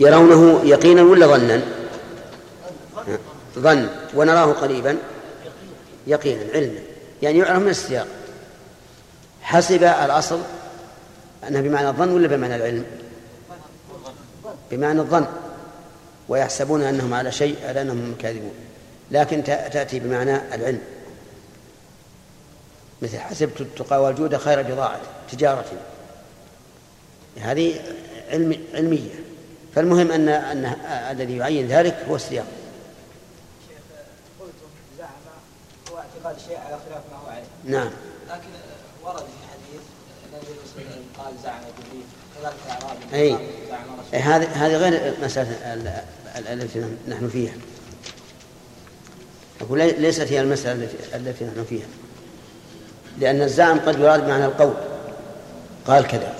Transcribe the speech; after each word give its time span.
يرونه 0.00 0.64
يقينا 0.64 1.02
ولا 1.02 1.26
ظنا؟ 1.26 1.62
ظن 3.58 3.88
ونراه 4.14 4.52
قريبا. 4.52 4.96
يقينا 6.06 6.52
علما. 6.54 6.80
يعني 7.22 7.38
يعرف 7.38 7.62
من 7.62 7.68
السياق. 7.68 8.06
حسب 9.42 9.82
الأصل 9.82 10.40
أنه 11.48 11.60
بمعنى 11.60 11.88
الظن 11.88 12.10
ولا 12.10 12.28
بمعنى 12.28 12.56
العلم؟ 12.56 12.84
بمعنى 14.70 15.00
الظن. 15.00 15.26
ويحسبون 16.28 16.82
أنهم 16.82 17.14
على 17.14 17.32
شيء 17.32 17.56
على 17.64 17.82
أنهم 17.82 18.14
كاذبون. 18.18 18.54
لكن 19.10 19.44
تأتي 19.44 20.00
بمعنى 20.00 20.54
العلم. 20.54 20.80
مثل 23.02 23.18
حسبت 23.18 23.60
التقى 23.60 24.02
والجود 24.02 24.36
خير 24.36 24.62
بضاعة 24.62 25.00
تجارة. 25.32 25.64
هذه 27.40 27.80
علم 28.30 28.60
علمية. 28.74 29.27
فالمهم 29.78 30.12
أن 30.12 30.28
أن 30.28 30.64
الذي 31.10 31.36
يعين 31.36 31.66
ذلك 31.66 32.04
هو 32.08 32.16
السياق. 32.16 32.46
هو 35.90 35.98
اعتقاد 35.98 36.36
الشيء 36.36 36.58
على 36.58 36.78
خلاف 36.88 37.02
ما 37.12 37.18
هو 37.18 37.26
عليه 37.26 37.44
نعم. 37.64 37.90
لكن 38.28 38.48
ورد 39.04 39.16
في 39.16 39.22
حديث 39.50 39.82
النبي 40.26 41.02
قال 41.18 41.34
زعم 41.44 41.60
جبريل 41.60 42.04
كذلك 42.36 42.54
اعرابي 42.70 43.14
أي 43.14 43.38
إيه، 44.12 44.36
هذه 44.36 44.66
هذه 44.66 44.76
غير 44.76 45.14
المسألة 45.18 46.04
التي 46.36 46.84
نحن 47.08 47.28
فيها. 47.28 47.54
أقول 49.60 49.78
ليست 49.78 50.32
هي 50.32 50.40
المسألة 50.40 50.72
التي 50.84 51.16
التي 51.16 51.44
نحن 51.44 51.64
فيها. 51.64 51.86
لأن 53.18 53.42
الزعم 53.42 53.78
قد 53.78 54.00
يراد 54.00 54.24
بمعنى 54.24 54.44
القول. 54.44 54.74
قال 55.86 56.06
كذا. 56.06 56.34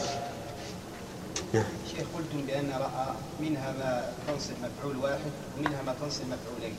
نعم. 1.53 1.65
شيخ 1.99 2.07
قلتم 2.17 2.47
بأن 2.47 2.71
رأى 2.71 3.15
منها 3.41 3.73
ما 3.79 4.05
تنصب 4.27 4.53
مفعول 4.63 4.97
واحد 4.97 5.33
ومنها 5.59 5.83
ما 5.87 5.95
تنصب 6.01 6.23
مفعولين. 6.25 6.77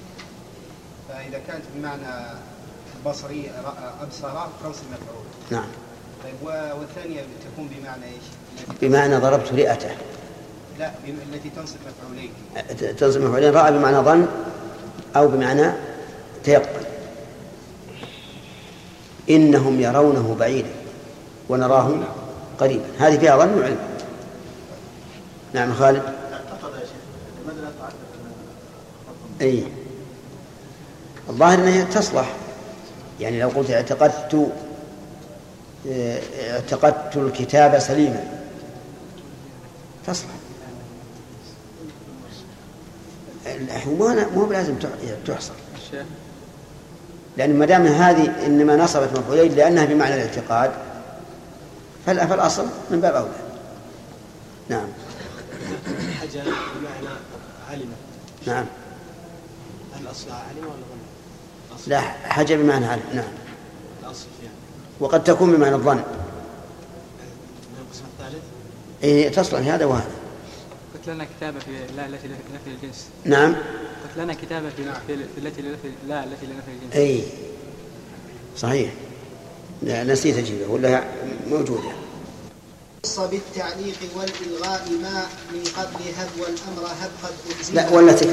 فإذا 1.10 1.42
كانت 1.48 1.64
بمعنى 1.76 2.38
بصري 3.06 3.52
رأى 3.66 3.92
أبصر 4.02 4.48
تنصب 4.64 4.84
مفعول. 4.92 5.26
نعم. 5.52 5.68
طيب 6.24 6.54
والثانية 6.80 7.22
تكون 7.22 7.68
بمعنى 7.68 8.06
إيش؟ 8.06 8.24
بمعنى 8.82 9.18
ضربت 9.18 9.54
رئته. 9.54 9.92
لا 10.80 10.92
التي 11.34 11.50
تنصب 11.50 11.76
مفعولين. 11.88 12.32
تنصب 12.98 13.22
مفعولين 13.22 13.54
رأى 13.54 13.72
بمعنى 13.72 13.98
ظن 13.98 14.28
أو 15.16 15.28
بمعنى 15.28 15.72
تيقن. 16.44 16.84
إنهم 19.30 19.82
يرونه 19.82 20.36
بعيدا 20.40 20.72
ونراه 21.50 22.00
قريبا. 22.60 22.86
هذه 23.00 23.18
فيها 23.20 23.38
ظن 23.38 23.60
وعلم. 23.60 23.80
نعم 25.54 25.74
خالد. 25.74 26.19
اي 29.42 29.64
الظاهر 31.30 31.60
إنها 31.60 31.84
تصلح. 31.84 32.34
يعني 33.20 33.40
لو 33.40 33.50
قلت 33.50 33.72
اعتقدت 33.72 34.52
اعتقدت 36.50 37.18
الكتاب 37.18 37.80
سليما. 37.80 38.24
تصلح. 40.08 40.30
مو 44.36 44.46
بلازم 44.46 44.76
تحصر 45.26 45.54
لأن 47.38 47.60
ما 47.60 47.66
دام 47.66 47.86
هذه 47.86 48.46
إنما 48.46 48.76
نصبت 48.76 49.20
مفعولين 49.20 49.52
لأنها 49.52 49.86
بمعنى 49.86 50.14
الاعتقاد 50.14 50.72
فالأصل 52.06 52.66
من 52.92 53.02
باب 53.02 53.16
أولى. 53.16 53.32
نعم. 54.70 54.88
حجر 56.22 56.44
بمعنى 56.44 57.16
علم 57.72 57.90
نعم. 58.48 58.66
هل 60.10 60.16
أصلها 60.16 60.36
علم 60.50 60.64
ولا 60.64 60.72
ظن؟ 60.72 61.90
لا 61.90 62.02
حجر 62.02 62.58
بمعنى 62.58 62.86
علم 62.86 63.04
نعم. 63.14 63.32
الأصل 64.04 64.26
فيها. 64.42 64.52
وقد 65.00 65.24
تكون 65.24 65.56
بمعنى 65.56 65.76
الظن. 65.76 65.96
من 65.96 66.04
القسم 67.82 68.04
الثالث؟ 68.20 68.44
إيه 69.04 69.30
تصلح 69.30 69.60
هذا 69.74 69.86
وهذا. 69.86 70.12
قلت 70.94 71.10
لنا 71.10 71.28
كتابة 71.38 71.60
في 71.60 71.72
لا 71.98 72.06
التي 72.06 72.28
لنفي 72.28 72.68
الجنس. 72.68 73.08
نعم. 73.26 73.54
قلت 73.54 74.18
لنا 74.18 74.34
كتابة 74.34 74.70
في, 74.70 74.84
في, 75.08 75.18
في 75.36 75.38
التي 75.38 75.62
لنفي 75.62 75.92
لا 76.08 76.24
التي 76.24 76.46
لنفي 76.46 76.72
الجنس. 76.72 76.96
اي 76.96 77.24
صحيح. 78.58 78.92
لا 79.82 80.04
نسيت 80.04 80.38
اجيبه 80.38 80.72
ولا 80.72 81.04
موجودة. 81.48 81.92
خص 83.06 83.20
بالتعليق 83.20 83.98
والإلغاء 84.16 84.90
ما 85.02 85.26
من 85.54 85.64
قبل 85.78 86.04
هب 86.18 86.30
والأمر 86.40 86.88
هب 87.02 87.12
قد 87.24 87.34
لا 87.74 87.90
والتي 87.90 88.26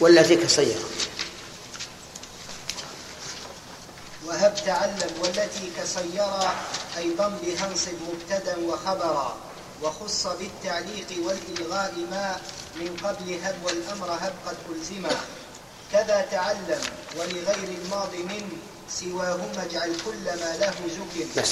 كالسيارة 0.00 0.28
والتي 0.28 0.36
كالسيارة 0.36 0.88
وهب 4.26 4.54
تعلم 4.66 5.12
والتي 5.22 5.70
كسيرا 5.78 6.54
أيضا 6.98 7.28
بها 7.42 7.66
انصب 7.70 7.98
مبتدا 8.08 8.56
وخبرا 8.66 9.36
وخص 9.82 10.26
بالتعليق 10.26 11.06
والإلغاء 11.22 11.94
ما 12.10 12.36
من 12.76 12.96
قبل 13.04 13.38
هب 13.44 13.54
والأمر 13.64 14.06
هب 14.06 14.32
قد 14.46 14.56
ألزما 14.70 15.16
كذا 15.92 16.26
تعلم 16.30 16.80
ولغير 17.16 17.68
الماضي 17.84 18.18
من 18.18 18.48
سواهما 18.90 19.66
اجعل 19.70 19.92
كل 20.04 20.24
ما 20.24 20.56
له 20.60 20.74
زكر. 20.96 21.42
بس. 21.42 21.50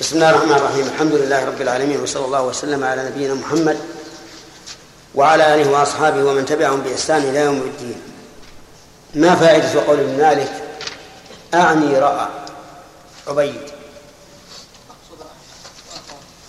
بسم 0.00 0.16
الله 0.16 0.30
الرحمن 0.30 0.52
الرحيم. 0.52 0.86
الحمد 0.86 1.12
لله 1.12 1.44
رب 1.44 1.60
العالمين 1.60 2.00
وصلى 2.00 2.24
الله 2.24 2.42
وسلم 2.42 2.84
على 2.84 3.04
نبينا 3.04 3.34
محمد 3.34 3.80
وعلى 5.14 5.54
آله 5.54 5.70
وأصحابه 5.70 6.24
ومن 6.24 6.44
تبعهم 6.44 6.80
بإحسان 6.80 7.22
إلى 7.22 7.38
يوم 7.38 7.56
الدين. 7.56 8.02
ما 9.14 9.34
فائدة 9.34 9.86
قول 9.86 10.00
ابن 10.00 10.18
مالك؟ 10.18 10.62
أعني 11.54 11.98
رأى. 11.98 12.28
عبيد. 13.28 13.60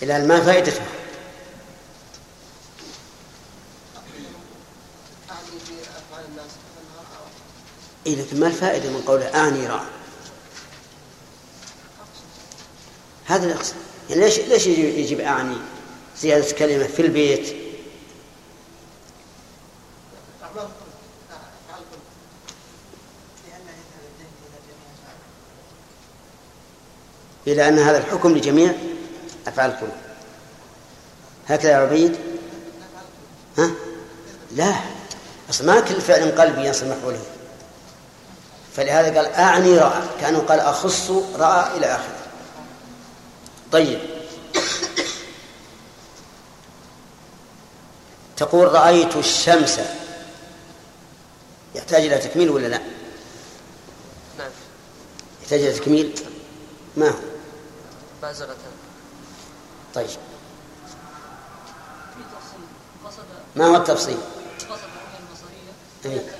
إلى 0.01 0.25
ما 0.25 0.41
فائدته؟ 0.41 0.81
إيه 8.07 8.15
لكن 8.15 8.39
ما 8.39 8.47
الفائدة 8.47 8.89
من 8.89 9.01
قوله 9.01 9.35
أعني 9.35 9.67
رأى؟ 9.67 9.85
هذا 13.25 13.45
الأقصى. 13.45 13.73
يعني 14.09 14.21
ليش 14.21 14.39
ليش 14.39 14.67
يجيب 14.67 15.19
أعني؟ 15.19 15.57
زيادة 16.17 16.51
كلمة 16.51 16.87
في 16.87 17.01
البيت. 17.01 17.70
إلى 27.51 27.67
أن 27.67 27.79
هذا 27.79 27.97
الحكم 27.97 28.37
لجميع 28.37 28.73
أفعال 29.47 29.71
القلوب 29.71 29.93
هكذا 31.47 31.71
يا 31.71 31.77
عبيد 31.77 32.17
ها؟ 33.57 33.71
لا 34.51 34.75
أصلا 35.49 35.73
ما 35.73 35.79
كل 35.79 36.01
فعل 36.01 36.31
قلبي 36.31 36.65
ينصب 36.67 36.87
مفعوله 36.87 37.19
فلهذا 38.75 39.17
قال 39.17 39.33
أعني 39.33 39.77
رأى 39.77 40.01
كأنه 40.21 40.39
قال 40.39 40.59
أخص 40.59 41.11
رأى 41.35 41.77
إلى 41.77 41.85
آخره 41.85 42.17
طيب 43.71 43.99
تقول 48.37 48.71
رأيت 48.73 49.15
الشمس 49.15 49.79
يحتاج 51.75 52.05
إلى 52.05 52.17
تكميل 52.17 52.49
ولا 52.49 52.67
لا؟ 52.67 52.81
نعم 54.37 54.51
يحتاج 55.43 55.59
إلى 55.59 55.73
تكميل؟ 55.73 56.19
ما 56.97 57.09
هو؟ 57.09 57.30
بازغة. 58.21 58.55
طيب. 59.93 60.09
ما 63.55 63.65
هو 63.65 63.75
التفصيل؟ 63.75 64.17
إيه. 66.05 66.35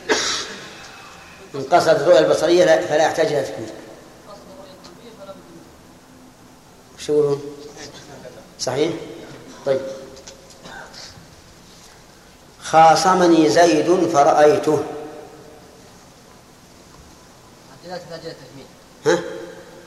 إن 1.55 1.63
قصد 1.63 1.89
الرؤية 1.89 2.19
البصرية 2.19 2.65
فلا 2.65 3.03
يحتاج 3.03 3.25
إلى 3.25 3.43
تكميل. 3.43 3.69
شو 6.97 7.37
صحيح؟ 8.59 8.93
طيب. 9.65 9.81
خاصمني 12.63 13.49
زيد 13.49 14.09
فرأيته. 14.09 14.83
لا 17.87 17.97
تحتاج 17.97 18.19
إلى 18.19 18.33
تكميل. 18.33 18.65
ها؟ 19.05 19.23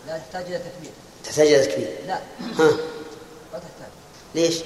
لا 0.06 0.18
تحتاج 0.18 0.46
إلى 0.46 0.58
تكميل. 0.58 0.92
تحتاج 1.24 1.46
إلى 1.46 1.66
تكميل 1.66 1.88
لا. 2.06 2.14
ها. 2.58 2.70
ما 3.52 3.58
تحتاج. 3.58 3.90
ليش؟ 4.34 4.60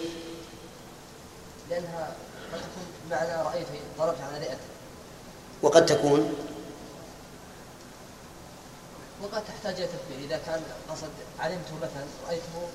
لأنها 1.71 2.17
قد 2.53 2.59
تكون 2.61 2.87
بمعنى 3.07 3.43
رأيته 3.43 3.81
ضربت 3.99 4.19
على 4.21 4.39
رئته 4.39 4.59
وقد 5.63 5.87
تكون. 5.87 6.35
وقد 9.23 9.43
تحتاج 9.45 9.75
إلى 9.75 9.87
تكميل 9.87 10.25
إذا 10.25 10.41
كان 10.47 10.63
قصد 10.91 11.09
علمته 11.41 11.75
مثلا 11.77 12.05
رأيته 12.29 12.69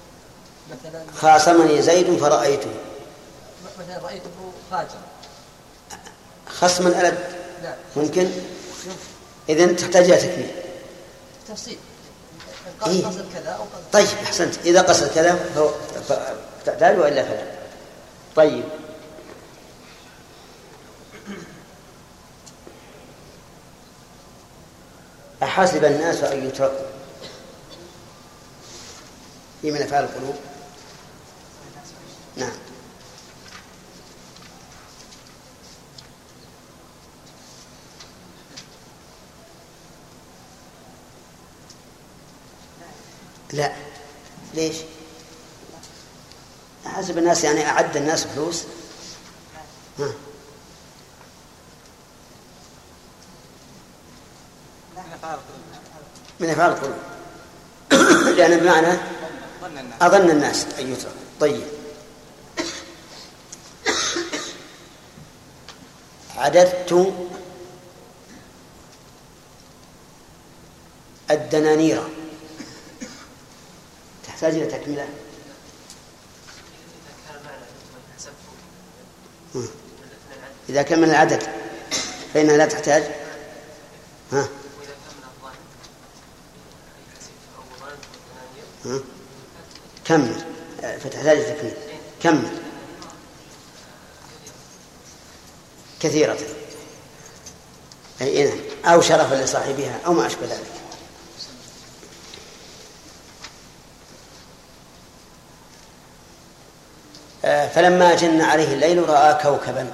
مثلا 0.71 1.03
خاصمني 1.15 1.81
زيد 1.81 2.17
فرأيته. 2.17 2.71
مثلا 3.65 3.97
رأيته 4.03 4.51
فاجر. 4.71 4.99
خصما 6.47 7.01
ألد 7.01 7.17
نعم. 7.63 7.75
ممكن؟ 7.95 8.31
إذن 9.49 9.75
تحتاج 9.75 10.11
إلى 10.11 10.17
تكميل 10.17 10.51
تفصيل. 11.49 11.77
إيه. 12.87 13.05
قصد 13.05 13.25
كذا 13.33 13.49
أو 13.49 13.63
قصد 13.63 13.91
طيب 13.93 14.07
أحسنت. 14.23 14.57
إذا 14.65 14.81
قصد 14.81 15.13
كذا 15.15 15.35
فهو 15.35 15.69
تحتاج 16.65 16.99
وإلا 16.99 17.23
فلا؟ 17.23 17.43
طيب. 18.35 18.63
أحسب 25.43 25.85
الناس 25.85 26.23
أن 26.23 26.47
يتركوا 26.47 26.85
في 29.61 29.71
من 29.71 29.81
أفعال 29.81 30.03
القلوب؟ 30.03 30.35
نعم. 32.37 32.51
لا. 43.53 43.71
ليش؟ 44.53 44.75
حسب 46.85 47.17
الناس 47.17 47.43
يعني 47.43 47.67
أعد 47.69 47.97
الناس 47.97 48.23
فلوس. 48.23 48.63
ها. 49.99 50.13
من 56.39 56.49
أفعال 56.49 56.71
القلوب. 56.71 56.95
لأن 58.37 58.59
بمعنى 58.59 58.97
أظن 60.01 60.29
الناس 60.29 60.65
أن 60.79 60.91
يترك. 60.93 61.13
طيب. 61.39 61.63
عددت 66.37 67.13
الدنانير. 71.31 72.12
تحتاج 74.43 74.61
إلى 74.61 74.71
تكملة. 74.71 75.07
إذا 80.69 80.81
كان 80.81 81.01
من 81.01 81.09
العدد. 81.09 81.43
فإنها 82.33 82.57
لا 82.57 82.65
تحتاج؟ 82.65 83.03
ها؟ 84.31 84.47
ها؟ 88.85 88.99
كمل 90.05 90.45
فتحتاج 90.81 91.37
تكميل 91.45 91.73
كمل 92.23 92.61
كثيرة. 95.99 96.37
أي 98.21 98.43
نعم. 98.43 98.57
أو 98.85 99.01
شرفا 99.01 99.35
لصاحبها 99.35 99.99
أو 100.05 100.13
ما 100.13 100.27
أشبه 100.27 100.45
ذلك 100.45 100.83
آه، 107.45 107.62
فلما 107.75 108.15
جن 108.15 108.41
عليه 108.41 108.73
الليل 108.73 109.09
رأى 109.09 109.43
كوكبا 109.43 109.91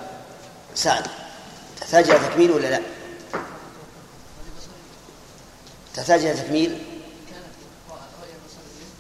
سعد 0.76 1.08
تحتاج 1.82 2.10
إلى 2.10 2.20
تكميل 2.20 2.52
ولا 2.52 2.68
لا؟ 2.68 2.82
تحتاج 5.96 6.26
إلى 6.26 6.34
تكميل؟ 6.34 6.84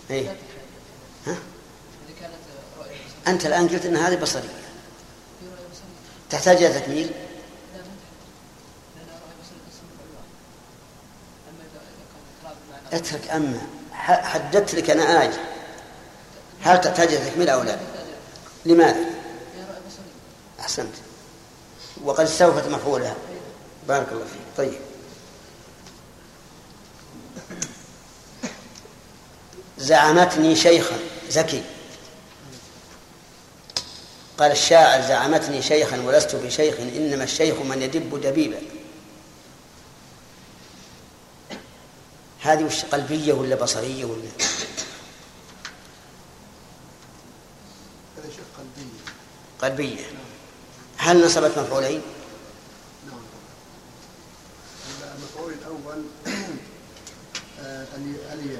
إيه؟ 0.09 0.35
ها؟ 1.27 1.35
أنت 3.27 3.45
الآن 3.45 3.67
قلت 3.67 3.85
أن 3.85 3.95
هذه 3.97 4.15
بصرية 4.15 4.49
تحتاج 6.29 6.63
إلى 6.63 6.79
تكميل؟ 6.79 7.11
اترك 12.93 13.29
أما 13.29 13.61
حددت 14.01 14.75
لك 14.75 14.89
أنا 14.89 15.21
آية 15.21 15.33
هل 16.61 16.81
تحتاج 16.81 17.13
إلى 17.13 17.29
تكميل 17.29 17.49
أو 17.49 17.63
لا؟ 17.63 17.98
لماذا؟ 18.65 19.05
أحسنت. 20.59 20.93
وقد 22.03 22.25
استوفت 22.25 22.67
مفعولها. 22.67 23.15
بارك 23.87 24.07
الله 24.11 24.25
فيك. 24.25 24.41
طيب. 24.57 24.79
زعمتني 29.77 30.55
شيخا. 30.55 30.97
زكي. 31.29 31.63
قال 34.37 34.51
الشاعر 34.51 35.01
زعمتني 35.01 35.61
شيخا 35.61 36.01
ولست 36.01 36.35
بشيخ 36.35 36.79
إنما 36.79 37.23
الشيخ 37.23 37.55
من 37.61 37.81
يدب 37.81 38.21
دبيبا. 38.21 38.59
هذه 42.41 42.63
وش 42.63 42.85
قلبية 42.85 43.33
ولا 43.33 43.55
بصرية 43.55 44.05
ولا 44.05 44.21
هذا 48.17 48.29
شيء 48.29 48.43
قلبي 48.57 48.89
قلبية. 49.61 50.05
هل 50.97 51.25
نصبت 51.25 51.57
مفعولين؟ 51.57 52.01
نعم 53.07 53.19
المفعول 55.17 55.53
الأول 55.53 56.03
آه، 57.61 57.85
ألي 57.95 58.33
ألي 58.33 58.57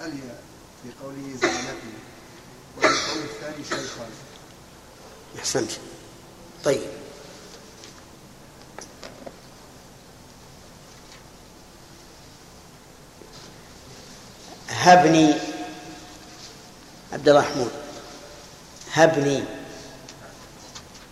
ألي 0.00 0.20
في 0.82 0.88
قوله 1.02 1.36
زعمتني 1.42 1.98
والقول 2.76 3.22
الثاني 3.24 3.64
شيخا 3.64 4.06
أحسنت. 5.38 5.70
طيب. 6.64 6.82
هبني 14.70 15.34
عبد 17.12 17.28
الله 17.28 17.40
محمود 17.40 17.81
هبني 18.92 19.44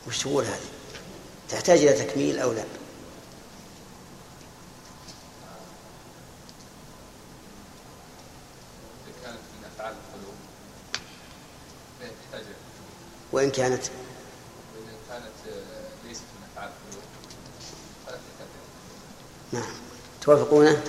وش 0.07 0.19
تقول 0.19 0.45
هذه؟ 0.45 0.71
تحتاج 1.49 1.79
إلى 1.79 1.93
تكميل 1.93 2.39
أو 2.39 2.53
لا؟ 2.53 2.63
إذا 9.07 9.15
كانت 9.25 9.39
وإن 13.33 13.51
كانت 13.51 13.83
ليست 16.05 16.23
من 16.23 16.49
أفعال 16.55 16.71
القلوب 16.71 17.05
نعم 19.53 19.73
توافقونه؟ 20.21 20.83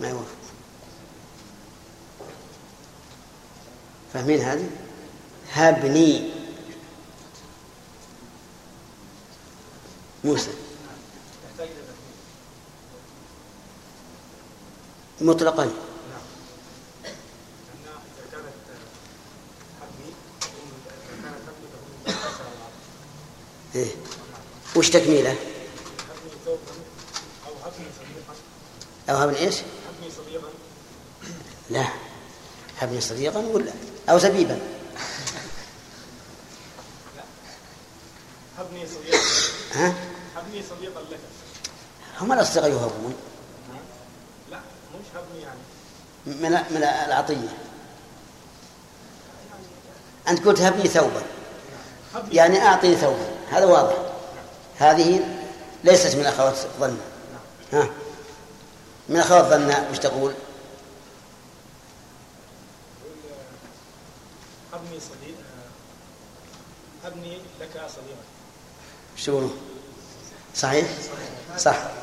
ما 0.00 0.08
يوافق 0.08 0.36
فاهمين 4.12 4.40
هذه؟ 4.40 4.83
هبني. 5.54 6.30
موسى. 10.24 10.50
مطلقا. 15.20 15.70
إيه؟ 23.74 23.90
وش 24.76 24.90
تكميله؟ 24.90 25.36
أو 29.10 29.16
هبني 29.16 29.38
إيش؟ 29.38 29.56
لا. 31.70 31.86
هبني 32.78 33.00
صديقا 33.00 33.38
ولا؟ 33.38 33.72
أو 34.08 34.18
زبيبا 34.18 34.58
هبني 38.58 38.86
صديقا 38.86 39.18
ها؟ 39.72 39.94
هبني 40.36 40.62
صديقا 40.70 41.00
لك 41.00 41.18
هم 42.34 42.40
الأصدقاء 42.40 42.70
يهبون؟ 42.70 43.14
لا 44.50 44.58
مش 44.94 45.06
هبني 45.16 45.42
يعني. 45.42 45.58
من 46.26 46.50
من 46.50 46.84
العطية. 46.84 47.48
أنت 50.28 50.46
قلت 50.46 50.60
هبني 50.60 50.88
ثوبا. 50.88 51.22
يعني 52.32 52.66
أعطني 52.66 52.96
ثوبا. 52.96 53.28
هذا 53.50 53.64
واضح. 53.64 53.96
هذه 54.78 55.20
ليست 55.84 56.16
من 56.16 56.26
أخوات 56.26 56.56
ظن. 56.80 56.98
ها؟ 57.72 57.88
من 59.08 59.16
أخوات 59.16 59.44
ظن 59.44 59.90
وش 59.90 59.98
تقول؟ 59.98 60.34
هبني 64.72 65.00
صديق 65.00 65.36
هبني 67.04 67.38
لك 67.60 67.70
صديقا. 67.70 68.24
تقولون 69.24 69.58
صحيح؟ 70.54 70.86
صح. 71.58 71.93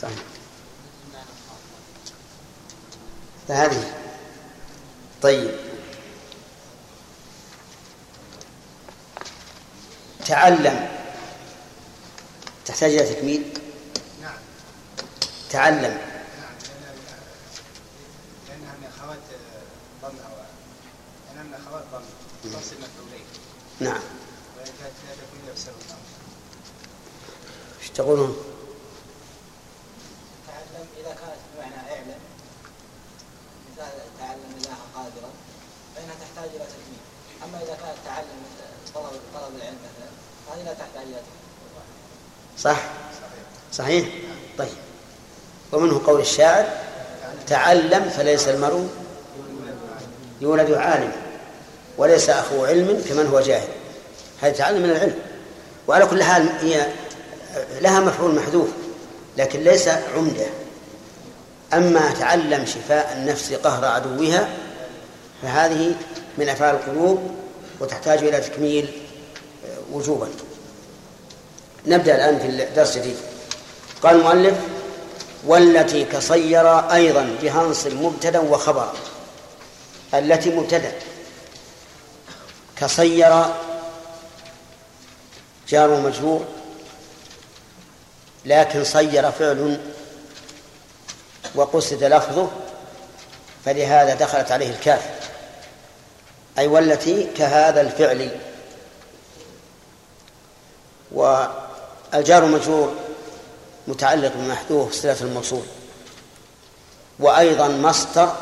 صحيح. 0.00 0.18
فهذه. 3.48 3.92
طيب. 5.22 5.50
تعلم. 10.26 10.88
تحتاج 12.66 12.90
إلى 12.94 13.14
تكميل؟ 13.14 13.52
نعم. 14.22 14.38
تعلم. 15.50 15.82
نعم 15.82 16.54
لأن- 16.62 18.48
لأنها 18.48 18.74
من 18.80 18.90
أخوات 18.98 19.18
ضمة 20.02 20.20
لأنها 21.28 21.42
من 21.44 21.54
أخوات 21.66 21.84
ضمة 21.92 22.10
تنصب 22.42 22.76
مفعولين 22.76 23.26
نعم. 23.80 24.02
وإن 24.56 24.64
كانت 24.80 24.94
لا 25.08 25.14
تكون 25.14 25.54
بسبب 25.54 25.74
الأمر 25.86 26.00
إيش 27.82 27.90
تقولون؟ 27.90 28.36
تعلم 30.46 30.86
إذا 30.96 31.08
كانت 31.14 31.40
بمعنى 31.54 31.92
اعلم 31.94 32.14
مثال 33.72 33.92
تعلم 34.18 34.54
الله 34.56 34.76
قادرا 34.94 35.30
فإنها 35.96 36.14
تحتاج 36.20 36.50
إلى 36.50 36.64
تكميل 36.64 37.00
أما 37.44 37.58
إذا 37.62 37.74
كانت 37.82 37.96
تعلم 38.04 38.26
مثل 38.44 38.92
طلب 38.94 39.20
طلب 39.34 39.56
العلم 39.56 39.76
مثلا 39.78 40.10
هذه 40.56 40.64
لا 40.64 40.74
تحتاج 40.74 41.02
إلى 41.02 41.12
تكميل 41.12 41.82
صح 42.58 42.80
صحيح 43.72 44.08
طيب 44.58 44.76
ومنه 45.72 46.00
قول 46.06 46.14
الشاعر 46.26 46.66
تعلم 47.46 48.10
فليس 48.16 48.48
المرء 48.48 48.88
يولد 50.40 50.72
عالما 50.72 51.12
وليس 51.98 52.30
أخو 52.30 52.64
علم 52.64 53.02
كمن 53.08 53.26
هو 53.26 53.40
جاهل. 53.40 53.68
هذا 54.42 54.52
تعلم 54.52 54.82
من 54.82 54.90
العلم. 54.90 55.14
وعلى 55.88 56.06
كل 56.06 56.22
حال 56.22 56.48
هي 56.60 56.86
لها 57.80 58.00
مفعول 58.00 58.34
محذوف 58.34 58.68
لكن 59.36 59.60
ليس 59.60 59.88
عمدة. 59.88 60.46
أما 61.74 62.14
تعلم 62.20 62.66
شفاء 62.66 63.16
النفس 63.16 63.52
قهر 63.52 63.84
عدوها 63.84 64.48
فهذه 65.42 65.94
من 66.38 66.48
أفعال 66.48 66.74
القلوب 66.74 67.30
وتحتاج 67.80 68.18
إلى 68.18 68.40
تكميل 68.40 68.88
آه، 69.64 69.96
وجوبا. 69.96 70.28
نبدأ 71.86 72.14
الآن 72.14 72.38
في 72.38 72.46
الدرس 72.46 72.96
الجديد. 72.96 73.16
قال 74.02 74.16
المؤلف 74.16 74.54
والتي 75.44 76.04
كصير 76.04 76.78
أيضا 76.92 77.36
بهنص 77.42 77.86
مبتدأ 77.86 78.38
وخبر. 78.38 78.92
التي 80.14 80.50
مبتدأ. 80.50 80.92
كصير 82.76 83.44
جار 85.68 85.90
ومجرور. 85.90 86.44
لكن 88.44 88.84
صير 88.84 89.32
فعل 89.32 89.80
وقصد 91.54 92.04
لفظه 92.04 92.50
فلهذا 93.64 94.14
دخلت 94.14 94.52
عليه 94.52 94.70
الكاف. 94.70 95.10
أي 96.58 96.66
والتي 96.66 97.28
كهذا 97.36 97.80
الفعل. 97.80 98.30
والجار 101.12 102.44
مجرور 102.44 102.94
متعلق 103.88 104.32
بمحذوف 104.36 104.92
صلة 104.92 105.20
الموصول. 105.20 105.62
وأيضا 107.18 107.68
مصدر 107.68 108.36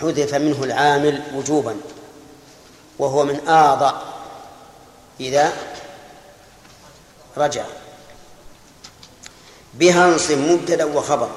حذف 0.00 0.34
منه 0.34 0.64
العامل 0.64 1.22
وجوبا 1.34 1.76
وهو 2.98 3.24
من 3.24 3.48
آضع 3.48 3.92
إذا 5.20 5.52
رجع. 7.36 7.64
بها 9.74 10.08
انصب 10.08 10.38
مبتدأ 10.38 10.84
وخبر. 10.84 11.30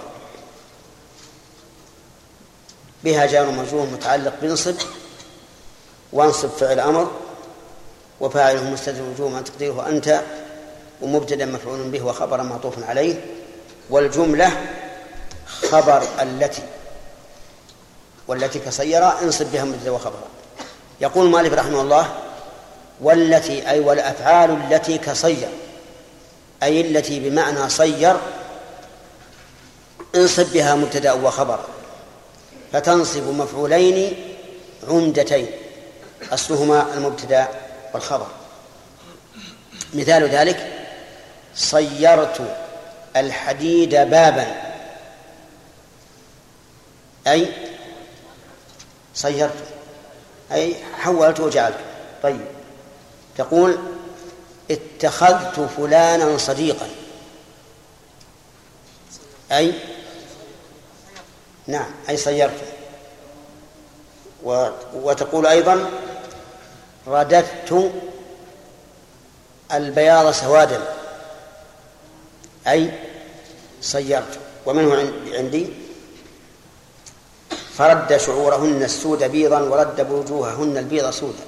بها 3.04 3.26
جار 3.26 3.52
مجرور 3.52 3.86
متعلق 3.86 4.34
بنصب 4.42 4.76
وانصب 6.14 6.50
فعل 6.50 6.80
أمر 6.80 7.12
وفاعله 8.20 8.70
مستتر 8.70 9.04
وجوبا 9.04 9.42
تقديره 9.42 9.90
أنت. 9.90 10.22
ومبتدا 11.02 11.46
مفعول 11.46 11.90
به 11.90 12.06
وخبر 12.06 12.44
معطوف 12.44 12.84
عليه 12.84 13.22
والجملة 13.90 14.52
خبر 15.48 16.04
التي 16.22 16.62
والتي 18.28 18.60
كصيرة 18.60 19.22
انصب 19.22 19.46
بها 19.46 19.64
مبتدا 19.64 19.92
وخبرا 19.92 20.28
يقول 21.02 21.30
مالك 21.30 21.54
رحمه 21.54 21.82
الله 21.82 22.14
والتي 23.02 23.70
أي 23.70 23.80
والأفعال 23.80 24.52
التي 24.52 24.98
كصير 24.98 25.48
أي 26.64 26.82
التي 26.82 27.30
بمعنى 27.30 27.70
صير 27.70 28.18
انصب 30.16 30.54
بها 30.54 30.76
مبتدأ 30.76 31.12
وخبر. 31.12 31.60
فتنصب 32.74 33.28
مفعولين 33.28 34.16
عمدتين 34.88 35.48
أصلهما 36.34 36.94
المبتدأ 36.94 37.48
والخبر. 37.94 38.28
مثال 39.94 40.30
ذلك 40.30 40.79
صيرت 41.60 42.42
الحديد 43.16 43.96
بابا. 43.96 44.62
أي 47.28 47.54
صيرت. 49.16 49.64
أي 50.52 50.76
حولت 51.00 51.40
وجعلت. 51.40 51.78
طيب. 52.24 52.46
تقول 53.38 53.78
اتخذت 54.72 55.60
فلانا 55.78 56.38
صديقا. 56.38 56.90
أي 59.52 59.74
نعم. 61.68 61.92
أي 62.10 62.18
صيرت. 62.18 62.64
و 64.44 64.70
وتقول 64.94 65.48
أيضا 65.48 65.90
رددت 67.08 67.92
البياض 69.74 70.32
سوادا. 70.32 71.00
أي 72.70 72.92
صيرت. 73.82 74.40
ومنه 74.66 75.14
عندي 75.34 75.68
فرد 77.74 78.18
شعورهن 78.18 78.84
السود 78.84 79.24
بيضا 79.24 79.60
ورد 79.62 80.08
بوجوههن 80.08 80.78
البيض 80.78 81.10
سودا. 81.10 81.46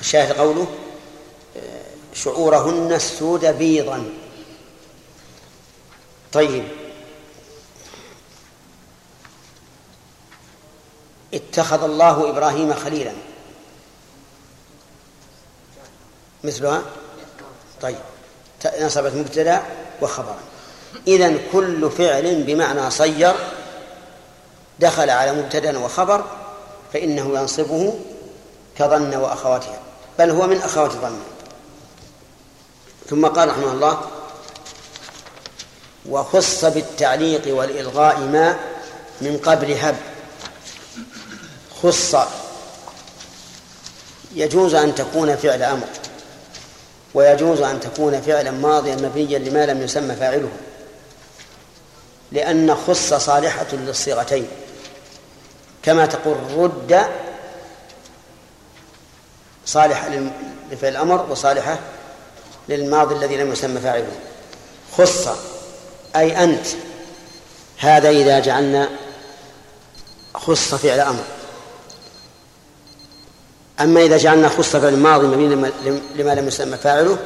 الشاهد 0.00 0.32
قوله 0.32 0.66
شعورهن 2.14 2.92
السود 2.92 3.44
بيضا. 3.44 4.10
طيب. 6.32 6.68
اتخذ 11.34 11.84
الله 11.84 12.30
إبراهيم 12.30 12.74
خليلا. 12.74 13.12
مثلها 16.44 16.82
طيب. 17.82 17.96
نصبت 18.80 19.14
مبتدا 19.14 19.62
وخبرا 20.02 20.38
اذا 21.06 21.34
كل 21.52 21.90
فعل 21.90 22.42
بمعنى 22.42 22.90
صير 22.90 23.34
دخل 24.78 25.10
على 25.10 25.32
مبتدا 25.32 25.78
وخبر 25.78 26.24
فإنه 26.92 27.38
ينصبه 27.38 28.00
كظن 28.78 29.14
وأخواتها. 29.14 29.80
بل 30.18 30.30
هو 30.30 30.46
من 30.46 30.56
أخوات 30.56 30.92
ظن 30.92 31.18
ثم 33.10 33.26
قال 33.26 33.48
رحمه 33.48 33.72
الله 33.72 34.00
وخص 36.08 36.64
بالتعليق 36.64 37.42
والإلغاء 37.56 38.20
ما 38.20 38.56
من 39.20 39.38
قبل 39.38 39.72
هب. 39.72 39.96
خص. 41.82 42.16
يجوز 44.34 44.74
أن 44.74 44.94
تكون 44.94 45.36
فعل 45.36 45.62
أمر. 45.62 45.86
ويجوز 47.14 47.60
أن 47.60 47.80
تكون 47.80 48.20
فعلا 48.20 48.50
ماضيا 48.50 48.96
مبنيا 48.96 49.38
لما 49.38 49.66
لم 49.66 49.82
يسمى 49.82 50.14
فاعله 50.14 50.50
لأن 52.32 52.74
خص 52.74 53.14
صالحة 53.14 53.66
للصيغتين. 53.72 54.48
كما 55.82 56.06
تقول 56.06 56.36
رد 56.56 57.00
صالحة 59.66 60.08
لفعل 60.70 60.92
الأمر 60.92 61.26
وصالحة 61.30 61.78
للماضي 62.68 63.14
الذي 63.14 63.36
لم 63.36 63.52
يسمى 63.52 63.80
فاعله. 63.80 64.12
خص 64.98 65.28
أي 66.16 66.44
أنت 66.44 66.66
هذا 67.78 68.10
إذا 68.10 68.38
جعلنا 68.38 68.88
خص 70.34 70.74
فعل 70.74 71.00
أمر. 71.00 71.24
أما 73.80 74.02
إذا 74.02 74.16
جعلنا 74.16 74.48
خص 74.48 74.76
فعل 74.76 74.96
ماضي 74.96 75.26
مبين 75.26 75.72
لما 76.14 76.34
لم 76.34 76.48
يسمى 76.48 76.76
فاعله 76.76 77.18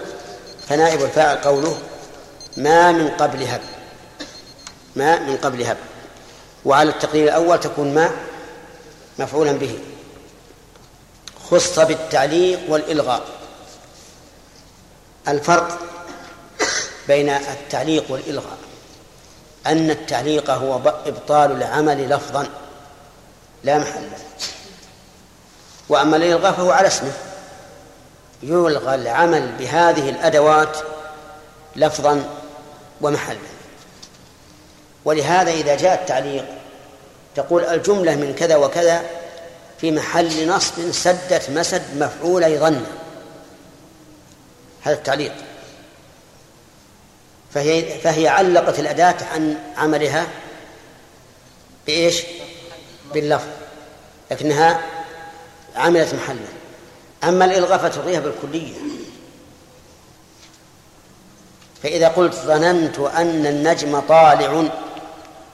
فنائب 0.69 1.03
الفاعل 1.03 1.37
قوله 1.37 1.79
ما 2.57 2.93
من 2.93 3.09
قبل 3.09 3.43
هب. 3.43 3.61
ما 4.97 5.19
من 5.19 5.37
قبل 5.37 5.63
هب. 5.63 5.77
وعلى 6.65 6.91
التقدير 6.91 7.25
الأول 7.25 7.61
تكون 7.61 7.95
ما 7.95 8.11
مفعولا 9.19 9.53
به. 9.53 9.79
خص 11.51 11.79
بالتعليق 11.79 12.61
والإلغاء. 12.69 13.23
الفرق 15.29 15.79
بين 17.09 17.29
التعليق 17.29 18.05
والإلغاء. 18.09 18.59
أن 19.67 19.91
التعليق 19.91 20.51
هو 20.51 20.95
إبطال 21.07 21.53
العمل 21.53 22.11
لفظا. 22.11 22.47
لا 23.65 23.79
محل. 23.79 24.03
له 24.03 24.19
وأما 25.89 26.17
الإلغاء 26.17 26.53
فهو 26.53 26.71
على 26.71 26.87
اسمه. 26.87 27.13
يلغى 28.43 28.95
العمل 28.95 29.53
بهذه 29.59 30.11
الأدوات 30.11 30.79
لفظا 31.77 32.25
ومحلا. 33.01 33.39
ولهذا 35.05 35.51
إذا 35.51 35.77
جاء 35.77 36.01
التعليق 36.01 36.45
تقول 37.35 37.65
الجملة 37.65 38.15
من 38.15 38.35
كذا 38.35 38.57
وكذا 38.57 39.03
في 39.81 39.91
محل 39.91 40.49
نصب 40.49 40.93
سدت 40.93 41.51
مسد 41.51 41.83
مفعولي 41.97 42.59
ظن 42.59 42.85
هذا 44.83 44.95
التعليق. 44.95 45.33
فهي 47.55 47.99
فهي 47.99 48.29
علقت 48.29 48.79
الأداة 48.79 49.17
عن 49.35 49.59
عملها 49.77 50.27
بإيش؟ 51.87 52.23
باللفظ. 53.15 53.49
لكنها 54.31 54.81
عملت 55.77 56.15
محله 56.15 56.49
أما 57.25 57.45
الإلغاء 57.45 57.79
فتلغيها 57.79 58.21
بالكلية. 58.21 58.75
فإذا 61.83 62.09
قلت 62.09 62.35
ظننت 62.35 62.99
أن 62.99 63.47
النجم 63.47 64.01
طالع 64.01 64.65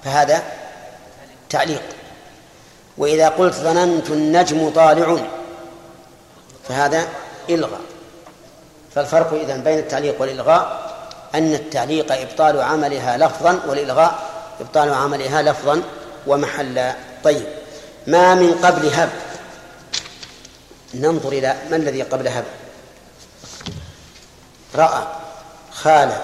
فهذا 0.05 0.43
تعليق. 1.50 1.83
وإذا 2.99 3.29
قلت 3.29 3.55
ظننت 3.55 4.11
النجم 4.11 4.71
طالع 4.71 5.19
فهذا 6.69 7.09
إلغاء. 7.50 7.81
فالفرق 8.95 9.33
إذا 9.35 9.57
بين 9.57 9.79
التعليق 9.79 10.21
والإلغاء 10.21 10.91
أن 11.35 11.55
التعليق 11.55 12.12
إبطال 12.12 12.61
عملها 12.61 13.17
لفظا 13.17 13.61
والإلغاء 13.69 14.19
إبطال 14.61 14.95
عملها 14.95 15.43
لفظا 15.43 15.83
ومحلا 16.27 16.95
طيب 17.25 17.45
ما 18.07 18.35
من 18.35 18.55
قبل 18.55 18.87
هب؟ 18.87 19.09
ننظر 20.94 21.28
إلى 21.28 21.56
ما 21.70 21.76
الذي 21.76 22.02
قبل 22.02 22.28
هب 22.28 22.44
رأى 24.75 25.06
خالد 25.73 26.23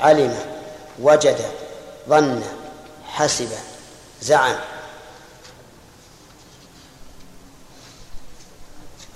علم 0.00 0.38
وجد 0.98 1.38
ظن 2.08 2.42
حسب 3.06 3.48
زعم. 4.22 4.56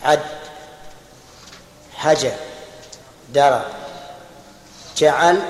عد 0.02 0.20
حجى 1.94 2.32
درى. 3.32 3.64
جعل 4.96 5.42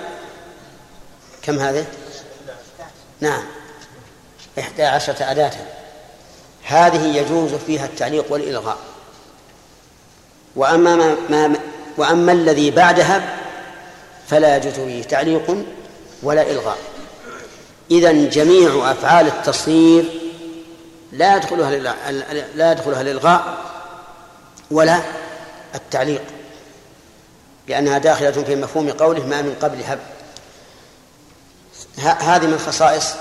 كم 1.43 1.59
هذه؟ 1.59 1.87
نعم. 3.21 3.45
إحدى 4.59 4.83
عشرة 4.85 5.31
أداة. 5.31 5.52
هذه 6.62 7.16
يجوز 7.16 7.54
فيها 7.54 7.87
التعليق 7.87 8.33
والإلغاء. 8.33 8.94
وأما 10.57 10.97
ما, 10.97 11.17
ما 11.31 11.57
وأما 11.97 12.33
الذي 12.33 12.71
بعدها 12.71 13.39
فلا 14.29 14.57
يجوز 14.57 14.73
فيه 14.73 15.03
تعليق 15.03 15.65
ولا 16.23 16.51
إلغاء. 16.51 16.79
إذا 17.91 18.13
جميع 18.13 18.91
أفعال 18.91 19.27
التصنيف 19.27 20.07
لا 21.13 21.37
يدخلها 21.37 21.71
لا 22.55 22.73
يدخلها 22.73 23.01
الإلغاء 23.01 23.59
ولا 24.71 25.01
التعليق 25.75 26.23
لأنها 27.69 27.99
داخلة 27.99 28.31
في 28.31 28.57
مفهوم 28.57 28.91
قوله 28.91 29.27
ما 29.27 29.43
من 29.43 29.57
قبل 29.63 29.83
هب. 29.83 29.99
هذه 31.99 32.47
من 32.47 32.59
خصائص 32.59 33.15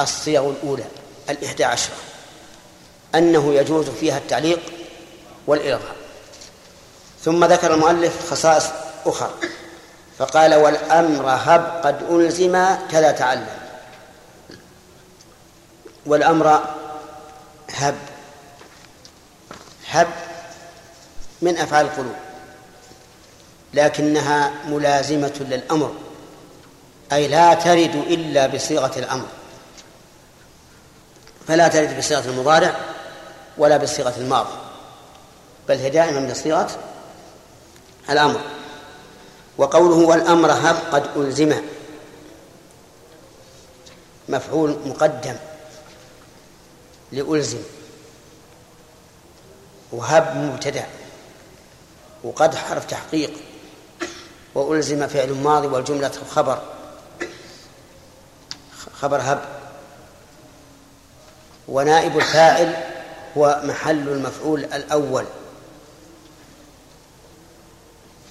الصيغ 0.00 0.50
الأولى 0.50 0.84
الإحدى 1.30 1.64
عشرة 1.64 1.94
أنه 3.14 3.54
يجوز 3.54 3.90
فيها 3.90 4.18
التعليق 4.18 4.60
والإلغاء 5.46 5.96
ثم 7.24 7.44
ذكر 7.44 7.74
المؤلف 7.74 8.30
خصائص 8.30 8.64
أخرى 9.06 9.30
فقال 10.18 10.54
والأمر 10.54 11.24
هب 11.28 11.80
قد 11.84 12.02
ألزم 12.10 12.66
كذا 12.90 13.10
تعلم. 13.10 13.46
والأمر 16.06 16.64
هب 17.72 17.94
هب 19.88 20.08
من 21.42 21.58
أفعال 21.58 21.86
القلوب 21.86 22.14
لكنها 23.74 24.52
ملازمة 24.66 25.46
للأمر 25.50 25.94
أي 27.12 27.28
لا 27.28 27.54
ترد 27.54 27.94
إلا 27.94 28.46
بصيغة 28.46 28.98
الأمر. 28.98 29.26
فلا 31.48 31.68
ترد 31.68 31.98
بصيغة 31.98 32.28
المضارع 32.28 32.76
ولا 33.58 33.76
بصيغة 33.76 34.14
الماضي. 34.16 34.65
بل 35.68 35.78
هي 35.78 35.90
دائما 35.90 36.30
بصيغة 36.30 36.78
الأمر. 38.10 38.40
وقوله 39.58 40.08
والأمر 40.08 40.52
هب 40.52 40.76
قد 40.92 41.10
ألزم. 41.16 41.62
مفعول 44.28 44.76
مقدم 44.86 45.36
لألزم. 47.12 47.58
وهب 49.92 50.36
مبتدأ. 50.36 50.86
وقد 52.24 52.54
حرف 52.54 52.84
تحقيق. 52.84 53.32
وألزم 54.54 55.06
فعل 55.06 55.32
ماضي 55.32 55.66
والجملة 55.66 56.12
خبر. 56.30 56.62
خبر 58.94 59.20
هب. 59.22 59.42
ونائب 61.68 62.16
الفاعل 62.16 62.76
هو 63.38 63.60
محل 63.64 64.08
المفعول 64.08 64.64
الأول. 64.64 65.24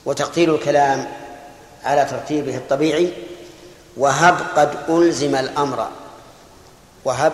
وتقدير 0.06 0.56
الكلام 0.56 1.08
على 1.84 2.06
ترتيبه 2.06 2.58
الطبيعي 2.58 3.13
وهب 3.98 4.38
قد 4.56 4.78
ألزم 4.89 5.36
الأمر. 5.36 5.88
وهب 7.06 7.34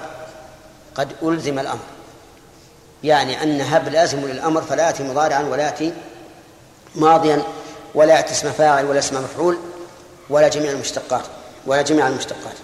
قد 0.96 1.16
ألزم 1.24 1.60
الأمر. 1.60 1.84
يعني 3.04 3.44
أن 3.44 3.62
هب 3.62 3.90
لازم 3.90 4.20
للأمر 4.20 4.62
فلا 4.62 4.88
يأتي 4.88 5.04
مضارعا 5.04 5.44
ولا 5.44 5.64
يأتي 5.64 5.94
ماضيا 6.96 7.44
ولا 7.96 8.16
يأتي 8.16 8.32
اسم 8.32 8.52
فاعل 8.52 8.86
ولا 8.86 9.00
اسم 9.00 9.24
مفعول 9.24 9.58
ولا 10.30 10.48
جميع 10.48 10.72
المشتقات 10.72 11.24
ولا 11.66 11.82
جميع 11.82 12.08
المشتقات. 12.08 12.56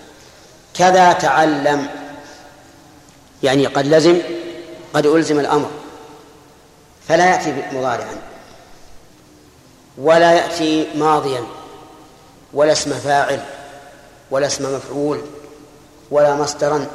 كذا 0.73 1.13
تعلم. 1.13 1.87
يعني 3.43 3.65
قد 3.65 3.87
لزم 3.87 4.21
قد 4.93 5.05
ألزم 5.05 5.39
الأمر. 5.39 5.69
فلا 7.07 7.25
يأتي 7.25 7.63
مضارعا. 7.71 8.26
ولا 9.97 10.33
يأتي 10.33 10.87
ماضيا 10.95 11.43
ولا 12.53 12.71
اسم 12.71 12.93
فاعل 12.93 13.39
ولا 14.31 14.47
اسم 14.47 14.75
مفعول 14.75 15.21
ولا 16.11 16.35
مصدرا. 16.35 16.87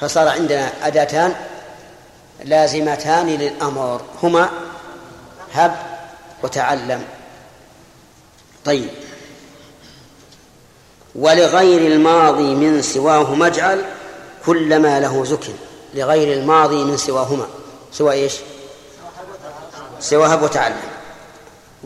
فصار 0.00 0.28
عندنا 0.28 0.86
أداتان 0.86 1.34
لازمتان 2.44 3.26
للأمر 3.26 4.00
هما 4.22 4.50
هب 5.52 5.76
وتعلم. 6.42 7.02
طيب. 8.64 8.90
ولغير 11.14 11.92
الماضي 11.92 12.54
من 12.54 12.82
سواهما 12.82 13.46
اجعل 13.46 13.84
كل 14.46 14.78
ما 14.78 15.00
له 15.00 15.24
زكن 15.24 15.52
لغير 15.94 16.38
الماضي 16.38 16.84
من 16.84 16.96
سواهما. 16.96 17.46
سوى 17.92 18.12
إيش؟ 18.12 18.34
سوى 20.00 20.26
هب 20.26 20.42
وتعلم. 20.42 20.93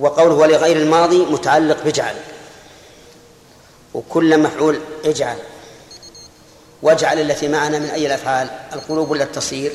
وقوله 0.01 0.35
ولغير 0.35 0.77
الماضي 0.77 1.19
متعلق 1.19 1.83
باجعل 1.85 2.15
وكل 3.95 4.39
مفعول 4.39 4.81
اجعل. 5.05 5.39
واجعل 6.83 7.21
التي 7.21 7.49
معنا 7.49 7.79
من 7.79 7.91
أي 7.91 8.07
الأفعال؟ 8.07 8.49
القلوب 8.73 9.11
ولا 9.11 9.25
التصير؟ 9.25 9.73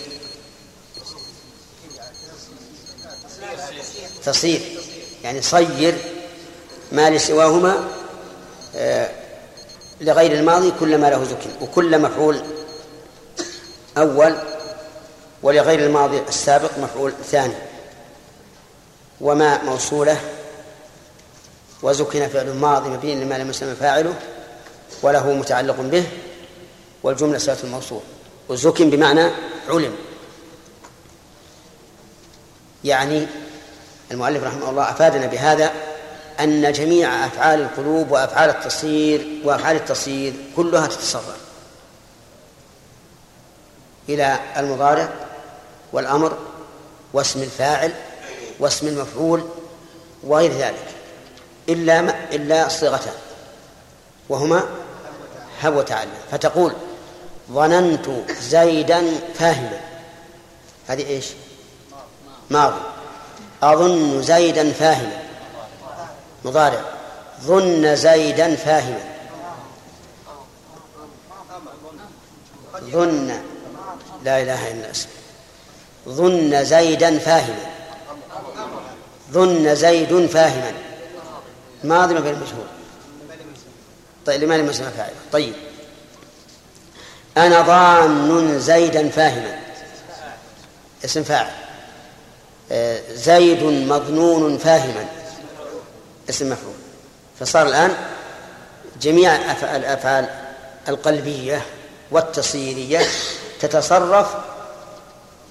تصير. 4.26 4.62
يعني 5.24 5.42
صير 5.42 5.96
ما 6.92 7.10
لسواهما 7.10 7.88
آه، 8.76 9.10
لغير 10.02 10.32
الماضي 10.32 10.74
كل 10.80 10.98
ما 10.98 11.10
له 11.10 11.24
زكن 11.24 11.50
وكل 11.62 12.02
مفعول 12.02 12.42
أول 13.98 14.36
ولغير 15.44 15.80
الماضي 15.80 16.20
السابق 16.30 16.78
مفعول 16.78 17.14
ثاني. 17.32 17.54
وما 19.22 19.64
موصولة 19.64 20.22
وزكن 21.82 22.28
فعل 22.28 22.54
ماضي 22.54 22.90
مبين 22.90 23.22
لما 23.22 23.36
لم 23.36 23.50
يسمى 23.50 23.76
فاعله 23.76 24.14
وله 25.02 25.34
متعلق 25.34 25.76
به 25.80 26.08
والجملة 27.04 27.38
صلة 27.38 27.58
الموصول. 27.64 28.02
وزكن 28.50 28.90
بمعنى 28.90 29.32
علم. 29.70 29.96
يعني 32.84 33.28
المؤلف 34.12 34.44
رحمه 34.44 34.70
الله 34.70 34.84
أفادنا 34.84 35.26
بهذا 35.26 35.72
أن 36.40 36.72
جميع 36.72 37.26
أفعال 37.26 37.62
القلوب 37.62 38.12
وأفعال 38.12 38.50
التصير 38.50 39.28
وأفعال 39.44 39.76
التصير 39.76 40.34
كلها 40.56 40.88
تتصرف. 40.88 41.38
إلى 44.10 44.40
المضارع 44.58 45.10
والأمر 45.94 46.38
واسم 47.14 47.42
الفاعل 47.44 47.94
واسم 48.64 48.88
المفعول 48.88 49.44
وغير 50.24 50.52
ذلك 50.52 50.88
إلا 51.70 52.02
ما 52.02 52.16
إلا 52.32 52.70
صيغتان 52.70 53.14
وهما 54.30 54.64
هب 55.62 55.76
وتعلم. 55.76 56.12
فتقول 56.32 56.74
ظننت 57.52 58.10
زيدا 58.42 59.04
فاهما. 59.34 59.80
هذه 60.88 61.08
إيش؟ 61.08 61.26
ماضي. 62.50 62.82
أظن 63.64 64.22
زيدا 64.22 64.72
فاهما. 64.72 65.24
مضارع. 66.46 66.82
ظن 67.42 67.96
زيدا 67.96 68.56
فاهما. 68.56 69.04
ظن. 72.84 73.42
لا 74.24 74.42
إله 74.42 74.72
إلا 74.72 74.92
اسم 74.92 75.10
ظن 76.08 76.64
زيدا 76.64 77.20
فاهما. 77.20 77.73
ظن 79.34 79.76
زيد 79.76 80.26
فاهما. 80.26 80.72
ماضي 81.84 82.14
ما 82.14 82.20
بين 82.20 82.34
المجهول. 82.34 82.66
طيب 84.26 84.44
لماذا 84.44 84.62
مسمى 84.64 84.88
فاعل؟ 84.98 85.12
طيب. 85.32 85.54
أنا 87.38 87.62
ظان 87.62 88.60
زيدا 88.60 89.10
فاهما. 89.10 89.60
اسم 91.06 91.24
فاعل. 91.24 91.52
آه، 92.72 93.02
زيد 93.14 93.64
مظنون 93.64 94.58
فاهما. 94.58 95.06
اسم 96.30 96.50
مفعول. 96.50 96.76
فصار 97.40 97.68
الآن 97.68 97.96
جميع 99.02 99.36
الأفعال 99.76 100.30
القلبية 100.90 101.62
والتصيرية 102.12 103.02
تتصرف 103.60 104.28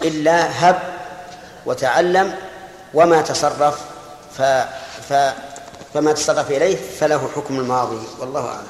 إلا 0.03 0.69
هب 0.71 0.83
وتعلم 1.67 2.35
وما 2.95 3.23
تصرف 3.23 3.81
ف... 4.39 4.43
ف... 5.09 5.13
فما 5.95 6.13
تصرف 6.13 6.51
إليه 6.51 6.77
فله 7.01 7.31
حكم 7.37 7.61
الماضي 7.61 8.07
والله 8.19 8.49
أعلم. 8.49 8.67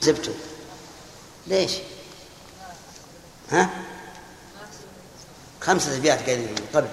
زبتم 0.00 0.32
ليش؟ 1.46 1.72
ها؟ 3.50 3.70
خمسة 5.60 5.96
أبيات 5.96 6.26
قايلين 6.26 6.48
من 6.48 6.68
قبل. 6.74 6.88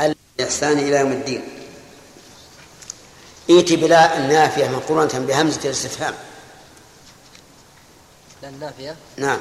الإحسان 0.00 0.78
إلى 0.78 0.96
يوم 0.96 1.12
الدين. 1.12 1.48
إيت 3.50 3.72
بلا 3.72 4.18
النافية 4.18 4.68
مقرونة 4.68 5.18
بهمزة 5.18 5.60
الاستفهام. 5.64 6.14
لا 6.14 6.33
النافية 8.48 8.96
نعم. 9.16 9.40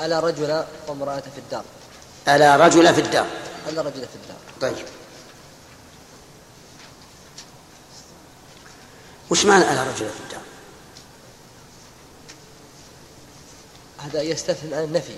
ألا 0.00 0.20
رجل 0.20 0.64
وامرأة 0.88 1.20
في 1.20 1.38
الدار؟ 1.38 1.64
ألا 2.28 2.56
رجل 2.56 2.94
في 2.94 3.00
الدار. 3.00 3.26
ألا 3.68 3.82
رجل 3.82 4.00
في 4.00 4.16
الدار. 4.22 4.36
طيب. 4.60 4.86
وش 9.30 9.44
معنى 9.44 9.72
ألا 9.72 9.82
رجل 9.82 9.96
في 9.96 10.20
الدار؟ 10.26 10.42
هذا 13.98 14.22
يستثنى 14.22 14.74
عن 14.74 14.84
النفي. 14.84 15.16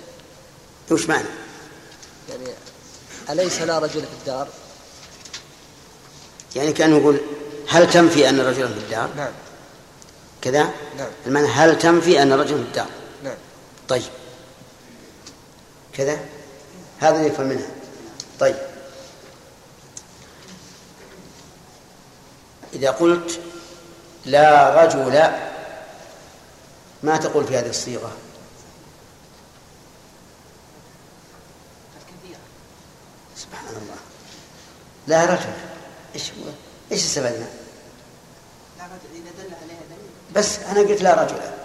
وش 0.91 1.09
معنى؟ 1.09 1.27
يعني 2.29 2.49
أليس 3.29 3.61
لا 3.61 3.79
رجل 3.79 4.01
في 4.01 4.13
الدار؟ 4.21 4.47
يعني 6.55 6.73
كأنه 6.73 6.97
يقول 6.97 7.19
هل 7.67 7.91
تنفي 7.91 8.29
أن 8.29 8.39
رجلا 8.39 8.67
في 8.67 8.77
الدار؟ 8.77 9.09
نعم. 9.15 9.31
كذا؟ 10.41 10.63
نعم. 10.97 11.09
المعنى 11.27 11.47
هل 11.47 11.77
تنفي 11.77 12.21
أن 12.21 12.33
رجلا 12.33 12.57
في 12.57 12.63
الدار. 12.63 12.87
طيب. 13.93 14.11
كذا؟ 15.93 16.19
هذا 16.99 17.25
يفهم 17.25 17.45
منها. 17.45 17.67
طيب. 18.39 18.55
إذا 22.73 22.91
قلت 22.91 23.39
لا 24.25 24.83
رجل 24.83 25.31
ما 27.03 27.17
تقول 27.17 27.47
في 27.47 27.57
هذه 27.57 27.69
الصيغة؟ 27.69 28.11
سبحان 33.37 33.75
الله. 33.75 33.97
لا 35.07 35.25
رجل. 35.25 35.53
إيش 36.15 36.31
هو؟ 36.31 36.51
إيش 36.91 37.03
استفدنا؟ 37.03 37.47
لا 38.77 38.85
رجل 38.85 39.21
إذا 39.21 39.43
دل 39.43 39.53
عليها 39.63 39.83
دليل. 39.89 40.35
بس 40.35 40.59
أنا 40.59 40.79
قلت 40.79 41.01
لا 41.01 41.23
رجل. 41.23 41.62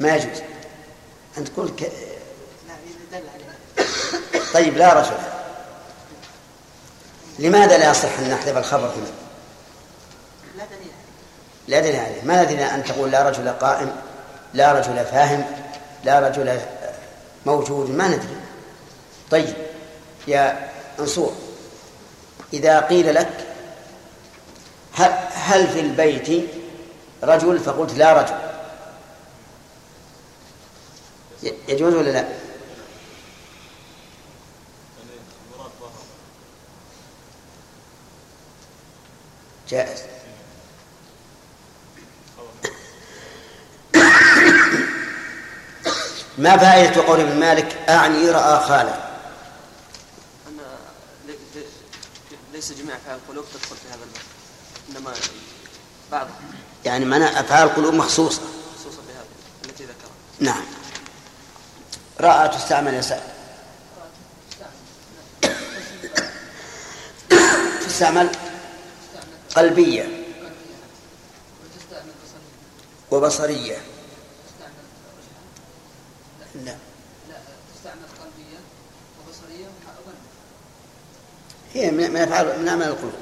ما 0.00 0.16
يجوز. 0.16 0.42
أنت 1.38 1.48
تقول 1.48 1.68
ك... 1.70 1.92
طيب 4.54 4.76
لا 4.76 4.92
رجل. 4.92 5.16
لماذا 7.38 7.78
لا 7.78 7.90
يصح 7.90 8.18
أن 8.18 8.30
نحذف 8.30 8.56
الخبر 8.56 8.86
هنا؟ 8.86 9.12
لا 11.68 11.80
دليل 11.80 11.96
عليه. 11.96 12.22
دليل 12.22 12.24
ما 12.24 12.42
ندري 12.42 12.64
أن 12.64 12.84
تقول 12.84 13.10
لا 13.10 13.28
رجل 13.28 13.48
قائم 13.48 13.96
لا 14.54 14.72
رجل 14.72 15.04
فاهم 15.04 15.44
لا 16.04 16.20
رجل 16.20 16.60
موجود؟ 17.46 17.90
ما 17.90 18.08
ندري. 18.08 18.36
طيب 19.30 19.54
يا 20.28 20.70
منصور 20.98 21.32
إذا 22.52 22.80
قيل 22.80 23.14
لك 23.14 23.46
هل, 24.94 25.68
في 25.68 25.80
البيت 25.80 26.50
رجل؟ 27.22 27.60
فقلت 27.60 27.94
لا 27.94 28.12
رجل. 28.12 28.47
يجوز 31.42 31.94
ولا 31.94 32.10
لا؟ 32.10 32.28
جائز. 39.68 40.00
ما 46.38 46.56
فائدة 46.56 47.02
قول 47.02 47.20
ابن 47.20 47.40
مالك؟ 47.40 47.76
أعني 47.88 48.30
رأى 48.30 48.68
خاله 48.68 49.08
ليس 52.52 52.72
جميع 52.72 52.96
أفعال 52.96 53.18
القلوب 53.24 53.44
تدخل 53.54 53.76
في 53.76 53.88
هذا 53.88 54.04
الباب 54.04 54.22
إنما 54.90 55.14
بعضها 56.12 56.40
يعني 56.84 57.04
معنى 57.04 57.40
أفعال 57.40 57.68
القلوب 57.68 57.94
مخصوصة. 57.94 58.42
خصوصا 58.80 59.02
بهذا 59.08 59.26
التي 59.64 59.84
ذكرها. 59.84 60.10
نعم. 60.40 60.64
رأى 62.20 62.48
تستعمل 62.48 62.94
يا 62.94 63.00
سعد. 63.00 63.22
تستعمل 67.86 68.30
قلبية 69.56 70.24
وبصرية. 73.10 73.78
لا. 76.64 76.76
هي 81.74 81.90
من 81.90 82.16
أفعال 82.16 82.60
من 82.60 82.68
أعمال 82.68 82.88
القلوب. 82.88 83.12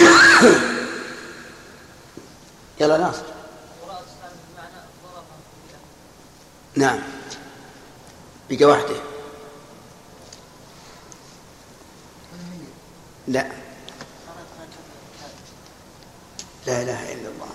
يلا 2.80 2.96
ناصر. 2.96 3.39
نعم. 6.76 6.98
بقى 8.50 8.64
وحده 8.64 8.96
لا. 13.28 13.46
لا 16.66 16.82
إله 16.82 17.12
إلا 17.12 17.28
الله. 17.28 17.48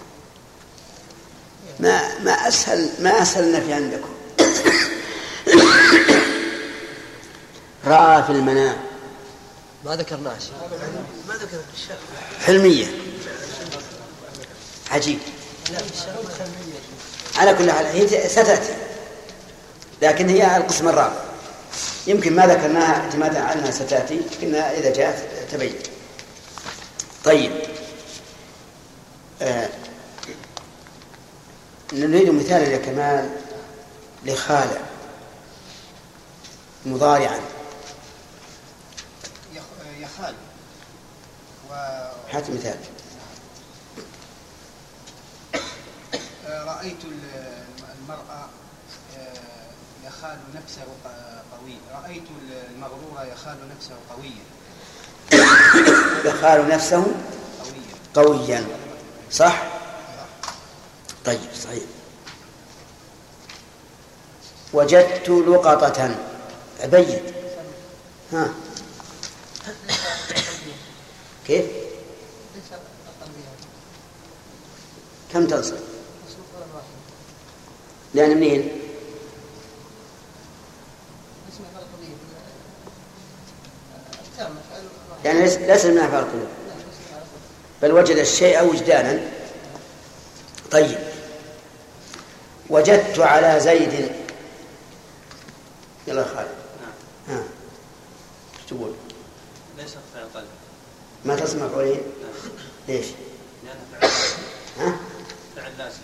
ما 1.80 2.20
ما 2.20 2.32
أسهل 2.32 2.90
ما 3.00 3.22
اسهل 3.22 3.44
النفي 3.44 3.74
عندكم. 3.74 4.10
رأى 7.86 8.24
في 8.24 8.30
المنام. 8.30 8.78
ما 9.86 9.96
ذكرناش 9.96 10.44
ما 11.28 11.34
ذكر 11.34 11.60
حلمية. 12.46 12.86
عجيب. 14.92 15.20
على 17.38 17.54
كل 17.54 17.72
حال 17.72 17.86
هي 17.86 18.30
ستأتي. 18.30 18.85
لكن 20.02 20.30
هي 20.30 20.58
القسم 20.58 20.88
الرابع. 20.88 21.22
يمكن 22.08 22.36
ما 22.36 22.46
ذكرناها 22.48 23.02
اعتمادا 23.04 23.40
على 23.44 23.60
انها 23.60 23.72
ستأتي 23.72 24.20
لكنها 24.38 24.78
إذا 24.80 24.94
جاءت 24.94 25.24
تبين. 25.52 25.76
طيب. 27.26 27.52
آه 29.42 29.70
نريد 31.94 32.30
مثالا 32.30 32.68
يا 32.68 32.78
كمال 32.78 33.30
لخالع 34.26 34.82
مضارعا 36.86 37.40
يخ- 39.56 40.00
يخال 40.02 40.34
و... 41.70 41.74
هات 42.32 42.50
مثال. 42.50 42.78
آه، 46.48 46.64
رأيت 46.64 46.98
ال- 47.06 47.64
المرأة 48.02 48.32
آه، 48.32 48.45
يخال 50.26 50.38
نفسه 50.56 50.82
قوي. 51.52 51.78
رأيت 51.94 52.24
المغرور 52.76 53.34
يخال 53.34 53.58
نفسه 53.78 53.96
قويا. 54.10 54.46
يخال 56.26 56.70
نفسه 56.70 57.06
قويا. 58.16 58.28
قويا 58.28 58.66
صح؟ 59.32 59.64
طيب 61.26 61.40
صحيح. 61.64 61.84
وجدت 64.74 65.30
لقطة. 65.30 66.16
أبين 66.82 67.22
ها. 68.34 68.54
كيف؟ 71.48 71.66
كم 75.34 75.48
تنصب؟ 75.48 75.78
لأن 78.14 78.38
منين؟ 78.38 78.85
يعني 85.26 85.40
ليس 85.42 85.58
ليس 85.58 85.86
من 85.86 85.98
أفعال 85.98 86.24
القلوب. 86.24 86.48
بل 87.82 87.92
وجد 87.92 88.18
الشيء 88.18 88.64
وجدانا. 88.64 89.20
طيب. 90.72 90.98
وجدت 92.70 93.20
على 93.20 93.60
زيد. 93.60 94.12
يلا 96.08 96.22
يا 96.22 96.28
خالد. 96.28 96.48
ها. 97.30 97.44
إيش 98.58 98.66
تقول؟ 98.70 98.94
ليس 99.78 99.92
فعل 100.14 100.24
قلب 100.34 100.48
ما 101.26 101.36
تسمع 101.36 101.68
قولي 101.68 101.98
ليش؟ 102.88 103.06
لأنه 103.64 103.80
فعل 103.92 104.10
ها؟ 104.80 104.96
فعل 105.56 105.72
لازم. 105.78 106.00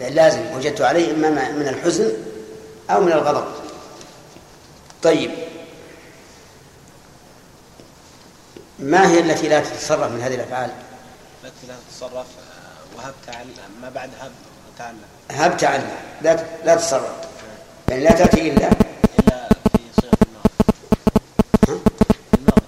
فعل 0.00 0.14
لازم. 0.14 0.56
وجدت 0.56 0.80
عليه 0.80 1.12
إما 1.12 1.30
من 1.30 1.68
الحزن 1.68 2.12
أو 2.90 3.00
من 3.00 3.12
الغضب. 3.12 3.44
طيب. 5.02 5.49
ما 8.82 9.10
هي 9.10 9.20
التي 9.20 9.48
لا 9.48 9.60
تتصرف 9.60 10.12
من 10.12 10.22
هذه 10.22 10.34
الأفعال؟ 10.34 10.70
التي 11.44 11.66
لا 11.68 11.74
تتصرف 11.90 12.26
آه، 12.26 12.96
وهب 12.96 13.14
تعلم 13.26 13.50
ما 13.82 13.88
بعد 13.88 14.10
هب 14.20 14.30
تعلم. 14.78 14.98
هب 15.30 15.56
تعلم 15.56 15.90
لا 16.22 16.44
لا 16.64 16.74
تتصرف. 16.74 17.12
يعني 17.88 18.04
لا 18.04 18.10
تأتي 18.10 18.40
إلا؟ 18.50 18.70
إلا 19.18 19.48
في 19.48 20.00
صيغة 20.00 20.18
الماضي. 20.22 20.50
ها؟ 21.68 21.78
الماضي. 22.38 22.62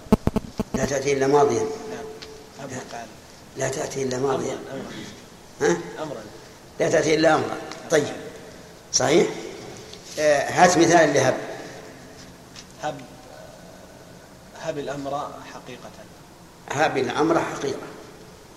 لا 0.75 0.85
تأتي 0.85 1.13
إلا 1.13 1.27
ماضيا. 1.27 1.67
نعم. 1.91 2.69
تعلم. 2.91 3.07
لا 3.57 3.69
تأتي 3.69 4.03
إلا 4.03 4.19
ماضيا. 4.19 4.59
ها؟ 5.61 5.77
امرا. 6.03 6.23
لا 6.81 6.89
تأتي 6.91 7.15
إلا 7.15 7.35
امرا. 7.35 7.57
طيب. 7.91 8.13
صحيح؟ 8.93 9.27
آه، 10.19 10.51
هات 10.51 10.79
مثال 10.79 11.15
لهب. 11.15 11.35
هب 12.83 12.95
هب 14.63 14.79
الأمر 14.79 15.33
حقيقة. 15.53 15.91
هاب 16.73 16.99
الأمر 16.99 17.41
حقيقة. 17.41 17.87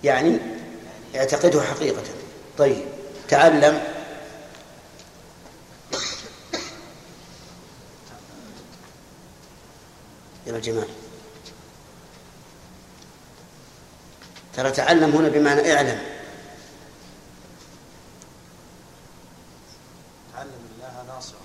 يعني 0.04 0.40
يعتقده 1.14 1.62
حقيقة. 1.62 2.04
طيب 2.58 2.86
تعلم. 3.28 3.84
يا 10.48 10.60
جمال 10.60 10.88
ترى 14.54 14.72
تعلم 14.72 15.16
هنا 15.16 15.30
بمعنى 15.30 15.74
اعلم. 15.74 16.02
تعلم 20.34 20.52
الله 20.76 21.04
ناصرا 21.08 21.40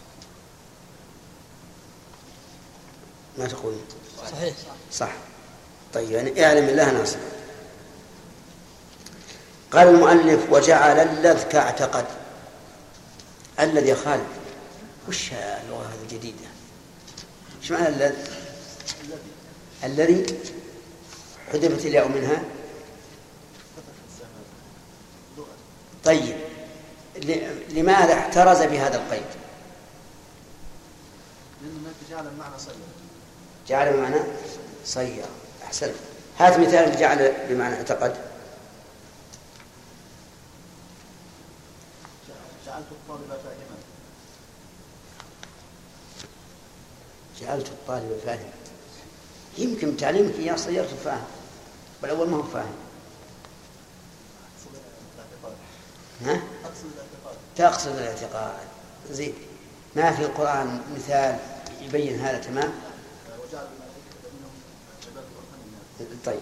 ما 3.38 3.46
تقول؟ 3.46 3.74
صحيح. 4.32 4.54
صح. 4.92 5.12
طيب 5.94 6.10
يعني 6.10 6.44
اعلم 6.46 6.68
الله 6.68 6.90
ناصر. 6.92 7.18
قال 9.72 9.88
المؤلف 9.88 10.40
وجعل 10.52 10.98
اللذ 10.98 11.42
كاعتقد 11.42 12.04
الذي 13.60 13.88
يا 13.88 13.94
خالد 13.94 14.26
وش 15.08 15.32
اللغة 15.32 15.82
هذه 15.86 16.02
الجديدة؟ 16.02 16.48
إيش 17.62 17.70
معنى 17.72 17.88
اللذ 17.88 18.14
الذي 19.84 20.26
حذفت 21.52 21.86
الياء 21.86 22.08
منها؟ 22.08 22.42
طيب 26.04 26.36
ل- 27.16 27.64
لماذا 27.78 28.14
احترز 28.14 28.62
بهذا 28.62 28.96
القيد؟ 28.96 29.22
لأنه 31.62 31.92
جعل 32.10 32.24
بمعنى 32.34 32.58
صيغه 32.58 32.74
جعل 33.70 33.92
بمعنى 33.92 34.16
صير 34.84 35.24
احسنت 35.64 35.94
هات 36.38 36.58
مثال 36.58 36.98
جعل 36.98 37.32
بمعنى 37.48 37.74
اعتقد. 37.74 38.16
جعلت 42.66 42.86
الطالب 42.90 43.28
فاهما. 43.28 43.76
جعلت 47.40 47.66
الطالب 47.66 48.20
فاهما. 48.26 48.50
يمكن 49.58 49.96
تعليمك 49.96 50.34
اياه 50.34 50.56
صيرته 50.56 50.96
فاهم 51.04 51.24
والاول 52.02 52.28
ما 52.28 52.36
هو 52.36 52.42
فاهم. 52.42 52.74
ها؟ 56.24 56.40
تقصد 57.56 57.96
الاعتقاد. 57.96 58.52
زين. 59.10 59.34
ما 59.96 60.12
في 60.12 60.22
القرآن 60.22 60.82
مثال 60.96 61.38
يبين 61.80 62.20
هذا 62.20 62.38
تمام؟ 62.38 62.89
طيب. 66.26 66.40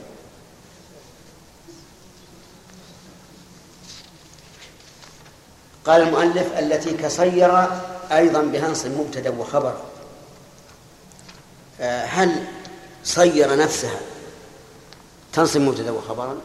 قال 5.87 6.03
المؤلف 6.03 6.59
التي 6.59 6.93
كصير 6.93 7.69
أيضا 8.13 8.43
بهنص 8.43 8.87
مبتدأ 8.87 9.31
وخبر. 9.31 9.83
آه، 11.81 12.05
هل 12.05 12.47
صير 13.05 13.57
نفسها 13.57 14.01
تنصب 15.33 15.61
مبتدأ 15.61 15.91
وخبرا؟ 15.91 16.37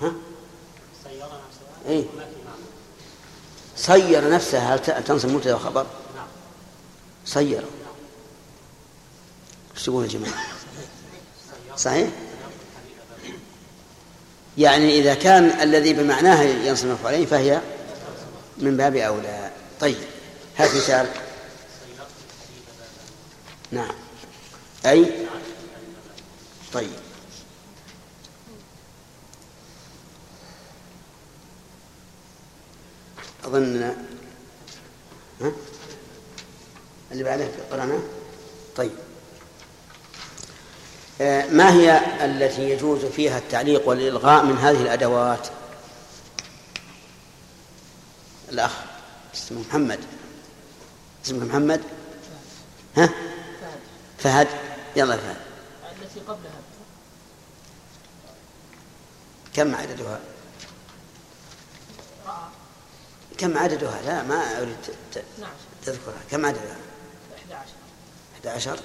ها؟ 0.00 0.12
اي 1.88 2.06
صير 3.76 4.30
نفسها 4.30 4.74
هل 4.74 5.04
تنصب 5.04 5.28
مبتدأ 5.28 5.54
وخبر 5.54 5.86
صير. 7.26 7.64
إيش 9.76 9.84
تقول 9.84 10.04
يا 10.04 10.08
جماعة. 10.08 10.44
صحيح؟ 11.76 12.08
يعني 14.58 14.98
إذا 14.98 15.14
كان 15.14 15.44
الذي 15.60 15.92
بمعناها 15.92 16.42
ينصب 16.42 16.86
مفعولين 16.86 17.26
فهي 17.26 17.60
من 18.58 18.76
باب 18.76 18.96
أولى. 18.96 19.50
طيب 19.80 19.96
هات 20.56 20.74
مثال. 20.74 21.06
نعم. 23.72 23.94
أي؟ 24.86 25.06
طيب. 26.72 26.90
أظن 33.44 33.94
ها؟ 35.40 35.52
اللي 37.12 37.24
بعده 37.24 37.48
قرأنا 37.70 37.98
طيب. 38.76 38.92
ما 41.50 41.72
هي 41.72 42.00
التي 42.24 42.70
يجوز 42.70 43.04
فيها 43.04 43.38
التعليق 43.38 43.88
والإلغاء 43.88 44.44
من 44.44 44.58
هذه 44.58 44.82
الأدوات؟ 44.82 45.48
الأخ 48.48 48.72
اسمه 49.34 49.60
محمد. 49.60 50.00
اسمك 51.24 51.42
محمد؟ 51.42 51.80
ها؟ 52.96 53.08
فهد. 54.18 54.48
يلا 54.96 55.16
فهد. 55.16 55.36
التي 56.02 56.20
قبلها. 56.20 56.60
كم 59.54 59.74
عددها؟ 59.74 60.20
كم 63.38 63.58
عددها؟ 63.58 64.02
لا 64.02 64.22
ما 64.22 64.58
أريد 64.58 64.76
12 65.10 65.52
تذكرها. 65.86 66.20
كم 66.30 66.46
عددها؟ 66.46 66.76
11 67.38 67.74
11 68.34 68.42
من 68.42 68.42
عندها 68.42 68.54
يا 68.54 68.58
شيخ 68.58 68.80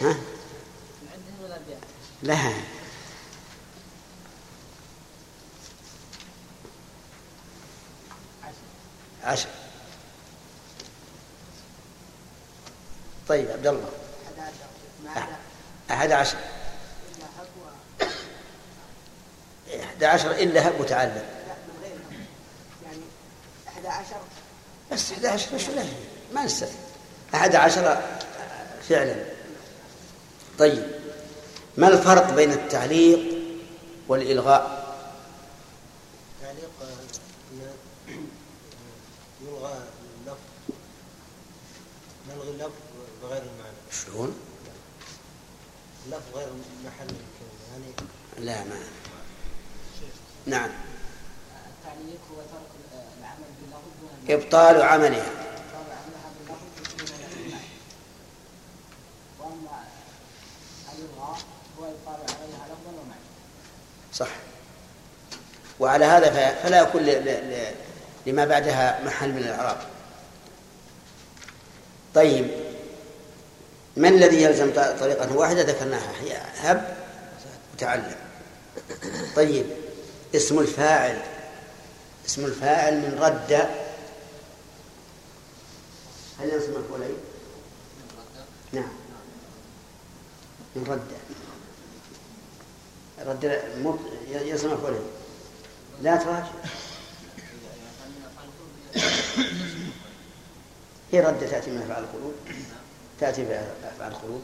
ها 0.00 0.16
لا. 2.22 2.38
عشر. 9.24 9.48
طيب 13.28 13.50
عبد 13.50 13.66
الله. 13.66 13.88
أحد 15.90 16.12
عشر. 16.12 16.36
أحد 19.82 20.04
عشر 20.04 20.30
إلا 20.30 20.68
هب 20.68 20.80
وتعلم 20.80 21.22
يعني 22.84 23.00
11 23.68 24.16
بس 24.92 25.12
11 25.12 25.54
وش 25.54 25.68
له 25.68 25.88
ما 26.34 26.44
نستثني 26.44 26.78
أحد 27.34 27.54
عشر 27.54 28.13
فعلا. 28.88 29.24
طيب 30.58 30.84
ما 31.76 31.88
الفرق 31.88 32.34
بين 32.34 32.52
التعليق 32.52 33.20
والإلغاء؟ 34.08 34.84
تعليق 36.42 36.70
أن 36.82 37.06
يلغى 39.42 39.72
اللفظ. 40.20 40.38
نلغي 42.28 42.50
اللفظ 42.50 42.72
بغير 43.22 43.42
المعنى. 43.42 43.76
شلون؟ 44.06 44.34
اللفظ 46.06 46.36
غير 46.36 46.48
محل 46.84 47.04
الكلمة 47.06 47.64
يعني 47.72 47.92
لا 48.46 48.64
ما 48.64 48.78
نعم. 50.46 50.70
التعليق 51.78 52.20
هو 52.32 52.36
ترك 52.36 52.70
العمل 53.20 53.44
باللفظ 53.60 54.30
إبطال 54.30 54.82
عملها 54.82 55.26
إبطال 55.26 55.92
عملها 55.92 56.30
باللفظ 56.38 56.98
دون 56.98 57.08
المعنى 57.46 57.64
وأما 59.40 59.84
الإلغاء 60.92 61.38
هو 61.80 61.84
إبطال 61.84 62.36
عليها 62.36 62.66
لفظا 62.66 62.90
ومعنى 63.02 63.20
صح 64.12 64.28
وعلى 65.80 66.04
هذا 66.04 66.30
ف- 66.30 66.63
فلا 66.74 66.82
يكون 66.82 67.02
ل- 67.02 67.06
ل- 67.24 67.50
ل- 67.52 67.74
لما 68.26 68.44
بعدها 68.44 69.04
محل 69.04 69.28
من 69.32 69.38
الإعراب. 69.38 69.76
طيب 72.14 72.50
ما 73.96 74.08
الذي 74.08 74.42
يلزم 74.42 74.70
طريقة 75.00 75.36
واحدة؟ 75.36 75.62
ذكرناها 75.62 76.12
هي 76.22 76.36
هب 76.60 76.96
وتعلم 77.74 78.14
طيب 79.36 79.66
اسم 80.34 80.58
الفاعل 80.58 81.22
اسم 82.26 82.44
الفاعل 82.44 82.94
من 82.94 83.18
رد 83.20 83.52
هل 86.40 86.48
ينصب 86.52 86.70
مفعولين؟ 86.78 87.16
نعم 88.72 88.92
من 90.76 90.84
رد 90.88 91.06
رد 93.28 93.62
مط- 93.82 94.44
ينصب 94.46 94.66
مفعولين 94.66 95.02
لا 96.04 96.16
تراجع. 96.16 96.46
هي 101.12 101.20
رد 101.20 101.48
تأتي 101.50 101.70
من 101.70 101.82
أفعال 101.82 102.04
القلوب. 102.04 102.34
تأتي 103.20 103.44
بأفعال 103.44 104.12
القلوب. 104.12 104.42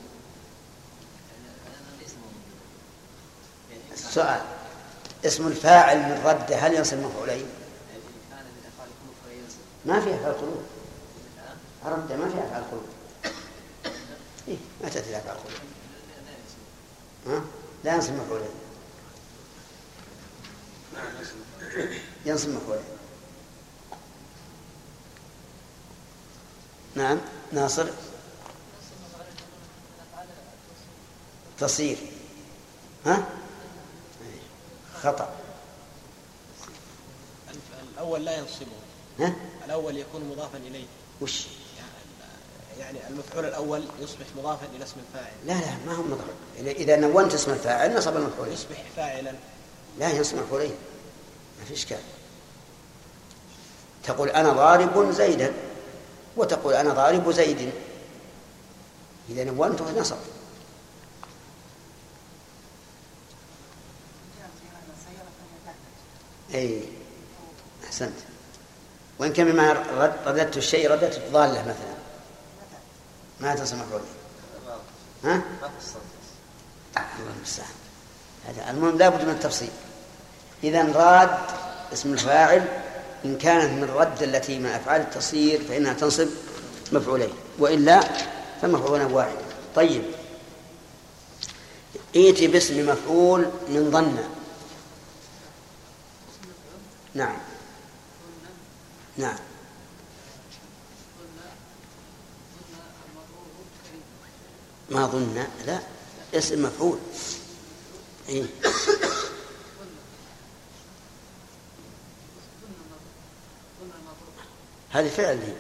السؤال 3.93 4.41
اسم 5.25 5.47
الفاعل 5.47 5.99
من 5.99 6.23
رد 6.25 6.53
هل 6.53 6.75
ينصب 6.75 6.97
مفعولين؟ 6.97 7.47
ما 9.87 10.01
في 10.01 10.15
أفعال 10.15 10.35
قلوب 10.39 10.63
رد 11.85 12.13
ما 12.13 12.29
في 12.29 12.39
أفعال 12.39 12.65
قلوب 12.71 12.85
إيه 14.49 14.57
ما 14.83 14.89
تأتي 14.89 15.17
أفعال 15.17 15.37
قلوب 15.37 15.61
ها؟ 17.27 17.45
لا 17.85 17.95
ينصب 17.95 18.13
مفعولين. 18.13 18.60
ينصب 22.27 22.49
مفعولين 22.49 22.85
نعم 26.95 27.19
ناصر. 27.53 27.87
تصير. 31.59 31.99
ها؟ 33.07 33.29
خطأ. 35.03 35.35
الأول 37.93 38.25
لا 38.25 38.39
ينصبه. 38.39 38.67
ها؟ 39.21 39.35
الأول 39.65 39.97
يكون 39.97 40.25
مضافا 40.25 40.59
إليه. 40.59 40.85
وش؟ 41.21 41.47
يعني 42.79 42.99
المفعول 43.09 43.45
الأول 43.45 43.85
يصبح 44.01 44.27
مضافا 44.37 44.67
إلى 44.77 44.85
اسم 44.85 44.95
الفاعل. 45.09 45.33
لا 45.47 45.53
لا 45.53 45.77
ما 45.87 45.95
هو 45.95 46.03
مضر 46.03 46.25
إذا 46.71 46.97
نونت 46.97 47.35
اسم 47.35 47.51
الفاعل 47.51 47.97
نصب 47.97 48.17
المفعولين 48.17 48.55
يصبح 48.55 48.85
فاعلا. 48.97 49.35
لا 49.99 50.11
ينصب 50.11 50.37
مفعولين 50.37 50.75
ما 51.59 51.65
في 51.65 51.75
إشكال 51.75 51.99
تقول 54.05 54.29
أنا 54.29 54.53
ضارب 54.53 55.11
زيدا 55.11 55.53
وتقول 56.37 56.75
أنا 56.75 56.91
ضارب 56.91 57.31
زيد. 57.31 57.73
إذا 59.29 59.45
نونته 59.45 60.01
نصب. 60.01 60.17
أي 66.55 66.83
أحسنت. 67.87 68.13
وإن 69.19 69.33
كان 69.33 69.53
بما 69.53 69.73
رد 69.73 70.15
رددت 70.27 70.57
الشيء 70.57 70.91
رددت 70.91 71.23
ضالة 71.33 71.61
مثلا. 71.63 71.95
ما 73.41 73.55
تنصب 73.55 73.77
مفعولين 73.77 74.07
ها؟ 75.25 75.43
آه، 76.97 77.01
الله 77.19 77.33
المستعان. 77.37 77.69
هذا 78.47 78.71
المهم 78.71 78.99
لابد 78.99 79.25
من 79.25 79.31
التفصيل. 79.31 79.71
إذا 80.65 80.93
راد 80.93 81.39
اسم 81.93 82.13
الفاعل 82.13 82.69
إن 83.25 83.39
كانت 83.39 83.73
من 83.73 83.83
الرد 83.83 84.23
التي 84.23 84.59
من 84.59 84.67
أفعال 84.67 85.01
التصير 85.01 85.61
فإنها 85.69 85.93
تنصب 85.93 86.29
مفعولين 86.93 87.33
وإلا 87.59 88.01
فمفعولا 88.63 89.05
واحد. 89.05 89.37
طيب. 89.75 90.03
ائتي 92.17 92.47
باسم 92.47 92.91
مفعول 92.91 93.47
من 93.69 93.91
ظن. 93.91 94.19
نعم. 97.15 97.37
نعم. 99.17 99.37
ما 104.91 105.07
ظن 105.07 105.45
لا 105.67 105.79
اسم 106.35 106.63
مفعول. 106.63 106.99
إيه؟ 108.29 108.45
هذه 114.91 115.09
فعل 115.09 115.39
هي. 115.39 115.53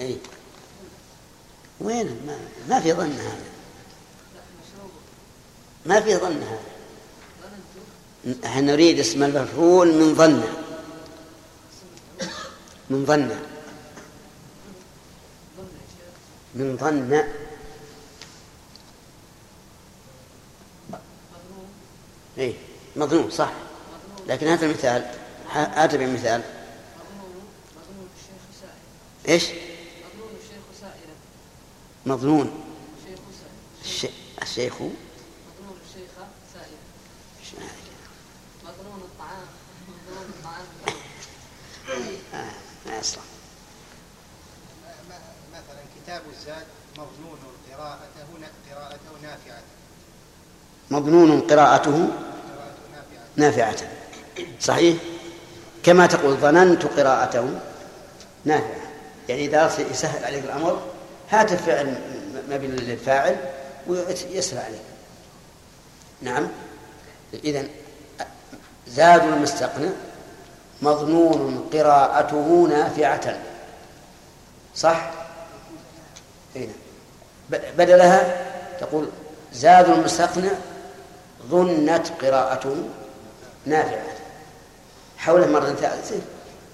اي 0.00 0.18
وين؟ 1.80 2.06
ما, 2.26 2.38
ما 2.68 2.80
في 2.80 2.92
ظن 2.92 3.12
هذا. 3.12 3.44
ما 5.86 6.00
في 6.00 6.16
ظن 6.16 6.42
هذا. 6.42 6.76
نريد 8.60 8.98
اسم 8.98 9.22
المفعول 9.22 9.94
من 9.94 10.14
ظن. 10.14 10.42
من 12.90 13.06
ظن. 13.06 13.40
من 16.54 16.76
ظن. 16.76 17.35
اي 22.38 22.54
مظنون 22.96 23.30
صح. 23.30 23.52
لكن 24.26 24.46
هذا 24.48 24.66
المثال 24.66 25.10
هات 25.50 25.94
بمثال. 25.94 26.42
مظنون 27.76 28.08
الشيخ 28.16 28.42
سائل 28.60 29.32
إيش؟ 29.34 29.44
مظنون 29.44 30.30
الشيخ 30.42 30.62
سائلا 30.80 31.14
مظنون 32.06 32.64
الشيخ. 33.84 34.10
الشيخ 34.42 34.74
مظنون 34.74 34.92
الشيخ 35.88 36.10
سائلا 36.54 36.78
مظنون 38.64 39.00
الطعام 39.00 39.46
مظنون 39.88 40.26
الطعام 40.38 40.66
آه. 42.34 42.52
ما 42.86 42.98
يصلح 42.98 43.22
مثلا 45.52 45.82
كتاب 45.96 46.22
الزاد 46.32 46.66
مظنون 46.92 47.38
قراءته 47.72 48.26
قراءته 48.70 49.12
نافعة. 49.22 49.62
مظنون 50.90 51.40
قراءته 51.40 52.08
نافعة. 53.36 53.76
صحيح؟ 54.60 54.96
كما 55.82 56.06
تقول 56.06 56.36
ظننت 56.36 56.86
قراءته 56.86 57.48
نافعة. 58.44 58.86
يعني 59.28 59.44
إذا 59.44 59.70
يسهل 59.90 60.24
عليك 60.24 60.44
الأمر 60.44 60.82
هات 61.30 61.52
الفعل 61.52 61.94
مبني 62.50 62.76
للفاعل 62.76 63.36
ويسهل 63.86 64.58
عليك. 64.58 64.80
نعم. 66.22 66.48
إذا 67.44 67.64
زاد 68.88 69.22
المستقنع 69.22 69.90
مظنون 70.82 71.68
قراءته 71.72 72.68
نافعة. 72.70 73.38
صح؟ 74.74 75.10
هنا 76.56 76.72
بدلها 77.50 78.46
تقول 78.80 79.08
زاد 79.52 79.88
المستقنع 79.88 80.50
ظنت 81.50 82.08
قراءته 82.22 82.76
نافعة. 83.66 84.02
حوله 85.18 85.46
مرة 85.46 85.72
ثالثة 85.72 86.20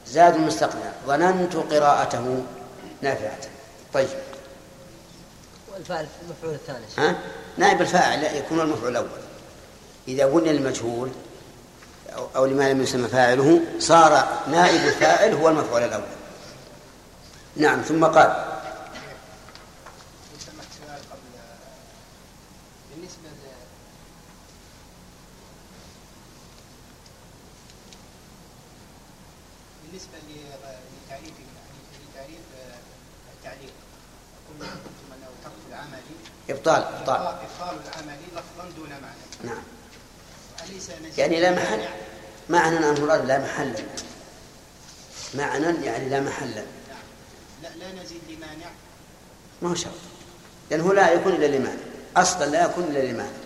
زاد 0.07 0.37
مستقبلا 0.37 0.93
ظننت 1.07 1.57
قراءته 1.57 2.43
نافعة. 3.03 3.39
طيب. 3.95 4.09
والفاعل 5.75 6.07
المفعول 6.25 6.55
الثاني. 6.55 6.85
ها؟ 6.99 7.19
نائب 7.59 7.81
الفاعل 7.81 8.25
يكون 8.25 8.61
المفعول 8.61 8.91
الأول. 8.91 9.09
إذا 10.09 10.27
بني 10.27 10.51
المجهول 10.51 11.11
أو 12.37 12.45
لما 12.47 12.73
لم 12.73 12.83
يسمى 12.83 13.09
فاعله 13.09 13.61
صار 13.79 14.41
نائب 14.51 14.85
الفاعل 14.87 15.33
هو 15.35 15.49
المفعول 15.49 15.83
الأول. 15.83 16.05
نعم 17.57 17.83
ثم 17.83 18.05
قال 18.05 18.31
إن 20.35 20.39
سمحت 20.41 20.69
سؤال 20.87 21.01
قبل 21.11 21.21
بالنسبة 22.95 23.29
ل- 23.29 23.53
بالنسبة 29.85 30.19
ل- 30.19 30.57
لتعريف 31.07 31.33
لتعريف 32.11 32.41
آه، 32.59 32.79
التعليق 33.39 33.73
قلنا 34.49 34.71
قلتم 34.71 35.09
أنه 35.17 35.29
ترك 35.45 35.53
العمل 35.71 36.03
إبطال 36.79 37.01
إبطال 37.01 37.21
إبطال 37.21 37.77
العمل 37.87 38.17
لفظا 38.33 38.71
دون 38.77 38.89
معنى. 38.89 39.55
نعم. 39.55 39.63
يعني 41.19 41.41
لا 41.41 41.51
محل؟ 41.51 41.89
معنى 42.49 42.79
أن 42.79 42.97
المراد 42.97 43.27
لا 43.27 43.39
محل. 43.39 43.75
معنى 45.35 45.87
يعني 45.87 46.09
لا 46.09 46.21
محل. 46.21 46.55
لا 46.55 47.69
لا 47.79 48.03
نزيد 48.03 48.21
لمانع. 48.29 48.71
ما 49.63 49.71
هو 49.71 49.75
شرط. 49.75 49.93
لأنه 50.71 50.95
لا 50.95 51.13
يكون 51.13 51.33
إلا 51.33 51.47
لمعنى 51.47 51.81
أصلا 52.17 52.45
لا 52.45 52.65
يكون 52.65 52.85
إلا 52.85 52.99
لمعنى 52.99 53.43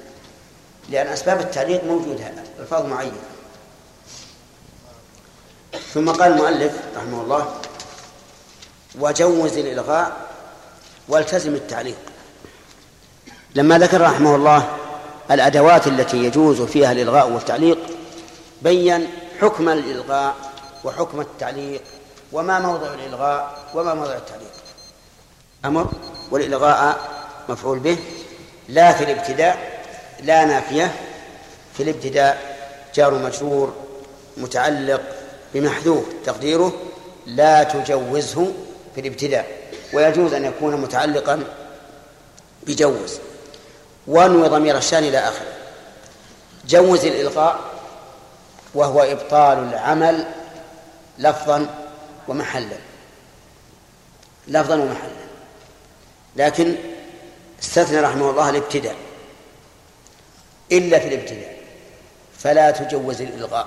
لأن 0.89 1.07
أسباب 1.07 1.41
التعليق 1.41 1.85
موجودة 1.85 2.33
ألفاظ 2.59 2.87
معينة. 2.87 3.23
ثم 5.95 6.11
قال 6.11 6.33
المؤلف 6.33 6.73
رحمه 6.97 7.21
الله 7.23 7.61
وجوز 8.99 9.57
الإلغاء 9.57 10.31
والتزم 11.09 11.55
التعليق. 11.55 11.99
لما 13.57 13.79
ذكر 13.79 14.01
رحمه 14.01 14.35
الله 14.35 14.69
الأدوات 15.31 15.87
التي 15.87 16.17
يجوز 16.17 16.63
فيها 16.63 16.93
الإلغاء 16.93 17.31
والتعليق 17.31 17.79
بين 18.63 19.09
حكم 19.41 19.69
الإلغاء 19.69 20.35
وحكم 20.85 21.21
التعليق 21.21 21.83
وما 22.33 22.59
موضع 22.59 22.95
الإلغاء 22.95 23.59
وما 23.75 23.95
موضع 23.95 24.17
التعليق. 24.17 24.53
أمر 25.65 25.87
والإلغاء 26.31 26.99
مفعول 27.49 27.79
به 27.79 27.99
لا 28.69 28.93
في 28.93 29.05
الابتداء 29.05 29.83
لا 30.23 30.45
نافية. 30.45 30.93
في 31.77 31.83
الابتداء 31.83 32.57
جار 32.95 33.15
مجرور 33.15 33.75
متعلق 34.37 35.03
بمحذوف 35.55 36.05
تقديره 36.27 36.73
لا 37.27 37.63
تجوزه 37.63 38.53
في 38.95 39.01
الابتداء 39.01 39.47
ويجوز 39.93 40.33
أن 40.33 40.45
يكون 40.45 40.77
متعلقا 40.77 41.43
بجوز. 42.67 43.19
وانوي 44.07 44.49
ضمير 44.49 44.77
الشأن 44.77 45.05
إلى 45.05 45.19
آخره. 45.19 45.53
جوز 46.67 47.05
الإلغاء 47.05 47.61
وهو 48.75 49.03
إبطال 49.03 49.59
العمل 49.59 50.27
لفظا 51.19 51.67
ومحلا. 52.29 52.77
لفظا 54.49 54.75
ومحلا. 54.75 55.27
لكن 56.37 56.75
استثنى 57.63 58.01
رحمه 58.01 58.31
الله 58.31 58.51
الابتداء. 58.51 58.97
إلا 60.73 60.99
في 60.99 61.09
الابتداء 61.09 61.57
فلا 62.39 62.71
تجوز 62.71 63.23
الإلغاء 63.23 63.67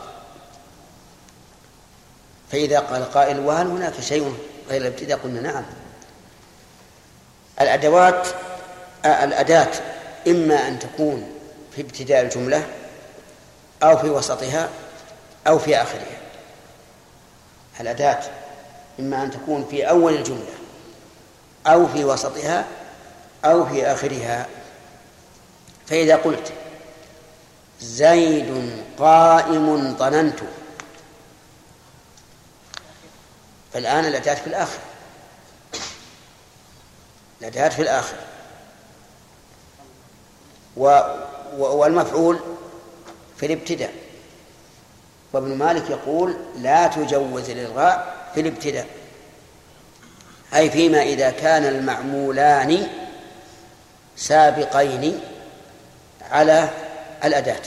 فإذا 2.52 2.80
قال 2.80 3.12
قائل 3.12 3.40
وهل 3.40 3.68
هناك 3.68 4.02
شيء 4.02 4.38
غير 4.70 4.82
الابتداء؟ 4.82 5.18
قلنا 5.18 5.42
نعم. 5.42 5.66
الأدوات 7.62 8.28
الأداة 9.06 9.72
إما 10.30 10.68
أن 10.68 10.80
تكون 10.80 11.32
في 11.76 11.82
ابتداء 11.82 12.22
الجملة 12.22 12.68
أو 13.84 13.98
في 13.98 14.10
وسطها 14.10 14.70
أو 15.48 15.60
في 15.60 15.78
آخرها. 15.78 16.20
الأداة 17.80 18.20
إما 19.00 19.24
أن 19.24 19.32
تكون 19.32 19.68
في 19.72 19.90
أول 19.90 20.16
الجملة 20.16 20.54
أو 21.68 21.88
في 21.88 22.06
وسطها 22.06 22.66
أو 23.46 23.66
في 23.66 23.86
آخرها. 23.86 24.48
فإذا 25.88 26.16
قلت 26.16 26.54
زيد 27.82 28.84
قائم 29.00 29.96
ظننت 29.98 30.40
فالآن 33.74 34.06
الأداة 34.06 34.36
في 34.36 34.48
الآخر. 34.48 34.80
الأداة 37.42 37.70
في 37.70 37.82
الآخر. 37.82 38.29
و 40.80 41.00
والمفعول 41.58 42.40
في 43.38 43.46
الابتداء. 43.46 43.94
وابن 45.34 45.56
مالك 45.56 45.90
يقول 45.90 46.38
لا 46.58 46.88
تجوز 46.88 47.50
الإلغاء 47.50 48.16
في 48.34 48.42
الابتداء 48.42 48.88
أي 50.56 50.70
فيما 50.70 51.02
إذا 51.02 51.30
كان 51.30 51.66
المعمولان 51.66 52.88
سابقين 54.16 55.20
على 56.32 56.70
الأداة. 57.24 57.62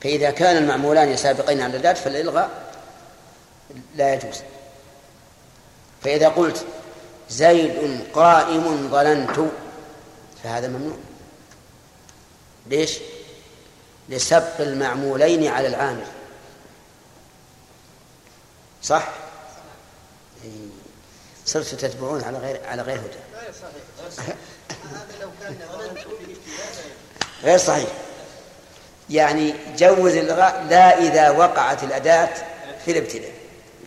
فإذا 0.00 0.30
كان 0.30 0.56
المعمولان 0.56 1.16
سابقين 1.16 1.60
على 1.60 1.70
الأداة 1.70 1.92
فالإلغاء 1.92 2.50
لا 3.96 4.14
يجوز. 4.14 4.42
فإذا 6.02 6.28
قلت 6.28 6.64
زيد 7.30 8.00
قائم 8.14 8.88
ظننت 8.90 9.50
فهذا 10.44 10.68
ممنوع. 10.68 10.96
ليش؟ 12.70 12.98
لسبق 14.08 14.60
المعمولين 14.60 15.46
على 15.46 15.68
العامل. 15.68 16.06
صح؟ 18.82 19.08
صرتوا 21.46 21.78
تتبعون 21.78 22.24
على 22.24 22.38
غير 22.38 22.60
على 22.66 22.82
غير 22.82 23.00
هدى. 23.00 23.42
غير 27.42 27.58
صحيح. 27.58 27.88
يعني 29.10 29.54
جوز 29.76 30.14
الإلغاء 30.14 30.66
لا 30.70 30.98
إذا 30.98 31.30
وقعت 31.30 31.84
الأداة 31.84 32.34
في 32.84 32.90
الابتداء 32.90 33.32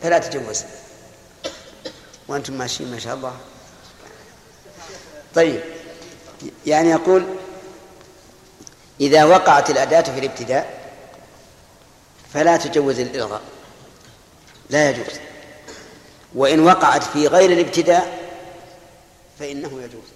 فلا 0.01 0.17
تجوز. 0.19 0.63
وأنتم 2.27 2.53
ماشيين 2.53 2.91
ما 2.91 2.99
شاء 2.99 3.15
الله. 3.15 3.37
طيب. 5.35 5.61
يعني 6.65 6.89
يقول 6.89 7.25
إذا 9.01 9.23
وقعت 9.23 9.69
الأداة 9.69 10.01
في 10.01 10.19
الابتداء 10.19 10.79
فلا 12.33 12.57
تجوز 12.57 12.99
الإلغاء. 12.99 13.41
لا 14.69 14.89
يجوز. 14.89 15.19
وإن 16.35 16.59
وقعت 16.59 17.03
في 17.03 17.27
غير 17.27 17.51
الابتداء 17.51 18.29
فإنه 19.39 19.81
يجوز. 19.81 20.09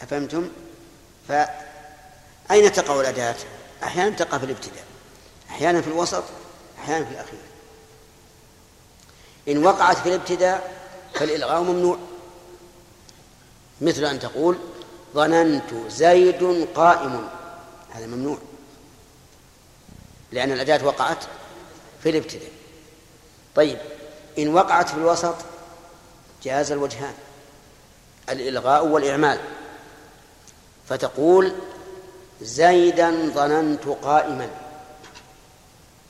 أفهمتم؟ 0.00 0.48
فأين 1.28 2.72
تقع 2.72 3.00
الأداة؟ 3.00 3.36
أحيانا 3.82 4.16
تقع 4.16 4.38
في 4.38 4.44
الابتداء. 4.44 4.84
أحيانا 5.50 5.80
في 5.80 5.88
الوسط 5.88 6.24
أحيانا 6.78 7.04
في 7.04 7.10
الأخير. 7.10 7.40
إن 9.48 9.66
وقعت 9.66 9.96
في 9.96 10.08
الابتداء 10.08 10.76
فالإلغاء 11.14 11.62
ممنوع. 11.62 11.98
مثل 13.80 14.04
أن 14.04 14.20
تقول 14.20 14.58
ظننت 15.16 15.74
زيد 15.88 16.68
قائم. 16.74 17.28
هذا 17.90 18.06
ممنوع. 18.06 18.38
لأن 20.32 20.52
الأداة 20.52 20.86
وقعت 20.86 21.24
في 22.02 22.10
الابتداء. 22.10 22.50
طيب 23.54 23.78
إن 24.38 24.54
وقعت 24.54 24.88
في 24.88 24.94
الوسط 24.94 25.34
جاز 26.42 26.72
الوجهان 26.72 27.14
الإلغاء 28.28 28.86
والإعمال. 28.86 29.38
فتقول 30.88 31.52
زيدا 32.42 33.30
ظننت 33.34 33.84
قائما. 33.88 34.50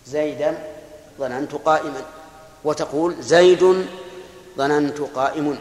زيدا 0.06 0.72
ظننت 1.18 1.54
قائما. 1.54 2.02
وتقول 2.64 3.22
زيد 3.22 3.86
ظننت 4.56 5.00
قائم. 5.00 5.58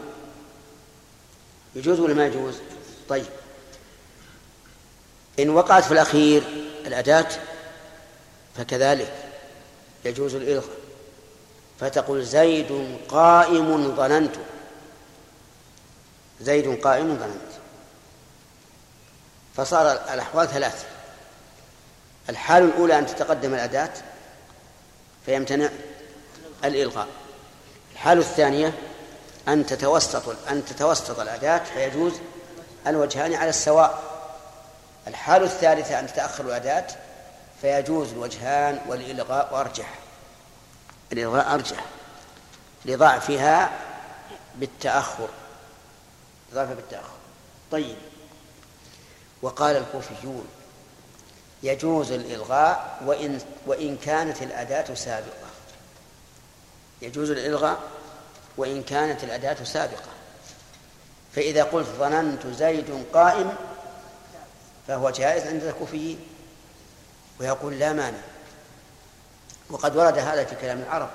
يجوز 1.74 2.00
ولا 2.00 2.14
ما 2.14 2.26
يجوز؟ 2.26 2.54
طيب. 3.08 3.26
إن 5.38 5.50
وقعت 5.50 5.84
في 5.84 5.92
الأخير 5.92 6.42
الأداة 6.86 7.28
فكذلك 8.56 9.14
يجوز 10.04 10.34
الإلغاء. 10.34 10.76
فتقول 11.80 12.24
زيد 12.24 12.98
قائم 13.08 13.96
ظننت. 13.96 14.34
زيد 16.40 16.80
قائم 16.80 17.18
ظننت. 17.18 17.52
فصار 19.56 19.92
الأحوال 19.92 20.48
ثلاث 20.48 20.86
الحال 22.28 22.62
الأولى 22.62 22.98
أن 22.98 23.06
تتقدم 23.06 23.54
الأداة 23.54 23.92
فيمتنع 25.26 25.68
الإلغاء. 26.64 27.08
الحالة 27.92 28.20
الثانية 28.20 28.72
أن 29.48 29.66
تتوسط 29.66 30.48
أن 30.50 30.64
تتوسط 30.64 31.20
الأداة 31.20 31.64
فيجوز 31.64 32.12
الوجهان 32.86 33.34
على 33.34 33.50
السواء. 33.50 34.15
الحالة 35.06 35.46
الثالثة 35.46 36.00
أن 36.00 36.06
تتأخر 36.06 36.44
الأداة 36.44 36.86
فيجوز 37.60 38.12
الوجهان 38.12 38.80
والإلغاء 38.88 39.60
أرجح 39.60 39.94
الإلغاء 41.12 41.54
أرجح. 41.54 41.84
لضعفها 42.84 43.70
بالتأخر. 44.56 45.28
ضعفها 46.54 46.74
بالتأخر. 46.74 47.16
طيب. 47.72 47.96
وقال 49.42 49.76
الكوفيون 49.76 50.48
يجوز 51.62 52.12
الإلغاء 52.12 52.98
وإن 53.04 53.40
وإن 53.66 53.96
كانت 53.96 54.42
الأداة 54.42 54.94
سابقة. 54.94 55.46
يجوز 57.02 57.30
الإلغاء 57.30 57.78
وإن 58.56 58.82
كانت 58.82 59.24
الأداة 59.24 59.64
سابقة. 59.64 60.10
فإذا 61.34 61.64
قلت 61.64 61.88
ظننت 61.88 62.46
زيد 62.46 63.06
قائم 63.12 63.54
فهو 64.88 65.10
جائز 65.10 65.46
عند 65.46 65.62
الكوفيين 65.62 66.26
ويقول 67.40 67.78
لا 67.78 67.92
مانع. 67.92 68.18
وقد 69.70 69.96
ورد 69.96 70.18
هذا 70.18 70.44
في 70.44 70.54
كلام 70.54 70.78
العرب. 70.78 71.10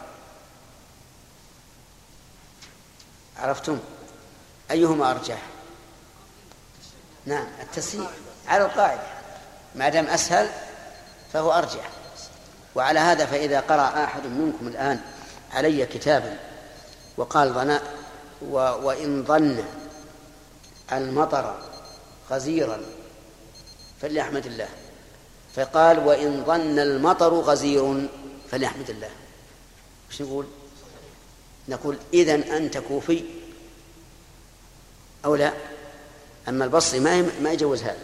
عرفتم؟ 3.37 3.79
أيهما 4.71 5.11
أرجح؟ 5.11 5.41
نعم 7.25 7.47
التسهيل 7.61 8.07
على 8.47 8.65
القاعدة. 8.65 9.03
ما 9.75 9.89
دام 9.89 10.07
أسهل 10.07 10.49
فهو 11.33 11.51
أرجح. 11.51 11.89
وعلى 12.75 12.99
هذا 12.99 13.25
فإذا 13.25 13.59
قرأ 13.59 14.03
أحد 14.03 14.25
منكم 14.25 14.67
الآن 14.67 15.01
علي 15.51 15.85
كتابا 15.85 16.37
وقال 17.17 17.53
ظنا 17.53 17.81
وإن 18.51 19.23
ظن 19.23 19.63
المطر 20.91 21.59
غزيرا 22.31 22.81
فليحمد 24.01 24.45
الله. 24.45 24.67
فقال 25.55 25.99
وإن 25.99 26.43
ظن 26.45 26.79
المطر 26.79 27.33
غزير 27.33 28.07
فليحمد 28.51 28.89
الله. 28.89 29.09
وش 30.09 30.21
نقول؟ 30.21 30.45
نقول 31.67 31.97
إذن 32.13 32.41
أنت 32.41 32.77
كوفي 32.77 33.23
أو 35.25 35.35
لا؟ 35.35 35.53
أما 36.49 36.65
البصري 36.65 36.99
ما 36.99 37.29
ما 37.41 37.51
يجوز 37.51 37.83
هذا. 37.83 38.03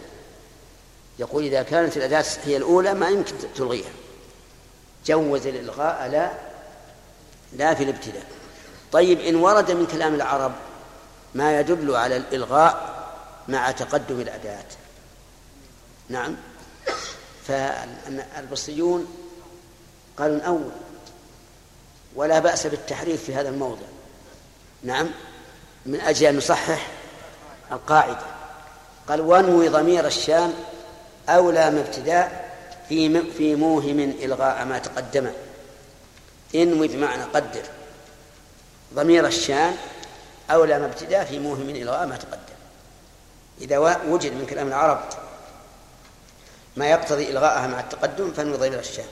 يقول 1.20 1.44
إذا 1.44 1.64
كانت 1.64 1.98
الأداة 1.98 2.26
هي 2.44 2.58
الأولى 2.58 2.94
ما 2.94 3.10
يمكن 3.10 3.34
تلغيها. 3.56 3.92
جوز 5.06 5.48
الإلغاء 5.48 6.10
لا 6.10 6.32
لا 7.54 7.74
في 7.74 7.84
الابتداء. 7.84 8.26
طيب 8.92 9.20
إن 9.20 9.36
ورد 9.36 9.72
من 9.72 9.86
كلام 9.86 10.16
العرب 10.16 10.52
ما 11.36 11.60
يدل 11.60 11.96
على 11.96 12.18
الإلغاء 12.18 12.98
مع 13.48 13.72
تقدم 13.72 14.22
الأداة. 14.22 14.66
نعم. 16.10 16.36
فالبصريون 17.48 19.08
قالوا 20.18 20.36
الأول 20.36 20.72
ولا 22.16 22.40
بأس 22.40 22.68
بالتحريف 22.68 23.24
في 23.24 23.36
هذا 23.36 23.50
الموضع. 23.50 23.86
نعم. 24.84 25.10
من 25.86 26.02
أجل 26.02 26.28
أن 26.28 26.38
نصحح 26.38 26.88
القاعدة. 27.72 28.26
قال 29.08 29.22
وانوي 29.22 29.70
ضمير 29.70 30.08
الشام 30.08 30.54
أولى 31.30 31.72
من 31.72 31.80
ابتداء 31.80 32.48
في 32.90 33.32
في 33.32 33.56
موهم 33.56 34.00
إلغاء 34.00 34.66
ما 34.66 34.80
تقدم. 34.80 35.32
انوي 36.56 36.88
بمعنى 36.88 37.24
قدر. 37.24 37.64
ضمير 38.94 39.28
الشان 39.28 39.76
أولى 40.52 40.80
ما 40.80 40.86
ابتداء 40.86 41.26
في 41.26 41.40
موهم 41.40 41.70
إلغاء 41.70 42.08
ما 42.08 42.18
تقدم. 42.18 42.58
إذا 43.62 43.78
وجد 44.08 44.34
من 44.34 44.46
كلام 44.46 44.68
العرب 44.68 45.04
ما 46.78 46.88
يقتضي 46.88 47.30
إلغاءها 47.30 47.68
مع 47.68 47.80
التقدم 47.80 48.32
فانوي 48.32 48.58
ضمير 48.58 48.80
الشان 48.80 49.06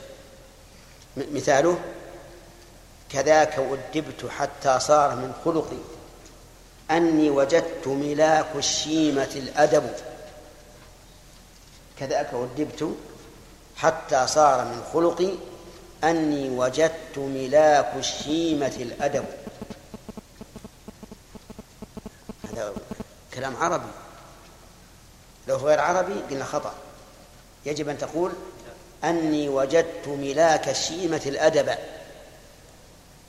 مثاله 1.18 1.80
كذاك 3.10 3.60
أدبت 3.60 4.26
حتى 4.30 4.80
صار 4.80 5.16
من 5.16 5.34
خلقي 5.46 5.78
أني 6.92 7.30
وجدت 7.30 7.88
ملاك 7.88 8.56
الشيمة 8.56 9.32
الأدب. 9.36 9.94
كذاك 12.00 12.30
أدبت 12.34 12.96
حتى 13.76 14.28
صار 14.28 14.66
من 14.66 14.84
خلقي 14.94 15.32
أني 16.04 16.50
وجدت 16.50 17.18
ملاك 17.18 17.92
الشيمة 17.96 18.76
الأدب. 18.80 19.26
هذا 22.44 22.74
كلام 23.34 23.56
عربي. 23.58 23.92
لو 25.48 25.56
غير 25.56 25.80
عربي 25.80 26.14
قلنا 26.30 26.46
خطأ. 26.46 26.74
يجب 27.66 27.90
أن 27.90 27.98
تقول 27.98 28.32
أني 29.04 29.50
وجدت 29.50 30.08
ملاك 30.08 30.70
الشيمة 30.70 31.22
الأدب. 31.26 31.78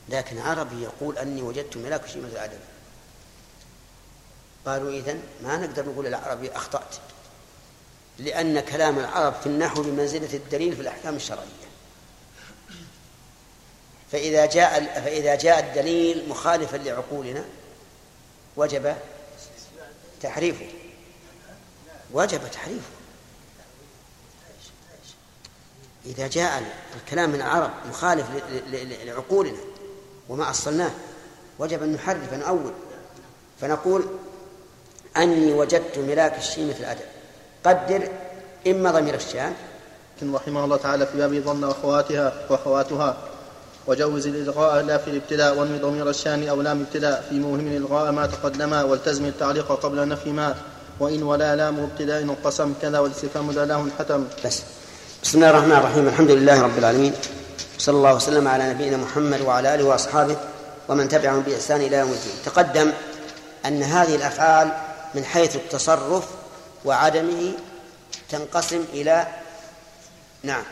لكن 0.09 0.39
عربي 0.39 0.83
يقول 0.83 1.19
أني 1.19 1.43
وجدت 1.43 1.77
ملاك 1.77 2.05
الشيمة 2.05 2.29
الأدب. 2.29 2.59
قالوا 4.67 4.91
إذن 4.91 5.23
ما 5.43 5.57
نقدر 5.57 5.89
نقول 5.89 6.07
العربي 6.07 6.51
أخطأت 6.51 6.97
لأن 8.19 8.61
كلام 8.61 8.99
العرب 8.99 9.35
في 9.35 9.47
النحو 9.47 9.83
بمنزلة 9.83 10.35
الدليل 10.35 10.77
في 10.77 10.83
الأحكام 10.83 11.17
الشرعية. 11.17 11.67
فإذا 14.13 14.47
جاء 14.47 15.01
فإذا 15.05 15.35
جاء 15.35 15.61
الدليل 15.61 16.29
مخالفا 16.29 16.77
لعقولنا 16.77 17.45
وجب 18.57 18.97
تحريفه. 20.21 20.69
وجب 22.13 22.51
تحريفه. 22.51 22.96
إذا 26.07 26.27
جاء 26.27 26.63
الكلام 26.97 27.31
من 27.31 27.37
العرب 27.37 27.71
مخالف 27.89 28.27
لعقولنا 29.07 29.59
وما 30.29 30.51
أصلناه 30.51 30.91
وجب 31.59 31.83
أن 31.83 31.93
نحرف 31.93 32.35
نؤول. 32.35 32.73
فنقول 33.61 34.05
أني 35.17 35.53
وجدت 35.53 35.99
ملاك 35.99 36.39
الشيمة 36.39 36.73
في 36.73 36.81
الأدب. 36.81 37.05
قدر 37.65 38.09
إما 38.67 38.91
ضمير 38.91 39.15
الشام. 39.15 39.55
رحمه 40.23 40.65
الله 40.65 40.77
تعالى 40.77 41.07
في 41.07 41.19
باب 41.19 41.35
ظن 41.35 41.65
أخواتها 41.65 42.33
وأخواتها 42.51 43.17
وجوز 43.87 44.27
الإلغاء 44.27 44.85
لا 44.85 44.99
في 44.99 45.11
الابتداء 45.11 45.59
وانوي 45.59 45.79
ضمير 45.79 46.11
الشان 46.11 46.49
أو 46.49 46.63
لام 46.63 46.81
ابتداء. 46.81 47.27
في 47.31 47.39
موهم 47.39 47.67
الإلغاء 47.67 48.13
ما 48.13 48.27
تقدم 48.27 48.73
والتزم 48.73 49.25
التعليق 49.25 49.73
قبل 49.73 50.09
نفي 50.09 50.31
ما. 50.31 50.57
وإن 51.01 51.23
ولا 51.23 51.57
لام 51.57 51.81
ابتداء 51.81 52.23
انقسم 52.23 52.75
كذا 52.83 52.99
والاستفهام 52.99 53.51
لا 53.51 53.65
له 53.65 53.89
حتم. 53.99 54.25
بس. 54.45 54.63
بسم 55.27 55.39
الله 55.39 55.51
الرحمن 55.51 55.73
الرحيم. 55.73 56.09
الحمد 56.09 56.31
لله 56.31 56.63
رب 56.63 56.79
العالمين. 56.79 57.15
صلى 57.79 57.97
الله 57.97 58.15
وسلم 58.15 58.49
على 58.49 58.71
نبينا 58.71 58.97
محمد 58.97 59.41
وعلى 59.41 59.75
آله 59.75 59.85
وأصحابه 59.85 60.37
ومن 60.89 61.09
تبعهم 61.09 61.41
بإحسان 61.41 61.81
إلى 61.81 61.97
يوم 61.97 62.13
الدين. 62.13 62.33
تقدم 62.45 62.93
أن 63.67 63.83
هذه 63.83 64.15
الأفعال 64.15 64.73
من 65.15 65.25
حيث 65.25 65.57
التصرف 65.57 66.25
وعدمه 66.85 67.53
تنقسم 68.29 68.85
إلى 68.93 69.27
نعم. 70.43 70.65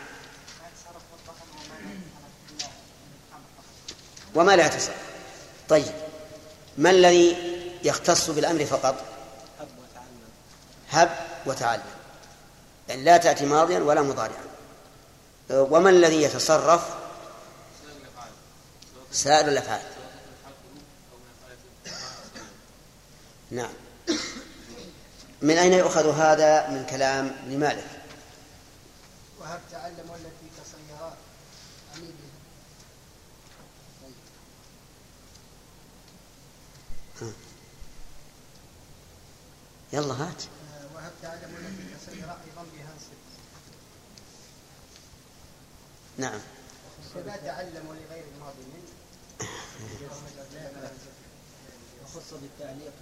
وما 4.34 4.56
لا 4.56 4.66
يتصرف 4.66 4.96
طيب 5.68 5.92
ما 6.78 6.90
الذي 6.90 7.36
يختص 7.84 8.30
بالأمر 8.30 8.64
فقط؟ 8.64 8.94
هب 10.90 11.10
وتعلم. 11.46 12.03
لا 12.88 13.16
تأتي 13.16 13.46
ماضيا 13.46 13.78
ولا 13.78 14.02
مضارعا. 14.02 14.44
وما 15.50 15.90
الذي 15.90 16.22
يتصرف؟ 16.22 17.04
سائر 19.12 19.48
الأفعال 19.48 19.82
نعم. 23.50 23.72
من 25.42 25.58
أين 25.58 25.72
يؤخذ 25.72 26.18
هذا 26.18 26.70
من 26.70 26.86
كلام 26.86 27.26
ابن 27.26 27.58
مالك 27.58 27.86
وهب 29.40 29.60
تعلم 29.72 30.10
والتي 30.10 30.48
كسيرات 30.60 31.12
عميد 31.96 32.14
يلا 39.92 40.14
هات. 40.14 40.42
وهب 40.94 41.12
تعلم 41.22 41.54
والتي 41.54 41.94
كسيرات 41.94 42.36
أيضا 42.50 42.62
بهنصب 42.72 43.14
نعم. 46.18 46.40
كذا 47.14 47.36
تعلم 47.44 47.86
ولغير 47.88 48.24
الماضي 48.34 48.64
من 48.74 48.84
وخص 52.04 52.34
بالتعليق 52.42 52.92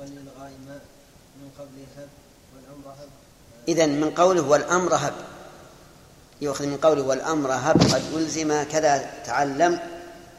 والإلغاء 0.00 0.52
ما 0.66 0.78
من 1.36 1.50
قبل 1.58 1.84
هب 1.96 2.08
والأمر 2.54 3.02
هب. 3.02 3.08
إذن 3.68 4.00
من 4.00 4.10
قوله 4.10 4.42
والأمر 4.42 4.94
هب. 4.94 5.14
يؤخذ 6.40 6.66
من 6.66 6.76
قوله 6.76 7.02
والأمر 7.02 7.52
هب 7.52 7.82
قد 7.82 8.02
ألزم 8.14 8.62
كذا 8.62 9.10
تعلم 9.26 9.78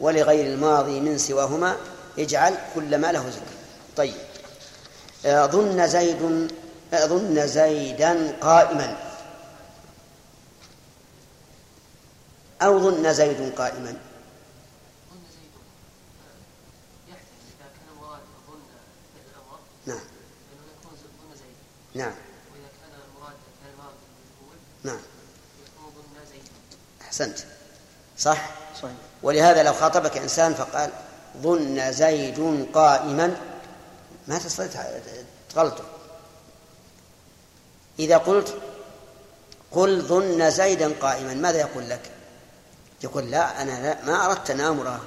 ولغير 0.00 0.46
الماضي 0.46 1.00
من 1.00 1.18
سواهما 1.18 1.76
اجعل 2.18 2.54
كل 2.74 2.98
ما 2.98 3.12
له 3.12 3.20
ذكر. 3.20 3.56
طيب. 3.96 4.14
آه، 5.26 5.46
ظن 5.46 5.88
زيد 5.88 6.50
آه، 6.92 7.06
ظن 7.06 7.46
زيدا 7.46 8.36
قائما. 8.40 9.05
أو 12.62 12.78
ظن 12.78 13.12
زيد 13.12 13.54
قائما؟ 13.54 13.96
نعم. 19.86 20.00
نعم. 21.94 22.14
نعم. 24.84 24.98
أحسنت. 27.02 27.38
صح؟ 28.18 28.50
صحيح. 28.82 28.96
ولهذا 29.22 29.62
لو 29.62 29.72
خاطبك 29.72 30.16
إنسان 30.16 30.54
فقال 30.54 30.90
ظن 31.42 31.92
زيد 31.92 32.68
قائما 32.74 33.36
ما 34.28 34.38
تستطيع 34.38 34.84
تغلطه. 35.54 35.84
إذا 37.98 38.18
قلت 38.18 38.54
قل 39.72 40.02
ظن 40.02 40.50
زيدا 40.50 40.92
قائما 41.00 41.34
ماذا 41.34 41.58
يقول 41.60 41.90
لك؟ 41.90 42.15
يقول 43.04 43.30
لا 43.30 43.62
أنا 43.62 43.70
لا 43.70 44.04
ما 44.04 44.26
أردت 44.26 44.50
أن 44.50 44.60
آمره 44.60 45.04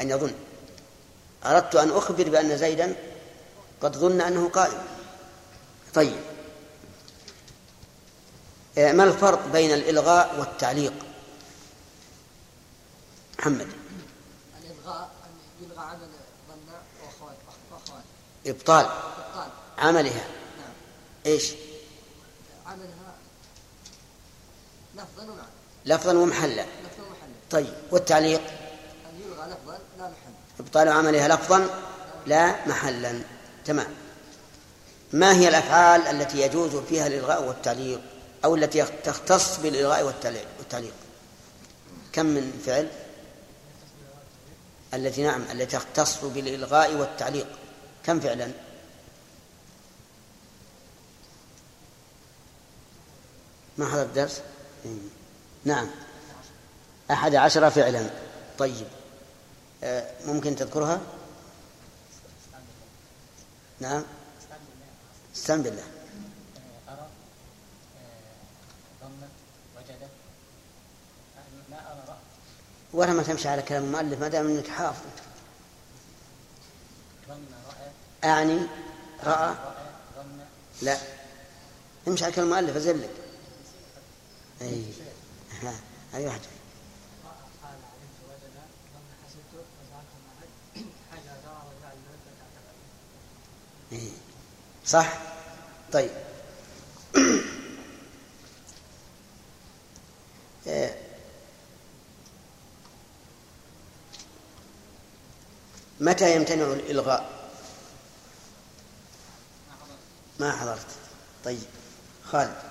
أن 0.00 0.10
يظن. 0.10 0.34
أردت 1.44 1.74
أن 1.74 1.90
أخبر 1.90 2.28
بأن 2.28 2.58
زيدا 2.58 2.96
قد 3.80 3.96
ظن 3.96 4.20
أنه 4.20 4.48
قائم. 4.48 4.82
طيب. 5.94 6.20
آه، 8.78 8.92
ما 8.92 9.04
الفرق 9.04 9.46
بين 9.46 9.72
الإلغاء 9.72 10.38
والتعليق؟ 10.40 10.92
محمد. 13.38 13.68
الإلغاء 14.62 15.10
أن 15.24 15.64
يلغى 15.64 15.80
عمل 15.84 16.08
ظن 16.48 16.72
وأخوات 17.02 17.36
وأخوات 17.72 18.02
إبطال 18.46 18.86
إبطال. 18.86 19.50
عملها. 19.78 20.24
نعم. 20.58 20.72
إيش؟ 21.26 21.52
عملها 22.66 23.14
لفظا 24.94 25.22
ومعنى 25.22 25.48
لفظا 25.84 26.12
ومحلا. 26.12 26.62
لفظا 26.62 27.01
ومحلا 27.01 27.01
طيب 27.52 27.72
والتعليق؟ 27.90 28.40
أن 28.40 29.20
يلغى 29.20 29.50
لفظا 29.50 29.78
لا 29.98 30.08
محل 30.08 30.32
إبطال 30.60 30.88
عملها 30.88 31.28
لفظا 31.28 31.68
لا 32.26 32.68
محلا. 32.68 33.20
تمام. 33.64 33.86
ما 35.12 35.32
هي 35.32 35.48
الأفعال 35.48 36.00
التي 36.00 36.40
يجوز 36.40 36.76
فيها 36.76 37.06
الإلغاء 37.06 37.42
والتعليق 37.42 38.00
أو 38.44 38.54
التي 38.54 38.84
تختص 39.04 39.60
بالإلغاء 39.60 40.04
والتعليق؟ 40.04 40.92
كم 42.12 42.26
من 42.26 42.62
فعل؟ 42.66 42.88
التي 44.94 45.22
نعم 45.22 45.42
التي 45.52 45.66
تختص 45.78 46.24
بالإلغاء 46.24 46.94
والتعليق. 46.94 47.46
كم 48.04 48.20
فعلا؟ 48.20 48.52
ما 53.78 53.88
حضر 53.88 54.02
الدرس 54.02 54.40
إيه. 54.84 54.90
نعم. 55.64 55.86
أحد 57.10 57.34
عشر 57.34 57.70
فعلا. 57.70 58.10
طيب. 58.58 58.86
آه، 59.84 60.10
ممكن 60.26 60.56
تذكرها؟ 60.56 61.00
نعم. 63.80 64.02
استعن 65.36 65.62
بالله. 65.62 65.82
ولا 72.92 73.12
ما 73.12 73.22
تمشي 73.22 73.48
على 73.48 73.62
كلام 73.62 73.84
المؤلف 73.84 74.20
ما 74.20 74.28
دام 74.28 74.46
إنك 74.46 74.68
حافظ. 74.68 75.06
ظن 77.28 77.44
رأى؟ 79.24 79.54
لا. 80.82 80.98
امشي 82.08 82.24
على 82.24 82.34
كلام 82.34 82.46
المؤلف 82.46 82.76
أزلك. 82.76 83.10
أي. 84.62 84.84
ها 85.62 85.74
هذه 86.12 86.26
واحدة 86.26 86.42
قال 87.62 87.72
علمت 87.92 88.18
وجد 88.28 88.54
ظن 88.92 89.08
حسبته 89.24 89.62
فذاك 89.78 90.10
معك 90.26 90.84
حاجة 91.10 91.32
دار 91.44 91.62
وجعل 91.68 91.92
الملك 91.92 92.24
تعتقد 92.38 92.76
إيه. 92.76 93.81
صح؟ 94.86 95.18
طيب. 95.92 96.10
متى 106.00 106.36
يمتنع 106.36 106.64
الإلغاء؟ 106.64 107.50
ما 110.40 110.52
حضرت. 110.52 110.86
طيب. 111.44 111.62
خالد. 112.24 112.62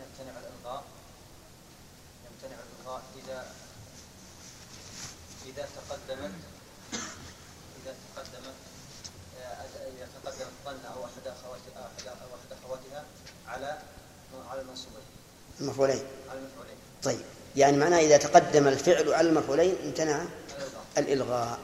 يمتنع 0.00 0.38
الإلغاء. 0.38 0.84
يمتنع 2.30 2.56
الإلغاء 2.60 3.02
إذا 3.16 3.52
إذا 5.46 5.68
تقدمت 5.76 6.32
إذا 7.82 7.94
تقدمت 8.16 8.54
إذا 9.36 10.08
أو 10.68 11.04
أحد 11.04 11.26
أخواتها 11.26 13.04
على 13.48 13.78
على 14.50 14.60
المنصوبين. 14.60 15.02
المفعولين. 15.60 16.02
على 16.30 16.38
المفعولين. 16.38 16.76
طيب. 17.02 17.20
يعني 17.56 17.76
معناه 17.76 17.98
إذا 17.98 18.16
تقدم 18.16 18.68
الفعل 18.68 19.12
على 19.14 19.28
المفعولين 19.28 19.76
امتنع 19.84 20.24
الإلغاء. 20.98 21.60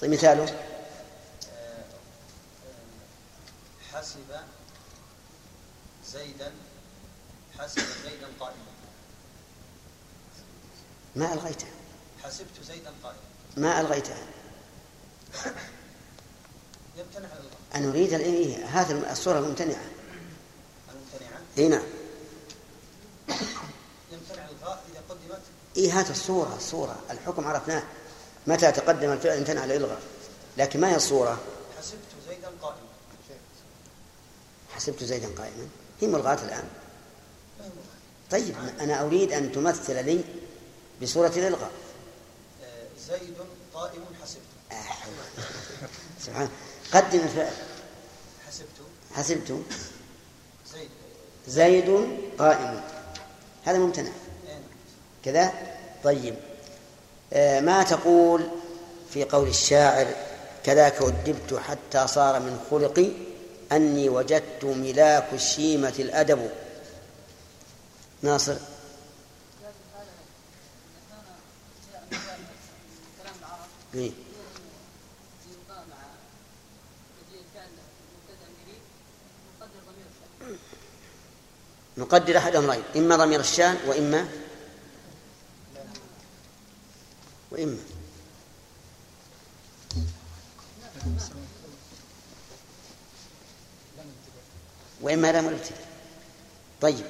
طيب 0.00 0.10
مثاله. 0.10 0.44
آه، 0.44 0.48
آه، 1.52 1.82
حسب 3.92 4.18
زيدا 6.06 6.52
حسب 7.58 7.82
زيدا 8.04 8.26
قائما. 8.40 8.56
ما 11.16 11.32
ألغيته. 11.32 11.66
حسبت 12.24 12.62
زيدا 12.62 12.92
قائما. 13.02 13.20
ما 13.56 13.80
ألغيته. 13.80 14.14
يمتنع 16.96 17.28
أنا 17.74 17.88
أريد 17.88 18.14
الإيه 18.14 18.64
هذه 18.66 19.12
الصورة 19.12 19.38
الممتنعة. 19.38 19.84
الممتنعة؟ 20.90 21.40
إي 21.58 21.68
نعم. 21.68 21.82
يمتنع 24.12 24.44
الإلغاء 24.44 24.84
إذا 24.92 25.02
قدمت؟ 25.08 25.40
إي 25.76 25.90
هات 25.90 26.10
الصورة 26.10 26.56
الصورة 26.56 26.98
الحكم 27.10 27.46
عرفناه. 27.46 27.82
متى 28.46 28.72
تقدم 28.72 29.12
الفعل 29.12 29.36
امتنع 29.36 29.64
الإلغاء 29.64 30.00
لكن 30.58 30.80
ما 30.80 30.90
هي 30.90 30.96
الصورة؟ 30.96 31.38
حسبت 31.78 31.98
زيدا 32.28 32.48
قائما. 32.62 32.78
حسبت 34.74 35.04
زيدا 35.04 35.28
قائما. 35.38 35.68
هي 36.00 36.06
ملغاة 36.06 36.44
الآن. 36.44 36.68
طيب 38.30 38.54
أنا 38.80 39.02
أريد 39.02 39.32
أن 39.32 39.52
تمثل 39.52 40.04
لي 40.04 40.24
بصورة 41.02 41.32
الإلغاء 41.36 41.70
آه، 42.62 42.86
زيد 43.08 43.34
قائم 43.74 44.04
حسبت. 44.22 44.42
سبحان 46.20 46.48
قدم 46.92 47.18
الفعل 47.18 47.52
حسبت 48.48 48.66
حسبت 49.14 49.62
زيد. 50.74 50.90
زيد 51.48 52.08
قائم. 52.38 52.80
هذا 53.64 53.78
ممتنع. 53.78 54.12
كذا؟ 55.24 55.52
طيب. 56.04 56.34
آه، 57.32 57.60
ما 57.60 57.82
تقول 57.82 58.48
في 59.12 59.24
قول 59.24 59.48
الشاعر 59.48 60.06
كذاك 60.64 61.02
أدبت 61.02 61.54
حتى 61.54 62.06
صار 62.06 62.40
من 62.40 62.60
خلقي 62.70 63.10
أني 63.72 64.08
وجدت 64.08 64.64
ملاك 64.64 65.28
الشيمة 65.32 65.94
الأدب. 65.98 66.50
ناصر. 68.22 68.56
إيه؟ 73.94 74.10
نقدر 81.96 82.38
أحد 82.38 82.56
أمرين 82.56 82.82
إما 82.96 83.16
ضمير 83.16 83.40
الشان 83.40 83.76
وإما 83.86 84.28
وإما. 87.50 87.78
وإما 95.00 95.32
لام 95.32 95.48
الابتداء 95.48 95.86
طيب. 96.80 97.06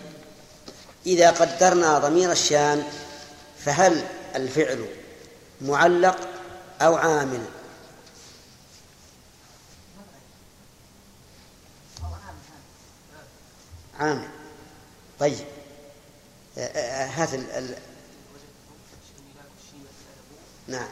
إذا 1.06 1.30
قدرنا 1.30 1.98
ضمير 1.98 2.32
الشان 2.32 2.92
فهل 3.58 4.06
الفعل 4.34 4.86
معلق 5.60 6.28
أو 6.80 6.96
عامل؟ 6.96 7.44
عامل. 14.00 14.41
طيب. 15.22 15.46
آه، 16.58 16.60
آه، 16.60 17.06
هات 17.06 17.34
ال... 17.34 17.50
ال... 17.50 17.74
نعم. 20.68 20.88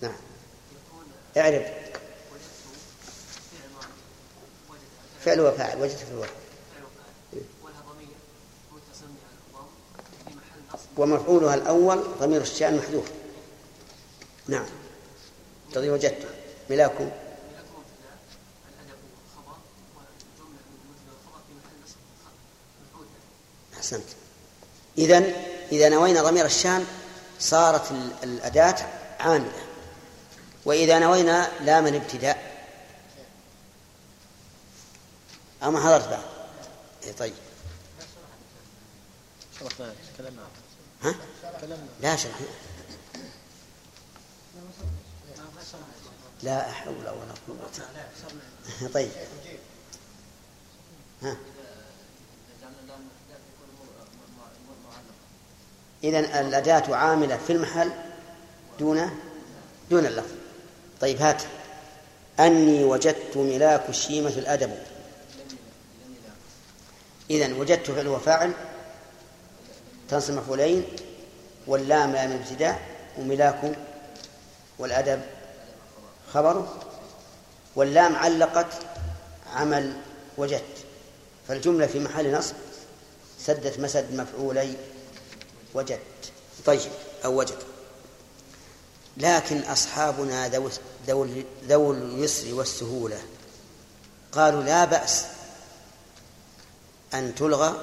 نعم. 0.00 0.12
اعرف. 1.36 1.66
فعل 5.24 5.40
وفاعل 5.40 5.82
وجدت 5.82 5.96
في 5.96 6.10
الوقت. 6.10 6.30
ومفعولها 10.96 11.54
الأول 11.54 12.02
ضمير 12.20 12.40
الشأن 12.40 12.76
محذوف 12.76 13.10
نعم. 14.48 14.66
تضي 15.72 15.90
وجدته. 15.90 16.28
ملاكم. 16.70 17.10
أحسنت. 23.92 24.08
إذا 24.98 25.18
إذا 25.72 25.88
نوينا 25.88 26.22
ضمير 26.22 26.44
الشان 26.46 26.86
صارت 27.40 27.90
ال- 27.90 28.12
الأداة 28.22 28.76
عاملة. 29.20 29.66
وإذا 30.64 30.98
نوينا 30.98 31.50
لام 31.60 31.86
الابتداء. 31.86 32.52
أو 35.62 35.70
ما 35.70 35.80
حضرت 35.80 36.08
بعد؟ 36.08 36.22
إيه 37.04 37.12
طيب. 37.12 37.34
ها؟ 41.02 41.14
لا 42.00 42.16
شرحنا 42.16 42.46
لا 46.42 46.72
حول 46.72 46.94
ولا 46.94 47.34
قوة. 47.48 47.70
طيب. 48.94 49.10
ها؟ 51.22 51.36
إذا 56.04 56.18
الأداة 56.18 56.96
عاملة 56.96 57.36
في 57.36 57.52
المحل 57.52 57.90
دون 58.78 59.10
دون 59.90 60.06
اللفظ. 60.06 60.30
طيب 61.00 61.22
هات. 61.22 61.42
أني 62.40 62.84
وجدت 62.84 63.36
ملاك 63.36 63.88
الشيمة 63.88 64.30
الأدب. 64.30 64.78
إذا 67.30 67.54
وجدت 67.54 67.90
فعل 67.90 68.08
وفاعل 68.08 68.52
تنصب 70.08 70.34
مفعولين 70.34 70.84
واللام 71.66 72.12
لام 72.12 72.32
الابتداء 72.32 72.80
وملاك 73.18 73.78
والأدب 74.78 75.20
خبره 76.32 76.80
واللام 77.76 78.16
علقت 78.16 78.72
عمل 79.54 79.92
وجدت. 80.38 80.84
فالجملة 81.48 81.86
في 81.86 81.98
محل 82.00 82.32
نصب 82.32 82.54
سدت 83.38 83.80
مسد 83.80 84.14
مفعولي. 84.14 84.74
وجدت 85.74 86.32
طيب 86.66 86.90
أو 87.24 87.38
وجد. 87.38 87.58
لكن 89.16 89.60
أصحابنا 89.60 90.48
ذو 91.68 91.92
اليسر 91.92 92.54
والسهولة 92.54 93.18
قالوا 94.32 94.62
لا 94.62 94.84
بأس 94.84 95.24
أن 97.14 97.34
تلغى 97.34 97.80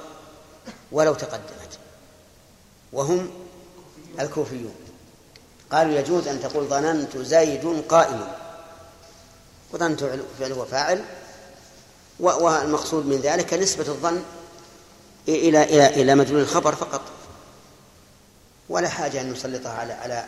ولو 0.92 1.14
تقدمت. 1.14 1.78
وهم 2.92 3.30
الكوفيون. 4.20 4.74
قالوا 5.72 5.98
يجوز 5.98 6.28
أن 6.28 6.40
تقول 6.42 6.66
ظننت 6.66 7.16
زيد 7.16 7.84
قائم. 7.88 8.32
وظننت 9.72 10.04
فعل 10.38 10.52
وفاعل 10.52 11.04
والمقصود 12.20 13.06
من 13.06 13.16
ذلك 13.16 13.54
نسبة 13.54 13.88
الظن 13.88 14.22
إلى 15.28 15.62
إلى 15.62 15.86
إلى 15.86 16.14
مدلول 16.14 16.40
الخبر 16.40 16.74
فقط. 16.74 17.02
ولا 18.70 18.88
حاجة 18.88 19.20
أن 19.20 19.32
نسلطها 19.32 19.72
على 19.72 19.92
على 19.92 20.24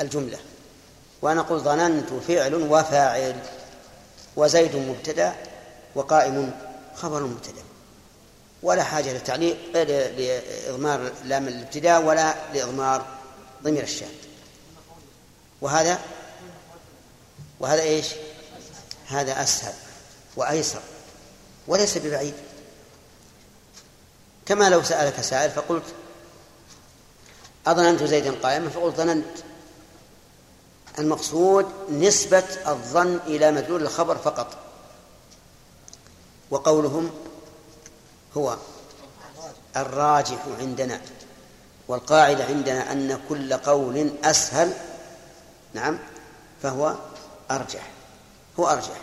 الجملة. 0.00 0.38
ونقول 1.22 1.60
ظننت 1.60 2.12
فعل 2.28 2.54
وفاعل 2.54 3.36
وزيد 4.36 4.76
مبتدأ 4.76 5.34
وقائم 5.94 6.52
خبر 6.94 7.22
مبتدأ. 7.22 7.62
ولا 8.62 8.82
حاجة 8.82 9.12
للتعليق 9.12 9.56
لإضمار 9.74 11.12
لام 11.24 11.48
الابتداء 11.48 12.02
ولا 12.02 12.34
لإضمار 12.54 13.06
ضمير 13.62 13.82
الشاذ. 13.82 14.08
وهذا 15.60 15.98
وهذا 17.60 17.82
إيش؟ 17.82 18.06
هذا 19.06 19.42
أسهل 19.42 19.74
وأيسر 20.36 20.80
وليس 21.66 21.98
ببعيد. 21.98 22.34
كما 24.46 24.70
لو 24.70 24.82
سألك 24.82 25.20
سائل 25.20 25.50
فقلت 25.50 25.84
أظننت 27.66 28.02
زيدا 28.02 28.34
قائما 28.42 28.68
فقلت 28.68 28.96
ظننت. 28.96 29.38
المقصود 30.98 31.66
نسبة 31.90 32.44
الظن 32.66 33.20
إلى 33.26 33.50
مدلول 33.50 33.82
الخبر 33.82 34.16
فقط. 34.16 34.46
وقولهم 36.50 37.10
هو 38.36 38.56
الراجح 39.76 40.38
عندنا 40.60 41.00
والقاعدة 41.88 42.44
عندنا 42.44 42.92
أن 42.92 43.20
كل 43.28 43.54
قول 43.54 44.10
أسهل 44.24 44.72
نعم 45.74 45.98
فهو 46.62 46.94
أرجح. 47.50 47.90
هو 48.60 48.66
أرجح. 48.66 49.00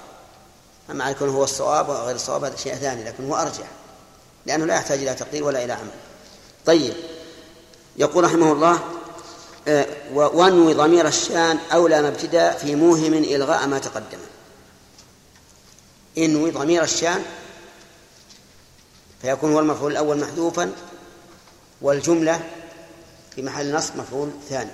أما 0.90 1.08
أن 1.08 1.12
يكون 1.12 1.30
هو 1.30 1.44
الصواب 1.44 1.90
وغير 1.90 2.16
الصواب 2.16 2.44
هذا 2.44 2.56
شيء 2.56 2.76
ثاني 2.76 3.04
لكن 3.04 3.28
هو 3.30 3.36
أرجح. 3.36 3.68
لأنه 4.46 4.66
لا 4.66 4.76
يحتاج 4.76 5.00
إلى 5.00 5.14
تقدير 5.14 5.44
ولا 5.44 5.64
إلى 5.64 5.74
عمل. 5.74 5.92
طيب. 6.66 6.94
يقول 8.00 8.24
رحمه 8.24 8.52
الله 8.52 8.80
آه، 9.68 9.88
وانوي 10.14 10.74
ضمير 10.74 11.08
الشان 11.08 11.58
أولى 11.74 12.02
مبتدأ 12.02 12.52
في 12.52 12.76
موهم 12.76 13.14
إلغاء 13.14 13.68
ما 13.68 13.80
تقدم. 13.80 14.18
إنوي 16.18 16.52
ضمير 16.52 16.84
الشان 16.84 17.24
فيكون 19.22 19.54
هو 19.54 19.60
المفعول 19.60 19.92
الأول 19.92 20.20
محذوفا 20.20 20.72
والجملة 21.82 22.42
في 23.36 23.42
محل 23.42 23.76
نصب 23.76 23.98
مفعول 23.98 24.32
ثاني. 24.50 24.72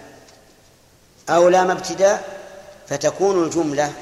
أو 1.30 1.49
لام 1.49 1.71
ابتداء 1.71 2.41
فتكون 2.88 3.43
الجملة 3.43 3.93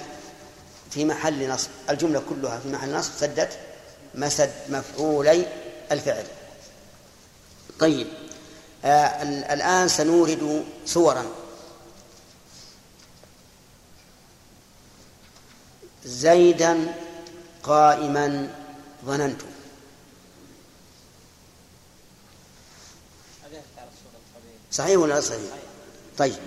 في 0.91 1.05
محل 1.05 1.49
نصب 1.49 1.69
الجملة 1.89 2.21
كلها 2.29 2.59
في 2.59 2.69
محل 2.69 2.93
نصب 2.93 3.11
سدت 3.19 3.59
مسد 4.15 4.51
مفعولي 4.69 5.45
الفعل. 5.91 6.25
طيب. 7.79 8.07
الآن 8.85 9.87
سنورد 9.87 10.65
صورا 10.85 11.25
زيدا 16.05 16.95
قائما 17.63 18.49
ظننت. 19.05 19.41
صحيح 24.71 24.97
ولا 24.97 25.21
صحيح؟ 25.21 25.39
طيب. 26.17 26.39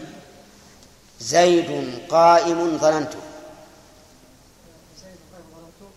زيد 1.21 1.99
قائم 2.09 2.79
ظننت. 2.79 3.13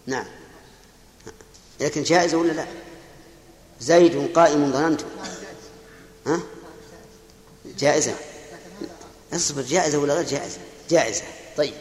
نعم. 0.06 0.26
لكن 1.80 2.04
جائزة 2.04 2.38
ولا 2.38 2.52
لا؟ 2.52 2.66
زيد 3.80 4.34
قائم 4.34 4.72
ظننت. 4.72 5.02
ها؟ 6.30 6.40
جائزة. 7.66 8.16
اصبر 9.34 9.62
جائزة 9.62 9.98
ولا 9.98 10.14
غير 10.14 10.26
جائزة؟ 10.26 10.60
جائزة. 10.90 11.24
طيب. 11.58 11.74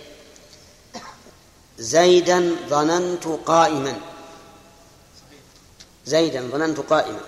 زيدا 1.78 2.56
ظننت 2.68 3.26
قائما. 3.26 4.00
زيدا 6.06 6.48
ظننت 6.50 6.80
قائما. 6.80 7.20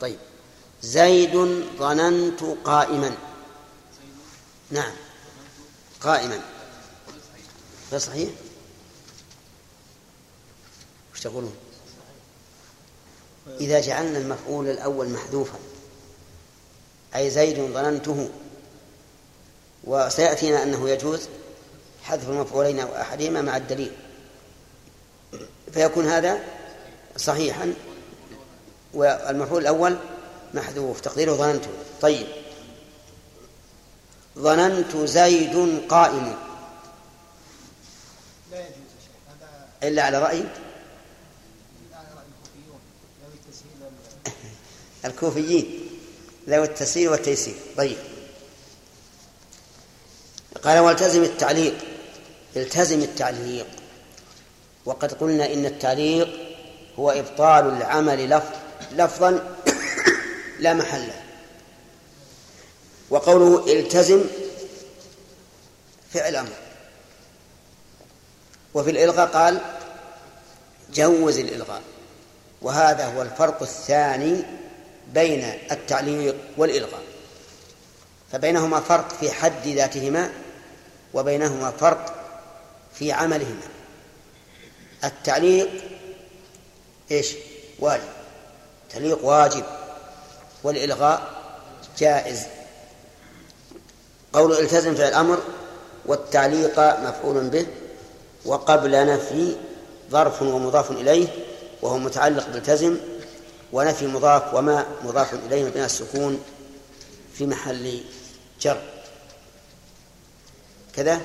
طيب. 0.00 0.18
زيد 0.82 1.64
ظننت 1.78 2.42
قائما. 2.64 3.16
نعم. 4.70 4.92
قائما. 6.00 6.40
غير 7.90 8.00
صحيح؟ 8.00 8.30
وش 11.14 11.20
تقولون؟ 11.20 11.54
إذا 13.60 13.80
جعلنا 13.80 14.18
المفعول 14.18 14.68
الأول 14.68 15.08
محذوفا. 15.08 15.58
أي 17.16 17.30
زيد 17.30 17.56
ظننته. 17.72 18.28
وسيأتينا 19.84 20.62
أنه 20.62 20.90
يجوز 20.90 21.28
حذف 22.02 22.28
المفعولين 22.28 22.80
أو 22.80 22.96
أحدهما 22.96 23.42
مع 23.42 23.56
الدليل. 23.56 23.92
فيكون 25.72 26.06
هذا 26.06 26.38
صحيحا. 27.16 27.74
والمفعول 28.94 29.62
الأول 29.62 29.98
محذوف 30.54 31.00
تقديره 31.00 31.32
ظننته 31.32 31.70
طيب. 32.00 32.26
ظننت 34.38 34.96
زيد 34.96 35.82
قائم. 35.88 36.36
لا 38.50 38.58
يجوز 38.58 38.70
هذا 39.28 39.88
إلا 39.88 40.02
على 40.02 40.18
رأي؟ 40.18 40.44
الكوفيين. 45.04 45.77
ذوي 46.48 46.64
التسهيل 46.64 47.08
والتيسير. 47.08 47.54
طيب. 47.76 47.96
قال 50.62 50.78
والتزم 50.78 51.22
التعليق. 51.22 51.74
التزم 52.56 53.02
التعليق. 53.02 53.66
وقد 54.84 55.12
قلنا 55.12 55.52
إن 55.52 55.66
التعليق 55.66 56.28
هو 56.98 57.10
إبطال 57.10 57.66
العمل 57.76 58.30
لفظ 58.30 58.50
لفظا 58.92 59.56
لا 60.60 60.74
محل 60.74 61.06
له. 61.06 61.22
وقوله 63.10 63.72
التزم 63.72 64.24
فعل 66.12 66.36
أمر. 66.36 66.56
وفي 68.74 68.90
الإلغاء 68.90 69.26
قال 69.26 69.60
جوز 70.94 71.38
الإلغاء. 71.38 71.82
وهذا 72.62 73.06
هو 73.06 73.22
الفرق 73.22 73.62
الثاني 73.62 74.67
بين 75.14 75.44
التعليق 75.72 76.36
والإلغاء. 76.56 77.02
فبينهما 78.32 78.80
فرق 78.80 79.08
في 79.20 79.30
حد 79.30 79.66
ذاتهما 79.66 80.30
وبينهما 81.14 81.70
فرق 81.70 82.14
في 82.94 83.12
عملهما. 83.12 83.68
التعليق 85.04 85.68
إيش؟ 87.10 87.34
واجب. 87.78 88.08
تعليق 88.90 89.24
واجب 89.24 89.64
والإلغاء 90.62 91.42
جائز. 91.98 92.42
قول 94.32 94.52
التزم 94.52 94.94
فعل 94.94 95.08
الأمر 95.08 95.38
والتعليق 96.06 96.80
مفعول 96.80 97.48
به 97.48 97.66
وقبل 98.44 99.06
نفي 99.06 99.56
ظرف 100.10 100.42
ومضاف 100.42 100.90
إليه 100.90 101.28
وهو 101.82 101.98
متعلق 101.98 102.48
بالتزم 102.48 102.96
ونفي 103.72 104.06
مضاف 104.06 104.54
وما 104.54 104.86
مضاف 105.04 105.34
إليه 105.34 105.64
من 105.64 105.84
السكون 105.84 106.44
في 107.34 107.46
محل 107.46 108.00
جر. 108.60 108.82
كذا؟ 110.94 111.20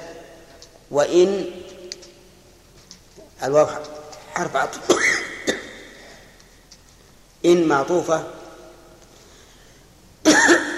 وإن 0.92 1.46
الواو 3.44 3.68
حرف 4.34 4.56
عطف. 4.56 4.80
إن 7.46 7.68
معطوفة 7.68 8.28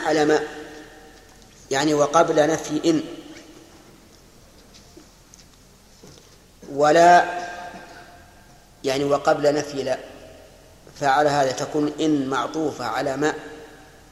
على 0.05 0.25
ما 0.25 0.39
يعني 1.71 1.93
وقبل 1.93 2.47
نفي 2.47 2.89
إن. 2.89 3.03
ولا 6.69 7.25
يعني 8.83 9.03
وقبل 9.03 9.53
نفي 9.53 9.83
لا. 9.83 10.14
فعلى 10.99 11.29
هذا 11.29 11.51
تكون 11.51 11.93
إن 11.99 12.27
معطوفة 12.27 12.85
على 12.85 13.17
ما 13.17 13.33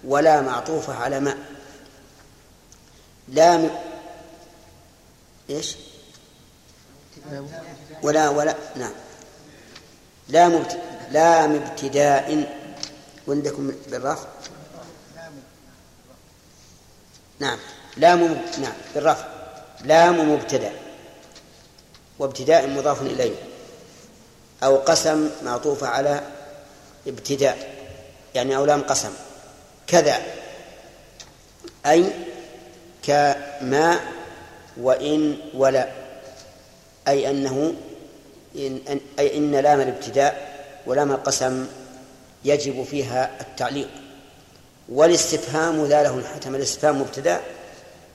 ولا 0.04 0.42
معطوفة 0.42 0.96
على 0.96 1.20
ما. 1.20 1.38
لا 3.28 3.58
م... 3.58 3.70
إيش؟ 5.50 5.76
ولا 8.04 8.30
ولا 8.30 8.56
نعم. 8.76 8.92
لا 10.30 10.48
مبت... 10.48 10.80
لا 11.12 11.46
ابتداء 11.46 12.48
عندكم 13.28 13.72
بالرفع 13.88 14.28
نعم. 17.40 17.58
لام 17.98 18.42
نعم 18.62 18.74
بالرفع 18.96 19.26
لام 19.84 20.34
مبتدأ. 20.34 20.72
وابتداء 22.20 22.68
مضاف 22.70 23.02
إليه. 23.02 23.36
أو 24.64 24.76
قسم 24.76 25.30
معطوفه 25.44 25.88
على 25.88 26.33
ابتداء 27.08 27.74
يعني 28.36 28.56
أو 28.56 28.66
لام 28.66 28.82
قسم. 28.82 29.12
كذا. 29.88 30.22
أي 31.86 32.06
كما 33.04 33.99
وإن 34.78 35.38
ولا. 35.54 35.89
أي 37.08 37.30
أنه 37.30 37.74
إن 38.56 38.99
أي 39.20 39.38
إن 39.38 39.56
لام 39.56 39.82
الابتداء 39.82 40.54
ولام 40.86 41.12
القسم 41.12 41.68
يجب 42.45 42.84
فيها 42.84 43.32
التعليق. 43.41 43.89
والاستفهام 44.89 45.86
ذا 45.86 46.04
له 46.04 46.18
الحتم 46.18 46.56
الاستفهام 46.56 47.01
مبتدأ 47.01 47.41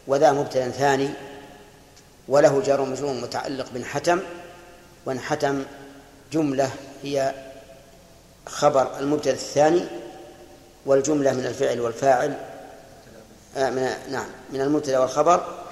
وذا 0.06 0.32
مبتدأ 0.32 0.70
ثاني 0.70 1.08
وله 2.28 2.62
جار 2.62 2.80
ومجرور 2.80 3.12
متعلق 3.12 3.66
بانحتم 3.72 4.20
وانحتم 5.06 5.64
جملة 6.32 6.70
هي 7.02 7.34
خبر 8.48 8.98
المبتدأ 8.98 9.32
الثاني 9.32 9.84
والجملة 10.86 11.32
من 11.32 11.46
الفعل 11.46 11.80
والفاعل. 11.80 12.38
آه 13.56 13.70
من 13.70 13.92
نعم 14.10 14.26
من 14.52 14.60
المبتدأ 14.60 14.98
والخبر 14.98 15.64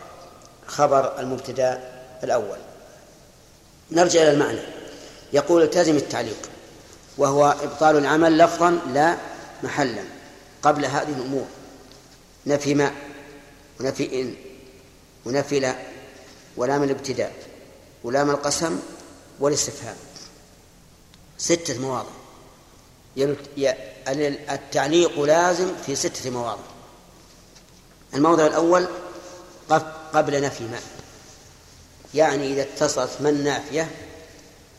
خبر 0.67 1.21
المبتدأ 1.21 1.93
الأول. 2.25 2.59
نرجع 3.91 4.23
إلى 4.23 4.31
المعنى. 4.31 4.61
يقول 5.33 5.63
التزم 5.63 5.97
التعليق 5.97 6.51
وهو 7.19 7.57
إبطال 7.63 7.97
العمل 7.97 8.39
لفظا 8.39 8.71
لا 8.71 9.17
محلا 9.63 10.03
قبل 10.63 10.85
هذه 10.85 11.09
الأمور. 11.09 11.47
نفي 12.47 12.75
ما 12.75 12.93
ونفي 13.81 14.21
إن 14.21 14.35
ونفي 15.25 15.61
لا 15.61 15.75
ولام 16.57 16.83
الابتداء 16.83 17.33
ولام 18.05 18.31
القسم 18.31 18.81
والاستفهام. 19.41 19.97
ستة 21.39 21.79
مواضع. 21.79 22.26
التعليق 24.51 25.21
لازم 25.21 25.73
في 25.87 25.97
ستة 25.97 26.31
مواضع. 26.31 26.63
الموضع 28.15 28.47
الأول 28.47 28.89
قبل 30.13 30.43
نفي 30.43 30.65
ما 30.65 30.79
يعني 32.15 32.53
إذا 32.53 32.63
اتصلت 32.63 33.11
من 33.21 33.45
نافية 33.45 33.91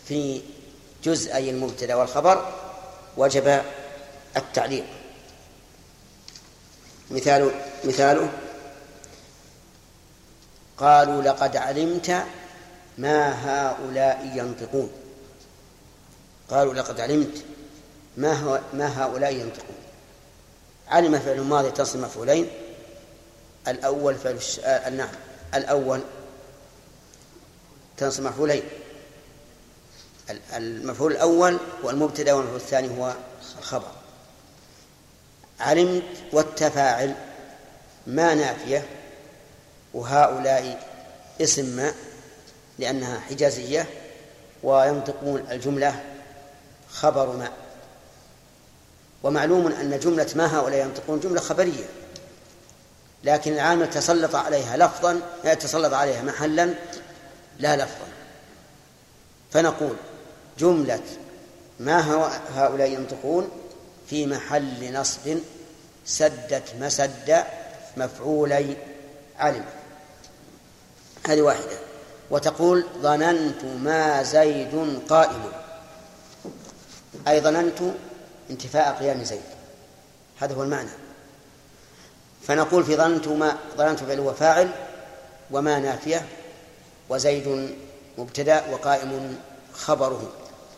في 0.08 0.42
جزئي 1.04 1.50
المبتدأ 1.50 1.96
والخبر 1.96 2.54
وجب 3.18 3.62
التعليق. 4.38 4.86
مثال 7.12 7.52
مثاله 7.84 8.30
قالوا 10.78 11.22
لقد 11.22 11.58
علمت 11.58 12.26
ما 12.98 13.32
هؤلاء 13.32 14.32
ينطقون. 14.36 14.90
قالوا 16.50 16.74
لقد 16.74 17.00
علمت 17.00 17.46
ما 18.18 18.34
هو 18.34 18.60
ما 18.74 19.04
هؤلاء 19.04 19.34
ينطقون؟ 19.34 19.76
علم 20.88 21.20
فعل 21.20 21.42
ماضي 21.42 21.72
تصل 21.72 22.02
مفعولين؟ 22.02 22.50
الأول 23.68 24.16
فعل 24.16 24.36
الش... 24.36 24.60
آه 24.60 24.90
نعم. 24.90 25.10
الأول 25.56 26.02
تنصب 27.98 28.24
مفعولين. 28.24 28.64
المفعول 30.56 31.12
الأول 31.12 31.60
هو 31.84 31.90
المبتدأ 31.90 32.34
والمفعول 32.34 32.60
الثاني 32.60 33.00
هو 33.00 33.14
الخبر. 33.60 33.92
علمت 35.60 36.04
والتفاعل 36.34 37.16
ما 38.08 38.34
نافية 38.36 38.86
وهؤلاء 39.94 40.88
اسم 41.42 41.66
ما 41.66 41.94
لأنها 42.80 43.20
حجازية 43.20 43.86
وينطقون 44.64 45.46
الجملة 45.52 46.04
خبر 46.90 47.36
ما. 47.36 47.67
ومعلوم 49.24 49.68
أن 49.68 50.00
جملة 50.00 50.28
ما 50.36 50.58
هؤلاء 50.60 50.86
ينطقون 50.86 51.20
جملة 51.20 51.42
خبرية. 51.42 51.86
لكن 53.24 53.54
العامل 53.54 53.90
تسلط 53.90 54.36
عليها 54.36 54.78
لفظا 54.78 55.22
تسلط 55.60 55.94
عليها 55.94 56.22
محلا 56.22 56.74
لا 57.60 57.76
لفظا. 57.76 58.08
فنقول 59.52 59.96
جملة 60.60 61.04
ما 61.80 62.00
هؤلاء 62.56 62.92
ينطقون 62.92 63.50
في 64.10 64.26
محل 64.26 64.94
نصب 64.94 65.38
سدت 66.06 66.64
مسد 66.80 67.44
مفعولي 67.98 68.78
علم. 69.40 69.66
هذه 71.28 71.42
واحدة. 71.42 71.78
وتقول 72.32 72.86
ظننت 73.02 73.64
ما 73.64 74.24
زيد 74.24 75.02
قائم 75.10 75.52
أي 77.28 77.42
ظننت 77.42 77.80
انتفاء 78.50 78.98
قيام 79.00 79.24
زيد. 79.24 79.42
هذا 80.40 80.54
هو 80.56 80.64
المعنى. 80.64 80.90
فنقول 82.48 82.84
في 82.84 82.96
ظننت 82.96 83.28
ما 83.28 83.58
ظننت 83.78 84.00
فعل 84.00 84.20
هو 84.20 84.34
فاعل 84.34 84.70
وما 85.52 85.80
نافية 85.80 86.26
وزيد 87.10 87.76
مبتدأ 88.18 88.64
وقائم 88.72 89.38
خبره. 89.74 90.32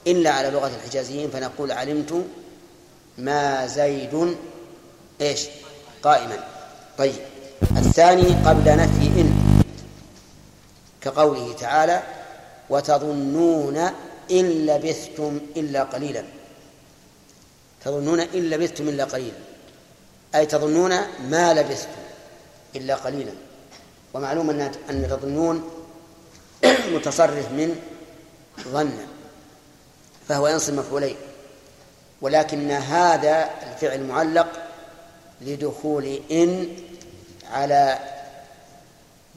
إلا 0.08 0.30
على 0.30 0.50
لغة 0.50 0.68
الحجازيين 0.68 1.30
فنقول 1.30 1.72
علمت 1.72 2.26
ما 3.18 3.68
زيد 3.68 4.38
إيش؟ 5.22 5.48
قائما. 6.04 6.44
طيب. 6.98 7.22
الثاني 7.78 8.46
قبل 8.46 8.78
نفي 8.78 9.22
إن. 9.22 9.64
كقوله 11.02 11.54
تعالى 11.54 12.04
وتظنون 12.70 13.78
إن 14.32 14.66
لبثتم 14.66 15.40
إلا 15.58 15.84
قليلا. 15.84 16.24
تظنون 17.86 18.20
إن 18.20 18.50
لبثتم 18.50 18.90
إلا 18.90 19.04
قليلا. 19.04 19.38
أي 20.36 20.46
تظنون 20.46 20.92
ما 21.30 21.54
لبثتم 21.54 22.02
إلا 22.76 22.96
قليلا. 22.96 23.32
ومعلوم 24.14 24.50
أن 24.50 24.62
أن 24.90 25.08
تظنون 25.10 25.70
متصرف 26.96 27.52
من 27.52 27.82
ظن 28.68 28.98
فهو 30.28 30.48
ينصب 30.48 30.74
مفعولين. 30.74 31.16
ولكن 32.22 32.72
هذا 32.72 33.50
الفعل 33.72 34.04
معلق 34.04 34.48
لدخول 35.42 36.20
إن 36.32 36.76
على 37.52 38.00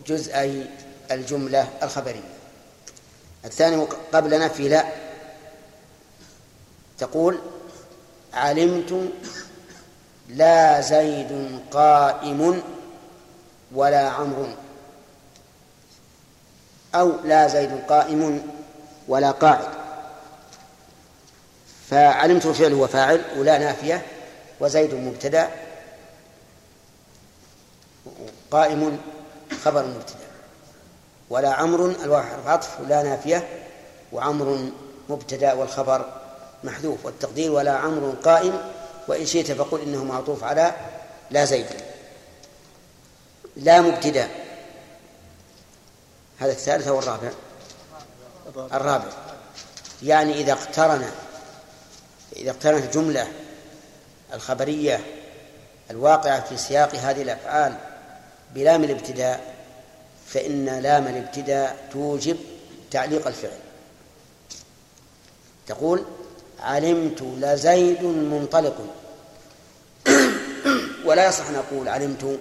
جزئي 0.06 0.66
الجملة 1.10 1.68
الخبرية. 1.82 2.32
الثاني 3.44 3.86
قبل 4.12 4.40
نفي 4.40 4.68
لا. 4.68 4.84
تقول 6.98 7.38
علمت 8.34 9.10
لا 10.28 10.80
زيد 10.80 11.60
قائم 11.70 12.62
ولا 13.74 14.08
عمرو. 14.08 14.46
أو 16.94 17.12
لا 17.24 17.48
زيد 17.48 17.86
قائم 17.88 18.50
ولا 19.08 19.30
قاعد. 19.30 19.68
فعلمت 21.90 22.46
فعل 22.46 22.74
وفاعل 22.74 23.24
ولا 23.36 23.58
نافية 23.58 24.06
وزيد 24.60 24.94
مبتدأ. 24.94 25.50
قائم 28.50 28.98
خبر 29.64 29.86
مبتدأ. 29.86 30.26
ولا 31.30 31.52
عمر 31.52 31.86
الواحد 31.86 32.36
عطف 32.46 32.80
ولا 32.80 33.02
نافية 33.02 33.48
وعمر 34.12 34.70
مبتدأ 35.08 35.52
والخبر 35.52 36.21
محذوف 36.64 37.06
والتقدير 37.06 37.52
ولا 37.52 37.72
عمر 37.72 38.14
قائم 38.24 38.72
وإن 39.08 39.26
شئت 39.26 39.52
فقل 39.52 39.80
إنه 39.80 40.04
معطوف 40.04 40.44
على 40.44 40.74
لا 41.30 41.44
زيد. 41.44 41.66
لا 43.56 43.80
مبتدأ 43.80 44.28
هذا 46.38 46.52
الثالث 46.52 46.88
أو 46.88 46.98
الرابع؟ 46.98 47.30
الرابع. 48.56 49.12
يعني 50.02 50.32
إذا 50.32 50.52
اقترن 50.52 51.10
إذا 52.36 52.50
اقترنت 52.50 52.84
الجملة 52.84 53.32
الخبرية 54.32 55.00
الواقعة 55.90 56.44
في 56.44 56.56
سياق 56.56 56.94
هذه 56.94 57.22
الأفعال 57.22 57.76
بلام 58.54 58.84
الابتداء 58.84 59.54
فإن 60.26 60.78
لام 60.78 61.06
الابتداء 61.06 61.88
توجب 61.92 62.36
تعليق 62.90 63.26
الفعل. 63.26 63.58
تقول 65.66 66.04
علمت 66.62 67.22
لزيد 67.22 68.02
منطلق. 68.04 68.76
ولا 71.06 71.28
يصح 71.28 71.48
أن 71.48 71.54
أقول 71.54 71.88
علمت 71.88 72.38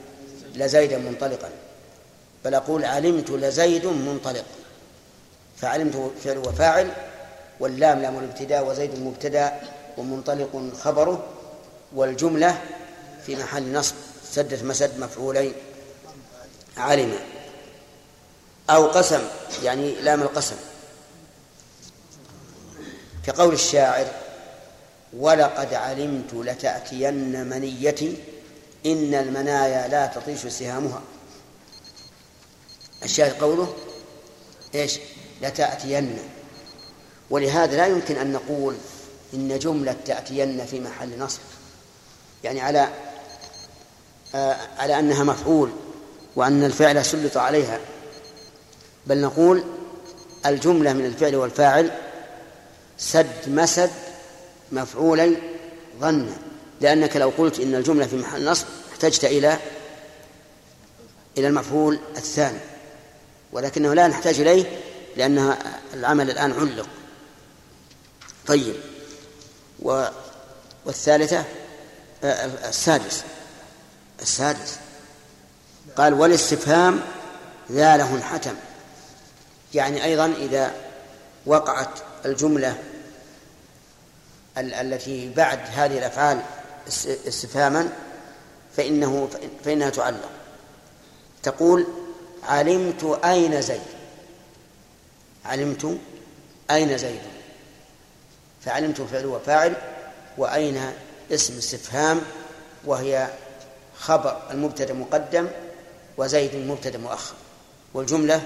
لزيدا 0.55 0.97
منطلقا 0.97 1.49
بل 2.45 2.53
أقول 2.55 2.85
علمت 2.85 3.31
لزيد 3.31 3.85
منطلق. 3.85 4.45
فعلمت 5.57 6.11
فعل 6.23 6.37
وفاعل 6.37 6.91
واللام 7.59 8.01
لام 8.01 8.19
الابتداء 8.19 8.65
وزيد 8.67 8.99
مبتدا 8.99 9.59
ومنطلق 9.97 10.71
خبره 10.81 11.23
والجملة 11.95 12.61
في 13.25 13.35
محل 13.35 13.73
نصب 13.73 13.95
سدت 14.31 14.63
مسد 14.63 14.99
مفعولين. 14.99 15.53
علم 16.77 17.13
أو 18.69 18.87
قسم 18.87 19.21
يعني 19.63 19.91
لام 20.01 20.21
القسم. 20.21 20.55
كقول 23.25 23.53
الشاعر 23.53 24.07
ولقد 25.13 25.73
علمت 25.73 26.33
لتأتين 26.33 27.49
منيتي 27.49 28.17
إن 28.85 29.13
المنايا 29.13 29.87
لا 29.87 30.05
تطيش 30.07 30.47
سهامها. 30.47 31.01
الشاهد 33.03 33.41
قوله 33.41 33.73
إيش؟ 34.75 34.99
لتأتين. 35.41 36.19
ولهذا 37.29 37.77
لا 37.77 37.87
يمكن 37.87 38.17
أن 38.17 38.31
نقول 38.31 38.75
إن 39.33 39.59
جملة 39.59 39.95
تأتين 40.05 40.65
في 40.65 40.79
محل 40.79 41.19
نصب 41.19 41.39
يعني 42.43 42.61
على 42.61 42.89
آه 44.35 44.57
على 44.77 44.99
أنها 44.99 45.23
مفعول 45.23 45.71
وأن 46.35 46.63
الفعل 46.63 47.05
سلط 47.05 47.37
عليها 47.37 47.79
بل 49.07 49.21
نقول 49.21 49.63
الجملة 50.45 50.93
من 50.93 51.05
الفعل 51.05 51.35
والفاعل 51.35 51.91
سد 53.01 53.49
مسد 53.49 53.89
مفعولي 54.71 55.37
ظن 55.99 56.29
لأنك 56.81 57.17
لو 57.17 57.31
قلت 57.37 57.59
إن 57.59 57.75
الجملة 57.75 58.07
في 58.07 58.15
محل 58.15 58.45
نصب 58.45 58.65
احتجت 58.91 59.25
إلى 59.25 59.59
إلى 61.37 61.47
المفعول 61.47 61.99
الثاني 62.17 62.59
ولكنه 63.51 63.93
لا 63.93 64.07
نحتاج 64.07 64.39
إليه 64.39 64.79
لأن 65.17 65.57
العمل 65.93 66.29
الآن 66.31 66.51
علق. 66.51 66.87
طيب 68.47 68.75
و 69.79 70.05
والثالثة؟ 70.85 71.43
السادس. 72.23 73.23
السادس. 74.21 74.77
قال 75.97 76.13
والاستفهام 76.13 77.01
ذا 77.71 77.97
له 77.97 78.15
انحتم 78.15 78.55
يعني 79.73 80.03
أيضا 80.03 80.25
إذا 80.25 80.75
وقعت 81.45 81.89
الجملة 82.25 82.77
التي 84.57 85.29
بعد 85.29 85.59
هذه 85.73 85.97
الأفعال 85.97 86.41
استفهاما 87.27 87.89
فإنه 88.77 89.29
فإنها 89.63 89.89
تعلق. 89.89 90.29
تقول 91.43 91.87
علمت 92.43 93.19
أين 93.25 93.61
زيد؟ 93.61 93.81
علمت 95.45 95.97
أين 96.71 96.97
زيد؟ 96.97 97.21
فعلمت 98.65 99.01
فعل 99.01 99.25
وفاعل 99.25 99.73
وأين 100.37 100.91
اسم 101.31 101.57
استفهام؟ 101.57 102.21
وهي 102.85 103.29
خبر 103.97 104.41
المبتدأ 104.51 104.93
مقدم 104.93 105.47
وزيد 106.17 106.55
مبتدا 106.55 106.97
مؤخر. 106.97 107.35
والجملة 107.93 108.41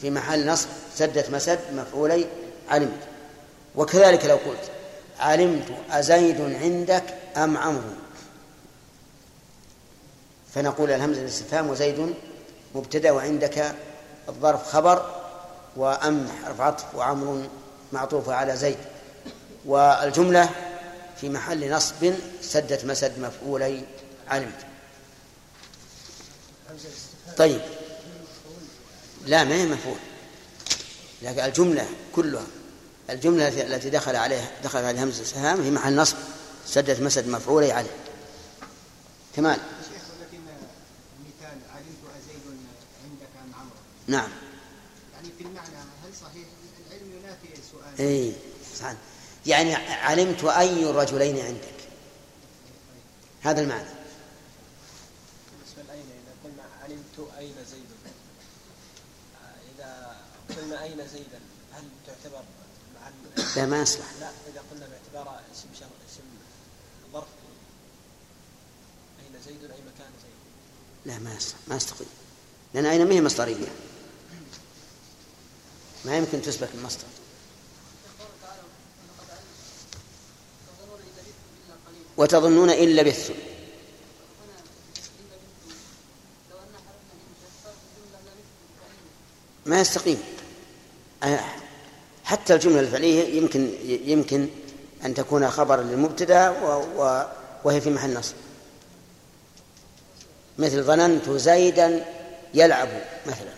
في 0.00 0.10
محل 0.10 0.46
نصب 0.46 0.68
سدت 0.96 1.30
مسد 1.30 1.60
مفعولي 1.72 2.26
علمت. 2.68 2.98
وكذلك 3.76 4.24
لو 4.24 4.36
قلت 4.36 4.70
علمت 5.18 5.68
أزيد 5.90 6.40
عندك 6.40 7.04
أم 7.36 7.56
عمرو؟ 7.56 7.92
فنقول 10.54 10.90
الهمزة 10.90 11.20
الاستفهام 11.20 11.70
وزيد 11.70 12.14
مبتدأ 12.74 13.10
وعندك 13.10 13.74
الظرف 14.28 14.68
خبر 14.68 15.24
وأم 15.76 16.28
حرف 16.44 16.60
عطف 16.60 16.94
وعمر 16.94 17.48
معطوف 17.92 18.28
على 18.28 18.56
زيد. 18.56 18.78
والجملة 19.64 20.50
في 21.20 21.28
محل 21.28 21.70
نصب 21.70 22.14
سدت 22.42 22.84
مسد 22.84 23.18
مفعولي 23.18 23.84
علمت. 24.28 24.66
طيب. 27.36 27.60
لا 29.26 29.44
ما 29.44 29.54
هي 29.54 29.66
مفعول. 29.66 29.98
لكن 31.22 31.44
الجملة 31.44 31.86
كلها 32.14 32.46
الجملة 33.10 33.48
التي 33.48 33.90
دخل 33.90 34.16
عليها 34.16 34.50
دخل 34.64 34.84
عليها 34.84 35.04
همزة 35.04 35.22
السهام 35.22 35.62
في 35.62 35.70
محل 35.70 35.96
نصب. 35.96 36.16
سدت 36.66 37.00
مسد 37.00 37.28
مفعولي 37.28 37.72
عليه. 37.72 37.90
كمال. 39.36 39.56
شيخ 39.92 40.02
ولكن 40.20 40.38
مثال 41.20 41.58
علمت 41.74 42.02
أزيد 42.16 42.42
عندك 43.04 43.28
أم 43.44 43.54
عمرو. 43.54 43.76
نعم. 44.06 44.28
يعني 45.14 45.28
في 45.38 45.44
المعنى 45.44 45.76
هل 45.76 46.10
صحيح؟ 46.22 46.46
العلم 46.90 47.12
ينافي 47.18 47.48
السؤال 47.58 48.08
اي 48.08 48.32
صحيح. 48.80 48.96
يعني 49.46 49.74
علمت 49.74 50.44
أي 50.44 50.90
الرجلين 50.90 51.38
عندك. 51.46 51.74
هذا 53.42 53.60
المعنى. 53.60 53.88
بالنسبة 55.52 55.82
لأين 55.92 56.00
إذا 56.00 56.32
قلنا 56.44 56.62
علمت 56.82 57.32
أين 57.38 57.54
زيد؟ 57.70 57.84
إذا 59.78 60.16
قلنا 60.56 60.82
أين 60.82 60.96
زيدا 61.12 61.40
هل 61.72 61.82
تعتبر 62.06 62.42
مع 63.00 63.08
ال- 63.08 63.23
لا 63.56 63.66
ما 63.66 63.82
يصلح 63.82 64.06
لا 64.20 64.30
إذا 64.52 64.62
قلنا 64.70 64.86
باعتبار 64.86 65.40
اسم 65.54 65.68
شر 65.80 65.86
اسم 66.10 66.22
ظرف 67.12 67.26
أين 69.20 69.42
زيد؟ 69.46 69.70
أي 69.70 69.78
مكان 69.78 70.12
زيد؟ 70.22 71.06
لا 71.06 71.18
ما 71.18 71.34
يصلح 71.34 71.58
ما 71.68 71.76
يستقيم 71.76 72.08
لأن 72.74 72.86
أين؟ 72.86 73.06
ما 73.06 73.14
هي 73.14 73.20
مصدرية. 73.20 73.68
ما 76.04 76.16
يمكن 76.16 76.42
تثبت 76.42 76.68
المصدر. 76.74 77.04
وتظنون 82.16 82.70
إن 82.70 82.88
لبثتم. 82.88 83.34
ما 89.66 89.80
يستقيم 89.80 90.22
أه، 91.22 91.40
حتى 92.24 92.54
الجملة 92.54 92.80
الفعلية 92.80 93.38
يمكن 93.38 93.70
يمكن 93.84 94.48
أن 95.04 95.14
تكون 95.14 95.50
خبرا 95.50 95.82
للمبتدأ 95.82 96.50
وهي 97.64 97.80
في 97.80 97.90
محل 97.90 98.14
نصب. 98.14 98.34
مثل 100.58 100.82
ظننت 100.82 101.30
زيدا 101.30 102.04
يلعب 102.54 102.88
مثلا. 103.26 103.54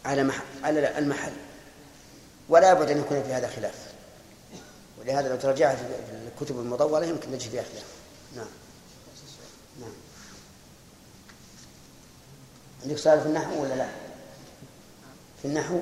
على 0.04 0.24
محل 0.24 0.44
على 0.64 0.98
المحل. 0.98 1.32
ولا 2.48 2.74
بد 2.74 2.90
أن 2.90 2.98
يكون 2.98 3.22
في 3.22 3.32
هذا 3.32 3.48
خلاف. 3.48 3.74
ولهذا 5.00 5.28
لو 5.28 5.36
ترجعت 5.36 5.76
في 5.76 5.84
الكتب 6.34 6.58
المطولة 6.58 7.06
يمكن 7.06 7.30
نجد 7.30 7.50
فيها 7.50 7.62
خلاف. 7.62 7.84
نعم. 8.36 8.46
نعم. 9.80 9.92
عندك 12.82 12.96
سؤال 12.96 13.20
في 13.20 13.26
النحو 13.26 13.62
ولا 13.62 13.74
لا؟ 13.74 13.88
في 15.42 15.48
النحو؟ 15.48 15.80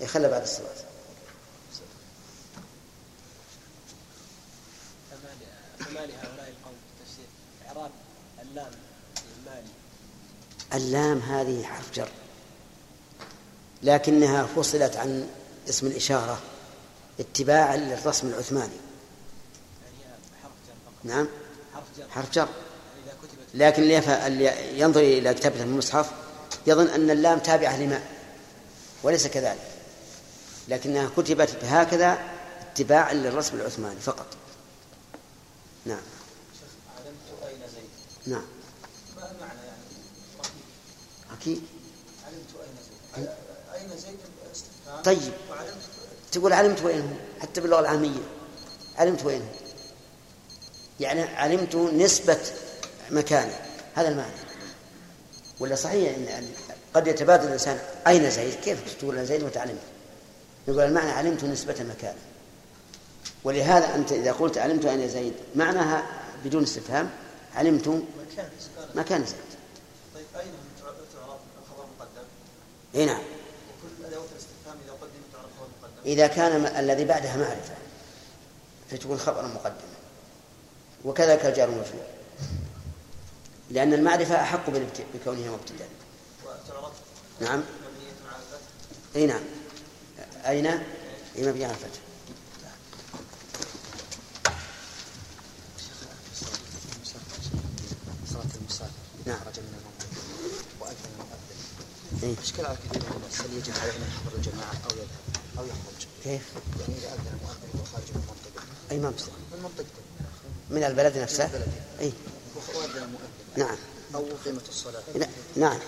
يخلى 0.00 0.28
بعد 0.28 0.42
الصلاة 0.42 0.68
فما 5.78 6.06
لهؤلاء 6.06 6.48
القوم 6.48 6.74
في 6.74 7.02
التفسير 7.02 7.26
إعراب 7.66 7.90
اللام؟ 8.42 8.72
اللام 10.74 11.18
هذه 11.18 11.62
حرف 11.62 11.92
جر. 11.94 12.08
لكنها 13.82 14.46
فصلت 14.46 14.96
عن 14.96 15.28
اسم 15.68 15.86
الإشارة 15.86 16.38
اتباعا 17.20 17.76
للرسم 17.76 18.28
العثماني. 18.28 18.76
نعم. 21.04 21.28
حرف 22.10 22.32
جر. 22.32 22.48
لكن 23.54 23.82
اللي 23.82 24.52
ينظر 24.80 25.00
إلى 25.00 25.34
كتابة 25.34 25.62
المصحف 25.62 26.10
يظن 26.66 26.86
أن 26.86 27.10
اللام 27.10 27.38
تابعة 27.38 27.76
لما 27.76 28.00
وليس 29.02 29.26
كذلك. 29.26 29.68
لكنها 30.68 31.10
كتبت 31.16 31.56
هكذا 31.64 32.18
اتباعا 32.60 33.14
للرسم 33.14 33.56
العثماني 33.56 34.00
فقط. 34.00 34.26
نعم. 35.86 36.00
نعم. 38.26 38.57
علمت 42.26 42.50
أين 43.74 43.88
زيد 43.98 44.18
طيب. 45.04 45.32
تقول 46.32 46.52
علمت 46.52 46.82
وين 46.82 47.00
هو؟ 47.00 47.40
حتى 47.40 47.60
باللغة 47.60 47.80
العامية. 47.80 48.20
علمت 48.96 49.24
وين 49.24 49.40
هو؟ 49.40 49.48
يعني 51.00 51.22
علمت 51.22 51.76
نسبة 51.76 52.40
مكانه. 53.10 53.58
هذا 53.94 54.08
المعنى. 54.08 54.32
ولا 55.60 55.74
صحيح 55.74 56.16
إن 56.16 56.48
قد 56.94 57.06
يتبادل 57.06 57.46
الإنسان 57.46 57.78
أين 58.06 58.30
زيد 58.30 58.54
كيف 58.54 58.98
تقول 58.98 59.26
زيد 59.26 59.42
وتعلمت؟ 59.42 59.82
يقول 60.68 60.80
المعنى 60.80 61.10
علمت 61.10 61.44
نسبة 61.44 61.76
مكانه. 61.90 62.18
ولهذا 63.44 63.94
أنت 63.94 64.12
إذا 64.12 64.32
قلت 64.32 64.58
علمت 64.58 64.84
أين 64.84 65.08
زيد 65.08 65.34
معناها 65.54 66.06
بدون 66.44 66.62
استفهام 66.62 67.10
علمت 67.54 68.02
مكان 68.94 69.24
زيد 69.24 69.36
طيب 70.14 70.24
أين 70.36 70.50
تعرف 70.82 70.96
الخبر 71.62 71.86
مقدم 71.98 72.26
إي 72.94 73.06
نعم. 73.06 73.20
وكل 73.20 74.04
أدوات 74.04 74.28
الاستفهام 74.32 74.76
إذا 74.84 74.92
قدمت 74.92 75.32
خبر 75.32 75.68
مقدم 75.80 76.10
إذا 76.10 76.26
كان 76.26 76.66
الذي 76.66 77.04
بعدها 77.04 77.36
معرفة 77.36 77.74
فتكون 78.90 79.18
خبرا 79.18 79.46
مقدما. 79.46 79.98
وكذلك 81.04 81.46
الجار 81.46 81.70
والمجرور 81.70 82.06
لأن 83.70 83.92
المعرفة 83.92 84.42
أحق 84.42 84.70
بكونها 85.14 85.50
مبتدأ. 85.50 85.86
نعم. 87.40 87.58
مبنية 87.58 88.12
على 88.28 88.42
الفتح 88.42 89.16
أي 89.16 89.26
نعم. 89.26 89.42
أين؟ 90.46 90.66
أي 91.36 91.46
مبني 91.52 91.64
على 91.64 91.74
الفتح. 91.74 92.00
نعم. 99.26 99.38
خرج 99.44 99.60
من 99.60 99.74
المنزل 99.78 100.64
وأذن 100.80 101.28
إشكال 102.42 102.66
على 102.66 102.76
كثير 102.76 103.02
من 103.02 103.16
الناس 103.16 103.40
هل 103.40 103.56
يجب 103.56 103.72
عليه 103.82 103.92
أن 103.92 104.02
يحضر 104.02 104.36
الجماعة 104.36 104.72
أو 104.90 104.96
يذهب 104.96 105.08
أو 105.58 105.64
يخرج؟ 105.64 106.06
كيف؟ 106.24 106.42
يعني 106.80 106.98
إذا 106.98 107.08
أذن 107.08 107.26
المؤذن 107.26 107.68
وهو 107.74 107.84
خارج 107.84 108.04
من 108.14 108.22
منطقة 108.28 108.64
أي 108.90 108.98
منطقة؟ 108.98 109.32
من 109.52 109.62
منطقته 109.62 110.02
من 110.70 110.84
البلد 110.84 111.18
نفسه؟ 111.18 111.46
من 111.46 111.54
البلد. 111.54 111.72
أي. 112.00 112.12
وأذن 112.74 113.02
المؤذن 113.02 113.28
نعم. 113.56 113.76
أو 114.14 114.26
قيمة 114.44 114.60
الصلاة. 114.68 115.02
لا 115.14 115.28
نعم. 115.56 115.78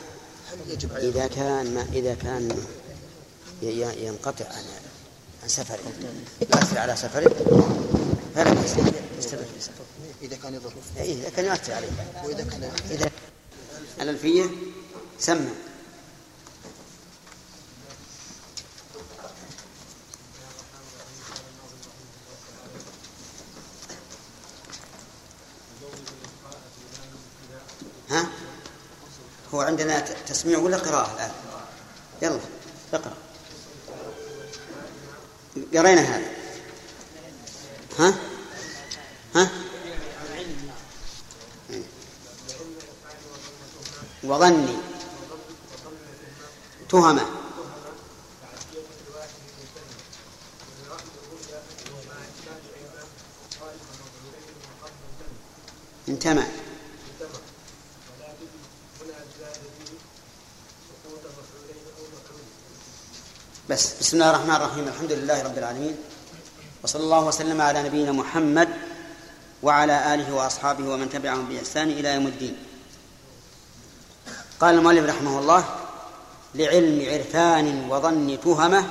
هل 0.50 0.58
يجب 0.72 0.92
عليه 0.92 1.08
إذا 1.08 1.26
كان 1.26 1.74
ما 1.74 1.86
إذا 1.92 2.14
كان 2.14 2.64
ينقطع 3.62 4.44
عن 4.44 4.64
عن 5.42 5.48
سفره 5.48 5.78
يؤثر 6.40 6.78
على 6.78 6.96
سفره 6.96 7.34
فلا 8.34 8.64
يستمر 8.64 8.92
في 9.16 9.22
سفره 9.22 9.46
إذا 10.22 10.36
كان 10.36 10.54
يضر. 10.54 10.72
إيه، 10.96 11.14
إذا 11.14 11.28
كان 11.28 11.44
يؤثر 11.44 11.72
عليه. 11.72 11.88
وإذا 12.24 12.44
كان 12.44 12.70
إذا 12.90 13.10
الألفية 14.00 14.44
سمى 15.18 15.50
ها 28.10 28.26
هو 29.54 29.60
عندنا 29.60 30.00
تسميع 30.00 30.58
ولا 30.58 30.76
قراءة 30.76 31.14
الآن؟ 31.14 31.30
يلا 32.22 32.40
اقرأ. 32.92 33.16
قرينا 35.74 36.00
هذا. 36.00 36.30
ها؟ 37.98 38.14
ها؟ 39.34 39.50
وظني. 44.24 44.76
تهمة 46.88 47.26
انتمى. 56.08 56.59
بس 63.70 63.94
بسم 64.00 64.16
الله 64.16 64.30
الرحمن 64.30 64.54
الرحيم. 64.54 64.88
الحمد 64.88 65.12
لله 65.12 65.42
رب 65.42 65.58
العالمين. 65.58 65.96
وصلى 66.82 67.02
الله 67.02 67.24
وسلم 67.24 67.60
على 67.60 67.82
نبينا 67.82 68.12
محمد 68.12 68.68
وعلى 69.62 70.14
آله 70.14 70.34
وأصحابه 70.34 70.88
ومن 70.88 71.10
تبعهم 71.10 71.46
بإحسان 71.48 71.88
إلى 71.88 72.14
يوم 72.14 72.26
الدين. 72.26 72.56
قال 74.60 74.74
المؤلف 74.74 75.08
رحمه 75.10 75.38
الله 75.38 75.64
لعلم 76.54 77.10
عرفان 77.10 77.90
وظن 77.90 78.38
تهمة 78.44 78.86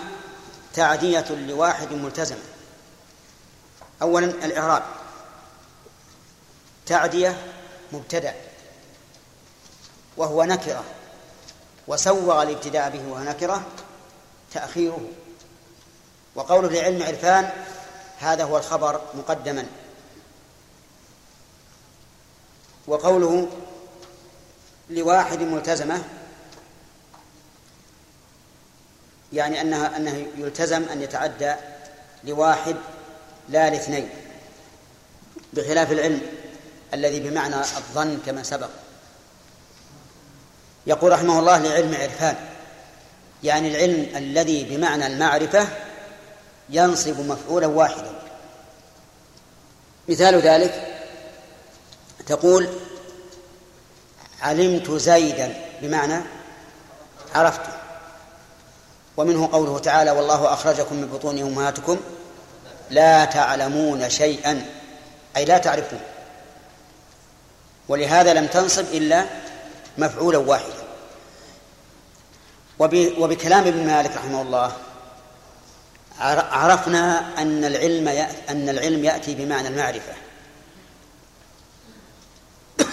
تعدية 0.73 1.25
لواحد 1.29 1.93
ملتزم 1.93 2.37
أولا 4.01 4.25
الإعراب. 4.25 4.83
تعدية 6.85 7.37
مبتدأ. 7.91 8.35
وهو 10.17 10.43
نكرة. 10.43 10.83
وسوغ 11.87 12.43
الابتداء 12.43 12.89
به 12.89 13.07
وهو 13.11 13.23
نكرة. 13.23 13.63
تأخيره. 14.51 15.01
وقوله 16.35 16.69
لعلم 16.69 17.03
عرفان 17.03 17.49
هذا 18.19 18.43
هو 18.43 18.57
الخبر 18.57 19.01
مقدما. 19.13 19.65
وقوله 22.87 23.49
لواحد 24.89 25.41
ملتزمة 25.41 26.03
يعني 29.33 29.61
أنها 29.61 29.97
أنه 29.97 30.27
يلتزم 30.37 30.83
أن 30.83 31.01
يتعدى 31.01 31.55
لواحد 32.23 32.75
لا 33.49 33.69
لاثنين 33.69 34.09
بخلاف 35.53 35.91
العلم 35.91 36.21
الذي 36.93 37.19
بمعنى 37.19 37.55
الظن 37.55 38.19
كما 38.25 38.43
سبق. 38.43 38.69
يقول 40.87 41.11
رحمه 41.11 41.39
الله 41.39 41.57
لعلم 41.57 41.95
عرفان 41.95 42.49
يعني 43.43 43.67
العلم 43.67 44.07
الذي 44.15 44.63
بمعنى 44.63 45.07
المعرفة 45.07 45.67
ينصب 46.69 47.19
مفعولا 47.19 47.67
واحدا. 47.67 48.11
مثال 50.07 50.35
ذلك 50.35 51.03
تقول 52.27 52.69
علمت 54.41 54.91
زيدا 54.91 55.55
بمعنى 55.81 56.21
عرفته 57.35 57.73
ومنه 59.17 59.49
قوله 59.51 59.79
تعالى 59.79 60.11
والله 60.11 60.53
أخرجكم 60.53 60.95
من 60.95 61.07
بطون 61.07 61.39
أمهاتكم 61.39 61.99
لا 62.89 63.25
تعلمون 63.25 64.09
شيئا. 64.09 64.65
أي 65.37 65.45
لا 65.45 65.57
تعرفون. 65.57 65.99
ولهذا 67.87 68.33
لم 68.33 68.47
تنصب 68.47 68.85
إلا 68.93 69.25
مفعولا 69.97 70.37
واحدا. 70.37 70.78
وبكلام 72.79 73.67
ابن 73.67 73.87
مالك 73.87 74.17
رحمه 74.17 74.41
الله 74.41 74.71
عرفنا 76.19 77.33
أن 77.41 77.65
العلم 77.65 78.07
أن 78.49 78.69
العلم 78.69 79.05
يأتي 79.05 79.35
بمعنى 79.35 79.67
المعرفة. 79.67 80.13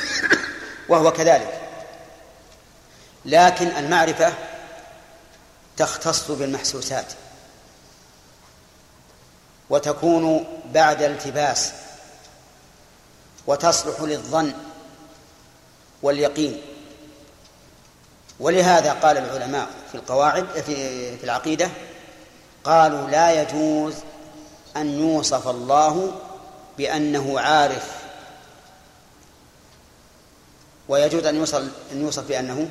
وهو 0.88 1.12
كذلك. 1.12 1.60
لكن 3.24 3.66
المعرفة 3.66 4.32
تختص 5.76 6.30
بالمحسوسات. 6.30 7.12
وتكون 9.70 10.44
بعد 10.72 11.02
التباس. 11.02 11.72
وتصلح 13.46 14.00
للظن 14.00 14.52
واليقين. 16.02 16.75
ولهذا 18.40 18.92
قال 18.92 19.16
العلماء 19.16 19.68
في 19.88 19.94
القواعد 19.94 20.46
في 20.46 21.18
في 21.18 21.24
العقيدة 21.24 21.70
قالوا 22.64 23.10
لا 23.10 23.42
يجوز 23.42 23.94
أن 24.76 25.00
يوصف 25.00 25.48
الله 25.48 26.12
بأنه 26.78 27.40
عارف. 27.40 27.92
ويجوز 30.88 31.24
أن 31.24 31.36
يوصف 31.36 31.62
أن 31.92 32.00
يوصف 32.00 32.28
بأنه 32.28 32.68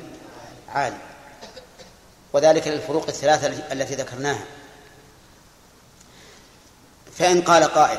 عالم. 0.68 0.98
وذلك 2.32 2.68
للفروق 2.68 3.06
الثلاثة 3.08 3.72
التي 3.72 3.94
ذكرناها. 3.94 4.44
فإن 7.18 7.42
قال 7.42 7.64
قائل 7.64 7.98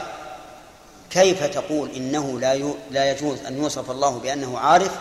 كيف 1.09 1.43
تقول 1.43 1.91
إنه 1.91 2.39
لا 2.39 2.73
لا 2.91 3.11
يجوز 3.11 3.39
أن 3.39 3.57
يوصف 3.57 3.91
الله 3.91 4.19
بأنه 4.19 4.59
عارف 4.59 4.91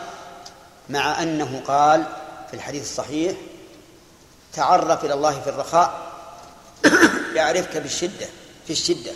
مع 0.89 1.23
أنه 1.23 1.63
قال 1.67 2.07
في 2.51 2.55
الحديث 2.55 2.83
الصحيح 2.83 3.37
تعرف 4.53 5.05
إلى 5.05 5.15
الله 5.15 5.41
في 5.41 5.51
الرخاء 5.51 6.13
يعرفك 7.35 7.77
بالشدة 7.77 8.27
في 8.67 8.73
الشدة. 8.73 9.13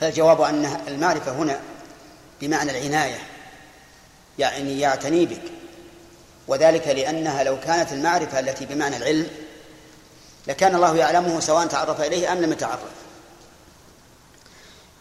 فالجواب 0.00 0.40
أن 0.40 0.80
المعرفة 0.88 1.32
هنا 1.32 1.60
بمعنى 2.40 2.70
العناية 2.70 3.18
يعني 4.38 4.80
يعتني 4.80 5.26
بك. 5.26 5.42
وذلك 6.48 6.88
لأنها 6.88 7.42
لو 7.42 7.60
كانت 7.60 7.92
المعرفة 7.92 8.40
التي 8.40 8.66
بمعنى 8.66 8.96
العلم 8.96 9.28
لكان 10.46 10.74
الله 10.74 10.96
يعلمه 10.96 11.40
سواء 11.40 11.66
تعرف 11.66 12.00
إليه 12.00 12.32
أم 12.32 12.38
لم 12.38 12.52
يتعرف. 12.52 12.80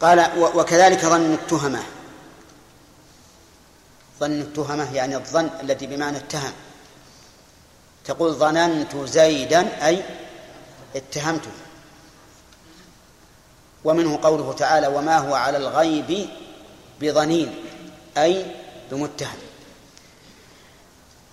قال 0.01 0.29
وكذلك 0.37 1.05
ظن 1.05 1.33
التهمة. 1.33 1.83
ظن 4.19 4.41
التهمة 4.41 4.95
يعني 4.95 5.15
الظن 5.15 5.49
الذي 5.61 5.87
بمعنى 5.87 6.17
اتهم. 6.17 6.51
تقول 8.05 8.33
ظننت 8.33 8.95
زيدا 8.95 9.87
أي 9.87 10.03
اتهمته 10.95 11.51
ومنه 13.83 14.19
قوله 14.23 14.53
تعالى 14.53 14.87
وما 14.87 15.17
هو 15.17 15.35
على 15.35 15.57
الغيب 15.57 16.29
بظنين 17.01 17.55
أي 18.17 18.45
بمتهم. 18.91 19.37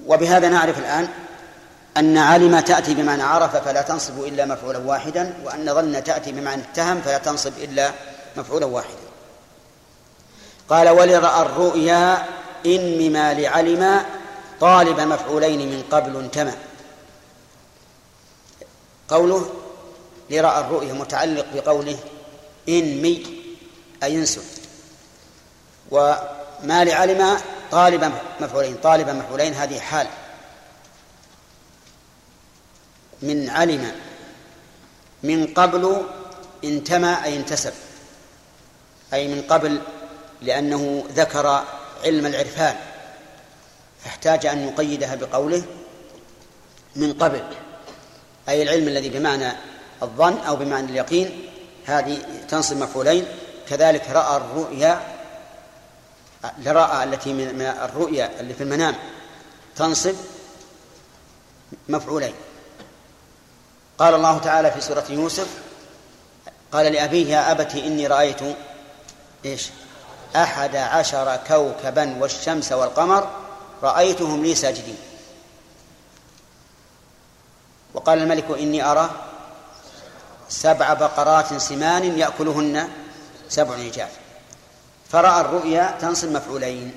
وبهذا 0.07 0.49
نعرف 0.49 0.79
الآن 0.79 1.09
أن 1.97 2.19
علم 2.19 2.61
تأتي 2.61 2.95
بمعنى 2.95 3.23
عرف 3.23 3.57
فلا 3.57 3.83
تنصب 3.83 4.25
إلا 4.25 4.47
مفعولا 4.47 4.79
واحدا 4.79 5.35
وأن 5.45 5.75
ظن 5.75 6.05
تأتي 6.05 6.33
بمعنى 6.33 6.63
اتهم 6.63 7.01
فلا 7.01 7.19
تنصب 7.19 7.53
إلا 7.59 7.93
مفعولا 8.37 8.67
واحدا. 8.67 9.11
قال 10.69 10.89
ولرأى 10.89 11.43
الرؤيا 11.43 12.27
إن 12.67 12.99
مما 12.99 13.35
لعلم 13.35 14.05
طالب 14.61 15.01
مفعولين 15.01 15.71
من 15.71 15.83
قبل 15.91 16.17
انتمى. 16.17 16.53
قوله 19.09 19.51
لرأى 20.31 20.61
الرؤيا 20.61 20.93
متعلق 20.93 21.47
بقوله 21.55 21.99
إن 22.69 23.03
مي 23.03 23.27
أي 24.03 24.17
انسب 24.17 24.43
وما 25.91 26.85
لعلم 26.85 27.39
طالب 27.71 28.13
مفعولين 28.41 28.77
طالب 28.77 29.09
مفعولين 29.09 29.55
هذه 29.55 29.81
حال. 29.81 30.07
من 33.23 33.51
علم 33.51 33.93
من 35.23 35.47
قبل 35.47 36.03
انتمى 36.65 37.17
أي 37.25 37.37
انتسب. 37.37 37.73
أي 39.13 39.29
من 39.29 39.43
قبل 39.43 39.81
لأنه 40.43 41.05
ذكر 41.13 41.65
علم 42.05 42.27
العرفان 42.27 42.77
فاحتاج 44.05 44.47
أن 44.47 44.69
يقيدها 44.69 45.15
بقوله 45.15 45.63
من 46.97 47.13
قبل 47.13 47.43
أي 48.49 48.63
العلم 48.63 48.89
الذي 48.89 49.09
بمعنى 49.09 49.53
الظن 50.03 50.39
أو 50.39 50.57
بمعنى 50.57 50.91
اليقين 50.91 51.51
هذه 51.87 52.19
تنصب 52.49 52.77
مفعولين 52.77 53.25
كذلك 53.69 54.11
رأى 54.11 54.37
الرؤيا 54.37 55.01
لرأى 56.59 57.05
التي 57.05 57.33
من 57.33 57.61
الرؤيا 57.61 58.41
اللي 58.41 58.55
في 58.55 58.63
المنام 58.63 58.95
تنصب 59.77 60.15
مفعولين. 61.89 62.35
قال 63.99 64.15
الله 64.15 64.39
تعالى 64.39 64.71
في 64.71 64.81
سورة 64.81 65.05
يوسف 65.11 65.49
قال 66.73 66.93
لأبيه 66.93 67.27
يا 67.27 67.51
أبت 67.53 67.75
إني 67.75 68.07
رأيت 68.07 68.41
إيش؟ 69.45 69.69
أحد 70.37 70.77
عشر 70.77 71.37
كوكبا 71.37 72.17
والشمس 72.21 72.73
والقمر 72.73 73.31
رأيتهم 73.83 74.43
لي 74.43 74.55
ساجدين. 74.55 74.97
وقال 77.95 78.19
الملك 78.19 78.51
إني 78.51 78.85
أرى 78.85 79.11
سبع 80.49 80.93
بقرات 80.93 81.55
سمان 81.55 82.19
يأكلهن 82.19 82.89
سبع 83.49 83.75
عجاف 83.75 84.11
فرأى 85.11 85.41
الرؤيا 85.41 85.99
تنصب 86.01 86.29
مفعولين 86.31 86.95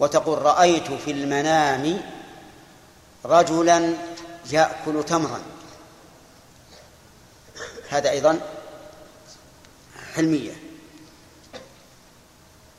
وتقول 0.00 0.42
رأيت 0.42 0.92
في 0.92 1.10
المنام 1.10 2.00
رجلا 3.24 3.94
يأكل 4.50 5.04
تمرا. 5.04 5.40
هذا 7.88 8.10
أيضا 8.10 8.40
حلمية. 10.14 10.71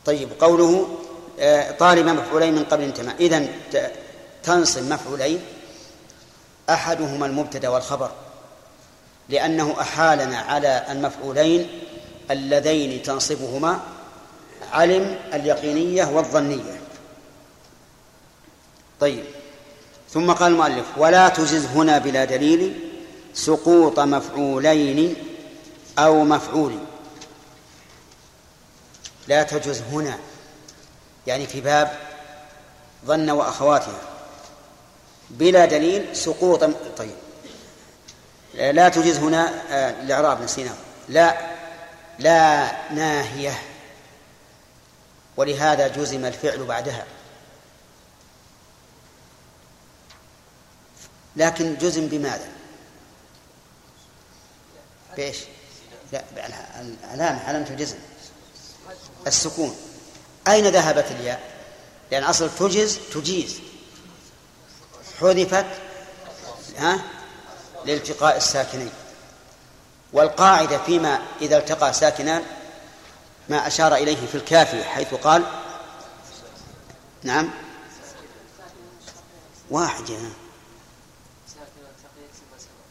طيب 0.06 0.30
قوله 0.40 0.88
آه، 1.40 1.72
طالب 1.72 2.08
مفعولين 2.08 2.56
من 2.56 2.64
قبل 2.64 2.84
انتماء. 2.84 3.16
إذن 3.20 3.48
تنصب 4.44 4.84
مفعولين. 4.84 5.40
أحدهما 6.70 7.26
المبتدأ 7.26 7.70
والخبر 7.70 8.12
لأنه 9.30 9.76
أحالنا 9.82 10.38
على 10.38 10.86
المفعولين 10.90 11.68
اللذين 12.32 13.04
تنصبهما 13.04 13.80
علم 14.72 15.16
اليقينية 15.34 16.06
والظنية. 16.06 16.82
طيب. 19.00 19.24
ثم 20.10 20.32
قال 20.32 20.52
المؤلف 20.52 20.86
ولا 20.98 21.30
تجز 21.30 21.66
هنا 21.66 21.98
بلا 21.98 22.26
دليل 22.26 22.80
سقوط 23.34 24.00
مفعولين 24.00 25.16
أو 26.00 26.24
مفعول. 26.24 26.78
لا 29.28 29.44
تجوز 29.44 29.82
هنا. 29.82 30.20
يعني 31.28 31.48
في 31.48 31.62
باب 31.62 32.00
ظن 33.06 33.30
وأخواتها. 33.30 34.02
بلا 35.30 35.66
دليل 35.66 36.16
سقوط 36.16 36.64
طيب. 36.98 37.16
لا 38.54 38.90
تجوز 38.90 39.18
هنا 39.18 39.62
آه، 39.72 39.90
الإعراب 39.90 40.42
نسيناه. 40.42 40.76
لا 41.10 41.38
لا 42.20 42.72
ناهية. 42.92 43.62
ولهذا 45.38 45.88
جزم 45.88 46.26
الفعل 46.26 46.64
بعدها. 46.64 47.06
لكن 51.36 51.78
جزم 51.78 52.08
بماذا؟ 52.08 52.48
بإيش؟ 55.18 55.38
لا 56.12 56.24
العلامة 57.14 57.44
علامة 57.48 57.70
الجزم. 57.70 57.98
السكون. 59.28 59.76
أين 60.48 60.68
ذهبت 60.68 61.12
الياء؟ 61.12 61.42
لأن 62.12 62.24
أصل 62.24 62.50
تجز 62.60 63.00
تجيز. 63.14 63.60
حذفت 65.22 65.66
ها؟ 66.78 67.02
لالتقاء 67.86 68.38
الساكنين. 68.38 68.92
والقاعدة 70.14 70.78
فيما 70.78 71.22
إذا 71.42 71.58
التقى 71.58 71.94
ساكنان 71.94 72.44
ما 73.50 73.68
أشار 73.68 73.96
إليه 73.96 74.28
في 74.28 74.36
الكافي 74.36 74.84
حيث 74.84 75.14
قال 75.14 75.44
نعم. 77.24 77.50
واحد 79.72 80.10
يا 80.10 80.20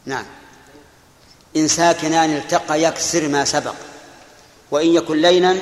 نعم. 0.05 0.25
إن 1.55 1.67
ساكنان 1.67 2.35
التقى 2.35 2.81
يكسر 2.81 3.27
ما 3.27 3.45
سبق 3.45 3.75
وإن 4.71 4.95
يكن 4.95 5.17
لينا 5.21 5.57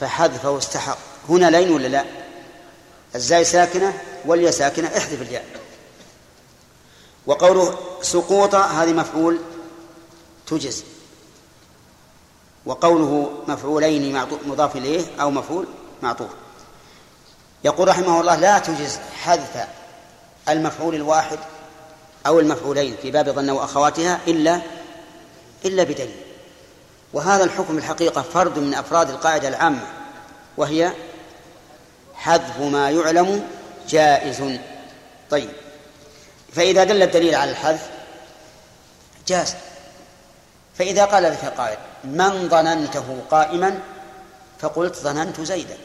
فحذفه 0.00 0.58
استحق 0.58 0.98
هنا 1.28 1.50
لين 1.50 1.70
ولا 1.70 1.88
لا؟ 1.88 2.04
الزاي 3.14 3.44
ساكنة 3.44 4.02
واليا 4.24 4.50
ساكنة 4.50 4.88
احذف 4.88 5.22
الياء. 5.22 5.44
وقوله 7.26 7.78
سقوط 8.02 8.54
هذه 8.54 8.92
مفعول 8.92 9.38
تجز. 10.46 10.84
وقوله 12.66 13.30
مفعولين 13.48 14.26
مضاف 14.46 14.76
إليه 14.76 15.04
أو 15.20 15.30
مفعول 15.30 15.66
معطوف. 16.02 16.30
يقول 17.64 17.88
رحمه 17.88 18.20
الله 18.20 18.36
لا 18.36 18.58
تجز 18.58 18.98
حذف 19.22 19.66
المفعول 20.48 20.94
الواحد 20.94 21.38
أو 22.26 22.40
المفعولين 22.40 22.96
في 23.02 23.10
باب 23.10 23.30
ظن 23.30 23.50
وأخواتها 23.50 24.20
إلا 24.28 24.60
إلا 25.64 25.82
بدليل. 25.82 26.21
وهذا 27.12 27.44
الحكم 27.44 27.78
الحقيقة 27.78 28.22
فرد 28.22 28.58
من 28.58 28.74
أفراد 28.74 29.10
القاعدة 29.10 29.48
العامة 29.48 29.86
وهي 30.56 30.92
حذف 32.14 32.60
ما 32.60 32.90
يعلم 32.90 33.48
جائز. 33.88 34.58
طيب 35.30 35.50
فإذا 36.52 36.84
دل 36.84 37.02
الدليل 37.02 37.34
على 37.34 37.50
الحذف 37.50 37.90
جاز. 39.26 39.54
فإذا 40.74 41.04
قال 41.04 41.22
لك 41.22 41.44
قائل 41.44 41.78
من 42.04 42.48
ظننته 42.48 43.22
قائما 43.30 43.80
فقلت 44.58 44.96
ظننت 44.96 45.40
زيدا. 45.40 45.78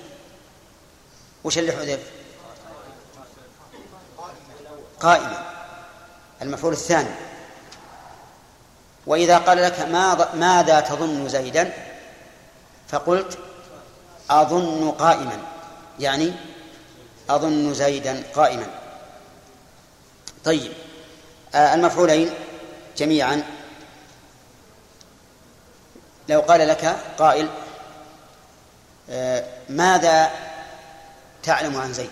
وش 1.44 1.58
اللي 1.58 1.72
حذف؟ 1.72 2.00
قائما. 5.00 5.46
المفعول 6.42 6.74
الثاني. 6.74 7.27
وإذا 9.08 9.38
قال 9.38 9.62
لك 9.62 9.80
ما 9.80 10.36
ماذا 10.36 10.80
تظن 10.80 11.30
زيدا؟ 11.30 11.74
فقلت 12.88 13.38
أظن 14.30 14.92
قائما. 14.92 15.40
يعني 16.00 16.34
أظن 17.30 17.74
زيدا 17.74 18.24
قائما. 18.36 18.66
طيب. 20.46 20.72
آه 21.56 21.74
المفعولين 21.74 22.34
جميعا. 22.98 23.44
لو 26.30 26.40
قال 26.40 26.68
لك 26.68 26.98
قائل 27.18 27.50
آه 29.10 29.46
ماذا 29.70 30.32
تعلم 31.44 31.78
عن 31.78 31.94
زيد؟ 31.94 32.10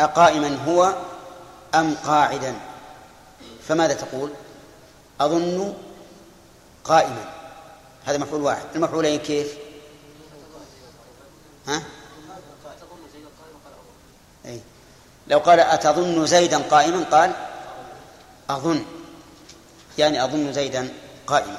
أقائما 0.00 0.58
هو 0.68 0.94
أم 1.74 1.94
قاعدا؟ 2.06 2.54
فماذا 3.68 3.94
تقول؟ 3.94 4.32
أظن 5.20 5.74
قائما. 6.84 7.34
هذا 8.04 8.18
مفعول 8.18 8.42
واحد. 8.42 8.64
المفعولين 8.74 9.20
كيف؟ 9.20 9.54
ها؟ 11.66 11.82
أي. 14.46 14.60
لو 15.28 15.38
قال 15.38 15.60
أتظن 15.60 16.26
زيدا 16.26 16.58
قائما 16.58 17.04
قال 17.04 17.32
أظن. 18.50 18.84
يعني 19.98 20.24
أظن 20.24 20.52
زيدا 20.52 20.92
قائما. 21.26 21.58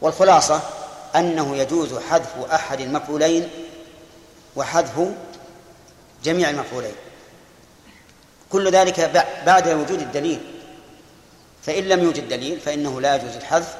والخلاصة 0.00 0.60
أنه 1.16 1.56
يجوز 1.56 1.94
حذف 1.94 2.36
أحد 2.52 2.80
المفعولين 2.80 3.50
وحذف 4.56 5.08
جميع 6.24 6.50
المفعولين. 6.50 6.94
كل 8.52 8.70
ذلك 8.70 9.00
بعد 9.46 9.68
وجود 9.68 10.00
الدليل. 10.00 10.57
فإن 11.68 11.84
لم 11.84 12.02
يوجد 12.04 12.28
دليل 12.28 12.60
فإنه 12.60 13.00
لا 13.00 13.16
يجوز 13.16 13.36
الحذف 13.36 13.74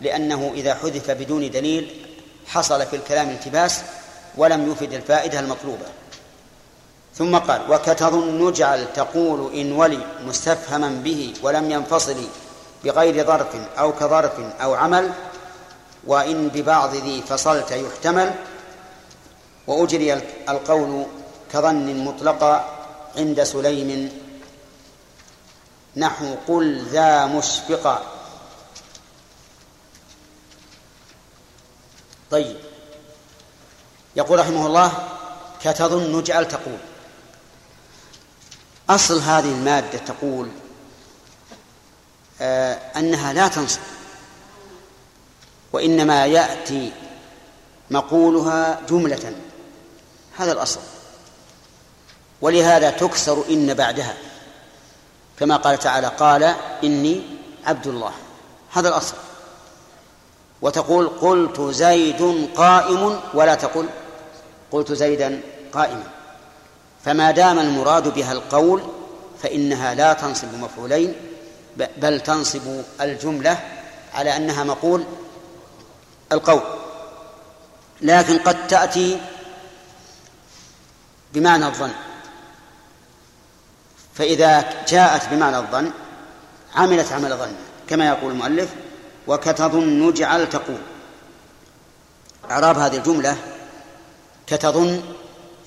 لأنه 0.00 0.52
إذا 0.54 0.74
حذف 0.74 1.10
بدون 1.10 1.50
دليل 1.50 1.90
حصل 2.46 2.86
في 2.86 2.96
الكلام 2.96 3.30
التباس 3.30 3.80
ولم 4.36 4.72
يفد 4.72 4.92
الفائدة 4.92 5.40
المطلوبة. 5.40 5.86
ثم 7.14 7.36
قال 7.36 7.70
وكتظن 7.70 8.48
نجعل 8.48 8.92
تقول 8.92 9.54
إن 9.54 9.72
ولي 9.72 9.98
مستفهما 10.26 10.88
به 10.88 11.34
ولم 11.42 11.70
ينفصل 11.70 12.16
بغير 12.84 13.26
ظرف 13.26 13.56
أو 13.78 13.92
كظرف 13.92 14.32
أو 14.62 14.74
عمل 14.74 15.10
وإن 16.06 16.48
ببعض 16.48 16.94
ذي 16.94 17.22
فصلت 17.28 17.70
يحتمل 17.70 18.34
وأجري 19.66 20.14
القول 20.48 21.06
كظن 21.52 22.04
مطلقا 22.04 22.64
عند 23.16 23.42
سليم 23.42 24.23
نحو 25.96 26.34
قل 26.48 26.84
ذا 26.84 27.26
مشفقا 27.26 28.02
طيب. 32.30 32.56
يقول 34.16 34.38
رحمه 34.38 34.66
الله 34.66 35.08
كتظن 35.62 36.18
نجعل 36.18 36.48
تقول. 36.48 36.78
أصل 38.90 39.20
هذه 39.20 39.48
المادة 39.48 39.98
تقول 39.98 40.48
آه 42.40 42.74
أنها 42.74 43.32
لا 43.32 43.48
تنصب 43.48 43.80
وإنما 45.72 46.26
يأتي 46.26 46.92
مقولها 47.90 48.80
جملة. 48.88 49.34
هذا 50.36 50.52
الأصل. 50.52 50.80
ولهذا 52.40 52.90
تكسر 52.90 53.44
إن 53.50 53.74
بعدها. 53.74 54.16
كما 55.40 55.56
قال 55.56 55.78
تعالى 55.78 56.06
قال 56.06 56.54
إني 56.84 57.22
عبد 57.66 57.86
الله. 57.86 58.12
هذا 58.72 58.88
الأصل. 58.88 59.14
وتقول 60.62 61.08
قلت 61.08 61.60
زيد 61.60 62.48
قائم 62.56 63.20
ولا 63.34 63.54
تقل 63.54 63.88
قلت 64.72 64.92
زيدا 64.92 65.40
قائما. 65.72 66.04
فما 67.04 67.30
دام 67.30 67.58
المراد 67.58 68.14
بها 68.14 68.32
القول 68.32 68.82
فإنها 69.42 69.94
لا 69.94 70.12
تنصب 70.12 70.54
مفعولين 70.54 71.14
بل 71.76 72.20
تنصب 72.20 72.82
الجملة 73.00 73.58
على 74.14 74.36
أنها 74.36 74.64
مقول 74.64 75.04
القول. 76.32 76.62
لكن 78.02 78.38
قد 78.38 78.66
تأتي 78.66 79.20
بمعنى 81.32 81.66
الظن. 81.66 81.90
فإذا 84.14 84.84
جاءت 84.88 85.28
بمعنى 85.30 85.58
الظن 85.58 85.90
عملت 86.74 87.12
عمل 87.12 87.36
ظن 87.36 87.52
كما 87.88 88.08
يقول 88.08 88.32
المؤلف 88.32 88.68
وكتظن 89.26 90.08
نجعل 90.08 90.48
تقول. 90.48 90.78
إعراب 92.50 92.78
هذه 92.78 92.96
الجملة 92.96 93.36
كتظن 94.46 95.02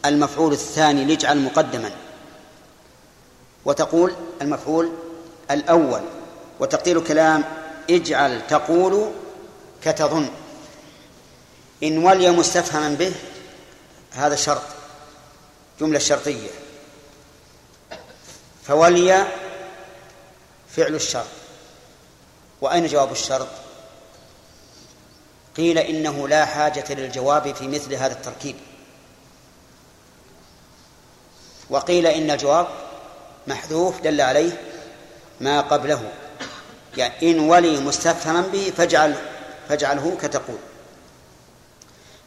المفعول 0.06 0.54
الثاني 0.54 1.06
لاجعل 1.06 1.38
مقدما. 1.38 1.92
وتقول 3.66 4.16
المفعول 4.42 4.92
الأول 5.52 6.02
وتقيل 6.60 7.04
كلام 7.04 7.44
اجعل 7.90 8.48
تقول 8.48 9.12
كتظن. 9.84 10.30
إن 11.84 11.98
ولي 11.98 12.32
مستفهما 12.32 12.90
به 12.90 13.14
هذا 14.12 14.36
شرط 14.36 14.62
جملة 15.80 16.00
شرطية. 16.00 16.67
فولي 18.68 19.28
فعل 20.70 20.96
الشرط. 20.96 21.26
وأين 22.62 22.88
جواب 22.88 23.12
الشرط؟ 23.12 23.48
قيل 25.58 25.78
إنه 25.78 26.28
لا 26.28 26.46
حاجة 26.46 26.94
للجواب 26.94 27.56
في 27.56 27.68
مثل 27.68 27.94
هذا 27.94 28.14
التركيب. 28.14 28.56
وقيل 31.70 32.08
إن 32.08 32.32
الجواب 32.32 32.68
محذوف 33.48 34.02
دل 34.02 34.22
عليه 34.22 34.62
ما 35.42 35.62
قبله. 35.62 36.12
يعني 36.98 37.32
إن 37.32 37.40
ولي 37.40 37.80
مستفهما 37.80 38.42
به 38.42 38.74
فاجعل 38.78 39.16
فاجعله 39.70 40.18
كتقول. 40.22 40.58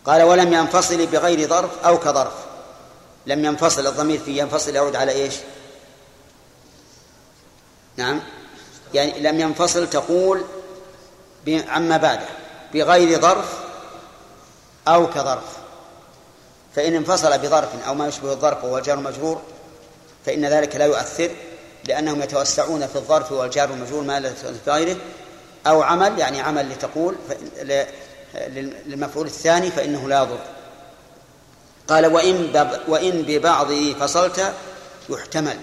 قال 0.05 0.23
ولم 0.23 0.53
ينفصل 0.53 1.07
بغير 1.07 1.49
ظرف 1.49 1.85
أو 1.85 1.99
كظرف. 1.99 2.35
لم 3.27 3.45
ينفصل 3.45 3.87
الضمير 3.87 4.19
في 4.19 4.39
ينفصل 4.39 4.75
يعود 4.75 4.97
على 4.97 5.13
إيش؟ 5.13 5.35
نعم. 8.01 8.21
يعني 8.95 9.21
لم 9.21 9.41
ينفصل 9.41 9.91
تقول 9.91 10.45
عما 11.49 11.97
بعده 11.97 12.27
بغير 12.75 13.21
ظرف 13.21 13.59
أو 14.89 15.11
كظرف. 15.11 15.61
فإن 16.77 16.95
انفصل 16.95 17.39
بظرف 17.39 17.69
أو 17.87 17.95
ما 17.95 18.09
يشبه 18.09 18.33
الظرف 18.33 18.65
وهو 18.65 18.79
الجار 18.79 18.99
المجرور 18.99 19.43
فإن 20.27 20.45
ذلك 20.45 20.77
لا 20.77 20.85
يؤثر 20.85 21.31
لأنهم 21.89 22.23
يتوسعون 22.23 22.87
في 22.87 22.97
الظرف 22.97 23.33
والجار 23.33 23.71
والمجرور 23.71 24.03
ما 24.03 24.21
لا 24.21 24.33
في 24.65 24.71
غيره. 24.71 24.97
أو 25.67 25.83
عمل 25.83 26.19
يعني 26.19 26.41
عمل 26.41 26.71
لتقول 26.71 27.17
للمفعول 28.87 29.27
الثاني 29.27 29.71
فإنه 29.71 30.09
لا 30.09 30.23
يضر. 30.23 30.39
قال 31.89 32.07
وإن 32.07 32.67
وإن 32.89 33.23
ببعضه 33.23 33.95
فصلت 33.95 34.53
يحتمل 35.09 35.59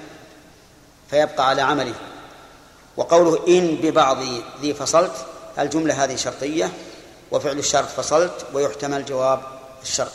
فيبقى 1.09 1.49
على 1.49 1.61
عمله. 1.61 1.93
وقوله 2.98 3.48
إن 3.48 3.76
ببعض 3.76 4.18
ذي 4.61 4.74
فصلت 4.74 5.26
الجملة 5.60 6.03
هذه 6.03 6.15
شرطية 6.15 6.74
وفعل 7.32 7.60
الشرط 7.60 7.88
فصلت 7.88 8.45
ويحتمل 8.53 9.06
جواب 9.06 9.41
الشرط. 9.84 10.11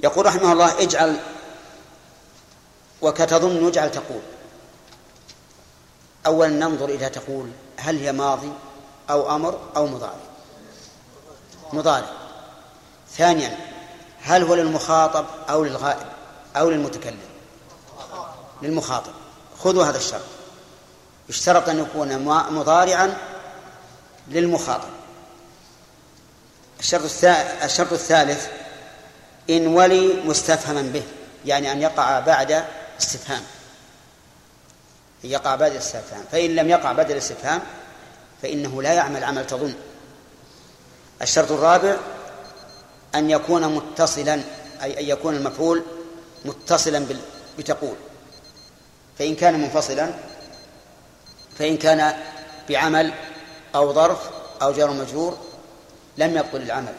يقول 0.00 0.26
رحمه 0.26 0.52
الله 0.52 0.82
اجعل 0.82 1.20
وكتظن 3.02 3.66
اجعل 3.66 3.90
تقول. 3.90 4.20
أولا 6.26 6.48
ننظر 6.48 6.88
إلى 6.88 7.08
تقول 7.08 7.50
هل 7.76 7.98
هي 7.98 8.12
ماضي 8.12 8.52
أو 9.10 9.36
أمر 9.36 9.58
أو 9.76 9.86
مضارع؟ 9.86 10.14
مضارع. 11.72 12.10
ثانيا 13.16 13.58
هل 14.22 14.42
هو 14.42 14.54
للمخاطب 14.54 15.24
أو 15.50 15.64
للغائب 15.64 16.06
أو 16.56 16.70
للمتكلم؟ 16.70 17.18
للمخاطب. 18.62 19.12
خذوا 19.64 19.84
هذا 19.84 19.98
الشرط. 19.98 20.39
يشترط 21.30 21.68
أن 21.68 21.78
يكون 21.78 22.18
مضارعا 22.50 23.16
للمخاطب. 24.28 24.88
الشرط 26.80 27.02
الشرط 27.64 27.92
الثالث 27.92 28.46
إن 29.50 29.66
ولي 29.66 30.22
مستفهما 30.24 30.82
به 30.82 31.02
يعني 31.44 31.72
أن 31.72 31.82
يقع 31.82 32.20
بعد 32.20 32.64
استفهام. 33.00 33.42
يقع 35.24 35.54
بعد 35.54 35.70
الاستفهام 35.70 36.24
فإن 36.32 36.54
لم 36.54 36.68
يقع 36.68 36.92
بعد 36.92 37.10
الاستفهام 37.10 37.62
فإنه 38.42 38.82
لا 38.82 38.92
يعمل 38.92 39.24
عمل 39.24 39.46
تظن. 39.46 39.74
الشرط 41.22 41.52
الرابع 41.52 41.96
أن 43.14 43.30
يكون 43.30 43.74
متصلا 43.74 44.40
أي 44.82 45.00
أن 45.00 45.04
يكون 45.04 45.36
المفعول 45.36 45.82
متصلا 46.44 47.06
بتقول. 47.58 47.96
فإن 49.18 49.34
كان 49.34 49.60
منفصلا 49.60 50.10
فإن 51.60 51.76
كان 51.76 52.14
بعمل 52.68 53.12
أو 53.74 53.92
ظرف 53.92 54.30
أو 54.62 54.72
جار 54.72 54.90
مجرور 54.90 55.38
لم 56.18 56.36
يبطل 56.36 56.62
العمل 56.62 56.94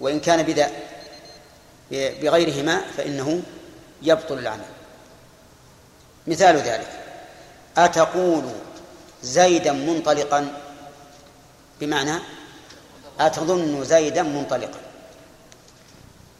وإن 0.00 0.20
كان 0.20 0.42
بذا 0.42 0.70
بغيرهما 1.90 2.80
فإنه 2.96 3.42
يبطل 4.02 4.38
العمل. 4.38 4.64
مثال 6.26 6.56
ذلك 6.56 6.88
أتقول 7.76 8.44
زيدا 9.22 9.72
منطلقا 9.72 10.52
بمعنى 11.80 12.14
أتظن 13.20 13.84
زيدا 13.84 14.22
منطلقا. 14.22 14.80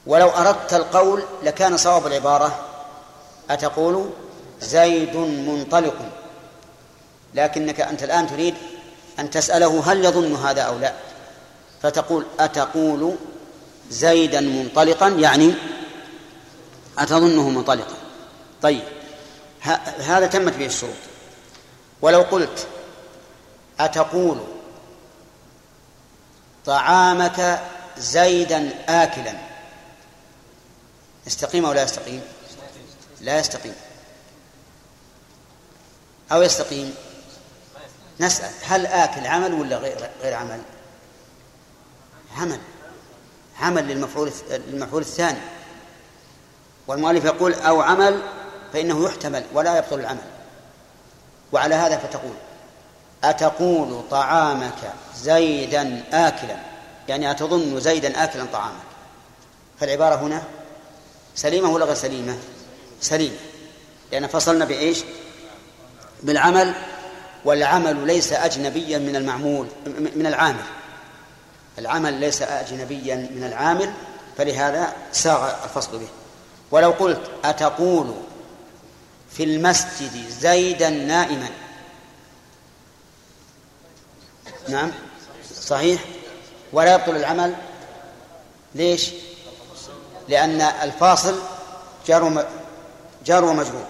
ولو 0.06 0.28
أردت 0.28 0.74
القول 0.74 1.22
لكان 1.42 1.76
صواب 1.76 2.06
العبارة 2.06 2.66
أتقول 3.50 4.10
زيد 4.60 5.16
منطلق. 5.16 6.19
لكنك 7.34 7.80
أنت 7.80 8.02
الآن 8.02 8.26
تريد 8.26 8.54
أن 9.18 9.30
تسأله 9.30 9.92
هل 9.92 10.04
يظن 10.04 10.34
هذا 10.34 10.62
أو 10.62 10.78
لا. 10.78 10.92
فتقول 11.82 12.26
أتقول 12.40 13.16
زيدا 13.90 14.40
منطلقا؟ 14.40 15.08
يعني 15.08 15.54
أتظنه 16.98 17.48
منطلقا. 17.48 17.94
طيب 18.62 18.82
هذا 20.00 20.26
تمت 20.26 20.56
به 20.56 20.66
الشروط. 20.66 20.94
ولو 22.02 22.20
قلت 22.22 22.66
أتقول 23.80 24.38
طعامك 26.64 27.60
زيدا 27.98 28.70
آكلا 28.88 29.32
يستقيم 31.26 31.64
أو 31.64 31.72
لا 31.72 31.82
يستقيم؟ 31.82 32.22
لا 33.20 33.38
يستقيم. 33.38 33.74
أو 36.32 36.42
يستقيم. 36.42 36.94
نسأل 38.20 38.50
هل 38.66 38.86
آكل 38.86 39.26
عمل 39.26 39.54
ولا 39.54 39.76
غير 39.76 40.10
غير 40.22 40.34
عمل؟ 40.34 40.60
عمل. 42.36 42.58
عمل 43.60 43.88
للمفعول 43.88 44.32
للمفعول 44.50 45.02
الثاني. 45.02 45.38
والمؤلف 46.86 47.24
يقول 47.24 47.54
أو 47.54 47.80
عمل 47.80 48.22
فإنه 48.72 49.04
يحتمل 49.04 49.44
ولا 49.52 49.78
يبطل 49.78 50.00
العمل. 50.00 50.24
وعلى 51.52 51.74
هذا 51.74 51.98
فتقول 51.98 52.34
أتقول 53.24 54.02
طعامك 54.10 54.92
زيدا 55.16 56.04
آكلا؟ 56.12 56.56
يعني 57.08 57.30
أتظن 57.30 57.80
زيدا 57.80 58.24
آكلا 58.24 58.44
طعامك. 58.52 58.90
فالعبارة 59.80 60.14
هنا 60.14 60.42
سليمة 61.34 61.70
ولا 61.70 61.84
غير 61.84 61.94
سليمة؟ 61.94 62.38
سليمة. 63.00 63.36
لأن 64.12 64.26
فصلنا 64.26 64.64
بإيش؟ 64.64 65.04
بالعمل 66.22 66.74
والعمل 67.44 68.06
ليس 68.06 68.32
أجنبيا 68.32 68.98
من 68.98 69.16
المعمول 69.16 69.66
من 70.16 70.26
العامل. 70.26 70.64
العمل 71.78 72.14
ليس 72.14 72.42
أجنبيا 72.42 73.16
من 73.16 73.44
العامل 73.44 73.92
فلهذا 74.38 74.92
ساغ 75.12 75.64
الفصل 75.64 75.98
به. 75.98 76.08
ولو 76.70 76.90
قلت 76.90 77.30
أتقول 77.44 78.14
في 79.30 79.44
المسجد 79.44 80.28
زيدا 80.28 80.90
نائما. 80.90 81.48
نعم 84.68 84.90
صحيح. 85.60 86.04
ولا 86.72 86.94
يبطل 86.94 87.16
العمل. 87.16 87.54
ليش؟ 88.74 89.10
لأن 90.28 90.60
الفاصل 90.60 91.38
جار 92.06 92.46
جار 93.24 93.44
ومجرور. 93.44 93.86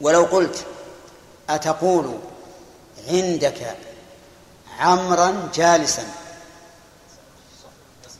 ولو 0.00 0.24
قلت 0.24 0.66
أتقول 1.50 2.18
عندك 3.08 3.76
عمرا 4.78 5.48
جالسا؟ 5.54 6.04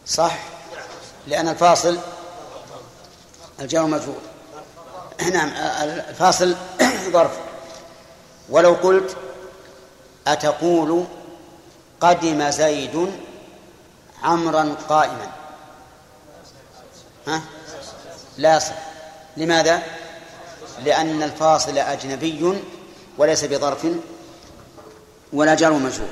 صح؟ 0.06 0.38
لأن 1.26 1.48
الفاصل 1.48 1.98
الجار 3.60 3.86
مجرور 3.86 4.20
نعم 5.32 5.48
الفاصل 6.08 6.56
ظرف. 7.12 7.38
ولو 8.48 8.72
قلت 8.74 9.16
أتقول 10.26 11.04
قدم 12.00 12.50
زيد 12.50 13.12
عمرا 14.22 14.74
قائما. 14.88 15.32
ها؟ 17.26 17.42
لا 18.38 18.58
صح. 18.58 18.74
لماذا؟ 19.36 19.82
لأن 20.84 21.22
الفاصل 21.22 21.78
أجنبي 21.78 22.60
وليس 23.18 23.44
بظرف 23.44 23.86
ولا 25.32 25.54
جار 25.54 25.72
مجرور. 25.72 26.08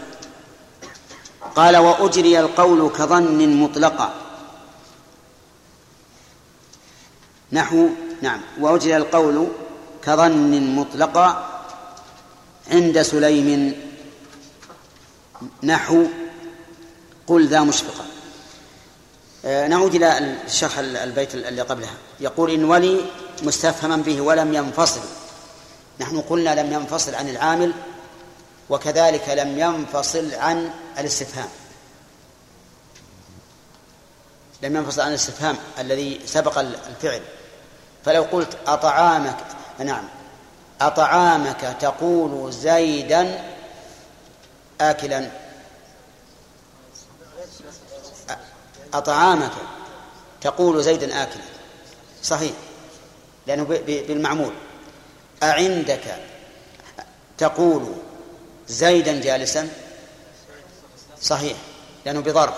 قال 1.56 1.76
وأجري 1.76 2.40
القول 2.40 2.90
كظن 2.90 3.56
مطلقا 3.56 4.14
نحو 7.52 7.88
نعم 8.22 8.40
وأجري 8.60 8.96
القول 8.96 9.48
كظن 10.02 10.76
مطلقا 10.76 11.48
عند 12.70 13.02
سليم. 13.02 13.74
نحو 15.62 16.06
قل 17.26 17.48
ذا 17.48 17.60
مشفقا 17.60 18.04
آه، 19.44 19.68
نعود 19.68 19.94
إلى 19.94 20.38
شرح 20.48 20.78
البيت 20.78 21.34
اللي 21.34 21.62
قبلها. 21.62 21.94
يقول 22.20 22.50
إن 22.50 22.64
ولي 22.64 23.00
مستفهما 23.42 23.96
به 23.96 24.20
ولم 24.20 24.54
ينفصل. 24.54 25.00
نحن 26.00 26.20
قلنا 26.20 26.60
لم 26.60 26.72
ينفصل 26.72 27.14
عن 27.14 27.28
العامل 27.28 27.72
وكذلك 28.70 29.28
لم 29.28 29.58
ينفصل 29.58 30.34
عن 30.34 30.70
الاستفهام. 30.98 31.48
لم 34.62 34.76
ينفصل 34.76 35.00
عن 35.00 35.08
الاستفهام 35.08 35.56
الذي 35.78 36.20
سبق 36.26 36.58
الفعل. 36.58 37.22
فلو 38.04 38.22
قلت 38.22 38.56
أطعامك 38.66 39.36
نعم 39.78 40.04
أطعامك 40.80 41.76
تقول 41.80 42.52
زيدا 42.52 43.44
آكلا. 44.80 45.30
أطعامك 48.94 49.52
تقول 50.40 50.82
زيدا 50.84 51.22
آكلا. 51.22 51.42
صحيح 52.22 52.52
لأنه 53.46 53.64
بالمعمول. 53.86 54.52
أعندك. 55.42 56.18
تقول 57.38 57.94
زيدا 58.68 59.20
جالسا؟ 59.20 59.68
صحيح 61.22 61.56
لأنه 62.06 62.20
بظرف. 62.20 62.54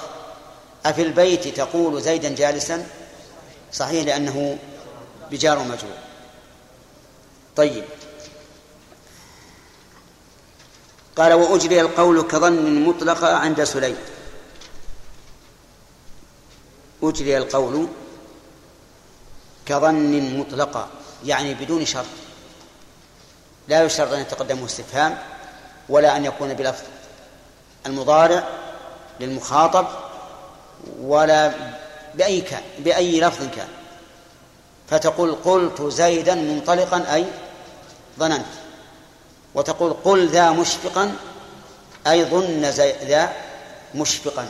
أفي 0.87 1.03
البيت 1.03 1.49
تقول 1.49 2.03
زيدا 2.03 2.35
جالسا؟ 2.35 2.87
صحيح 3.73 4.05
لأنه 4.05 4.59
بجار 5.31 5.59
ومجرور. 5.59 5.99
طيب. 7.57 7.85
قال 11.17 11.33
وأجري 11.33 11.81
القول 11.81 12.23
كظن 12.23 12.85
مطلقة 12.85 13.37
عند 13.37 13.65
سليم. 13.65 13.97
أجري 17.03 17.39
القول 17.39 17.89
كظن 19.67 20.39
مطلقة 20.39 20.89
يعني 21.25 21.55
بدون 21.55 21.87
شرط. 21.87 22.24
لا 23.69 23.83
يشترط 23.83 24.13
أن 24.13 24.21
يتقدمه 24.21 24.67
استفهام 24.67 25.19
ولا 25.89 26.17
أن 26.17 26.25
يكون 26.25 26.55
بلفظ 26.55 26.85
المضارع 27.87 28.49
للمخاطب 29.21 29.87
ولا 31.01 31.53
بأي 32.15 32.41
كان 32.41 32.63
بأي 32.79 33.21
لفظ 33.21 33.45
كان. 33.57 33.69
فتقول 34.91 35.35
قلت 35.35 35.83
زيدا 35.83 36.35
منطلقا 36.35 37.15
أي 37.15 37.27
ظننت. 38.19 38.47
وتقول 39.55 39.93
قل 40.05 40.29
ذا 40.29 40.51
مشفقا 40.51 41.17
أي 42.07 42.25
ظن 42.25 42.61
ذا 43.05 43.33
مشفقا. 43.95 44.49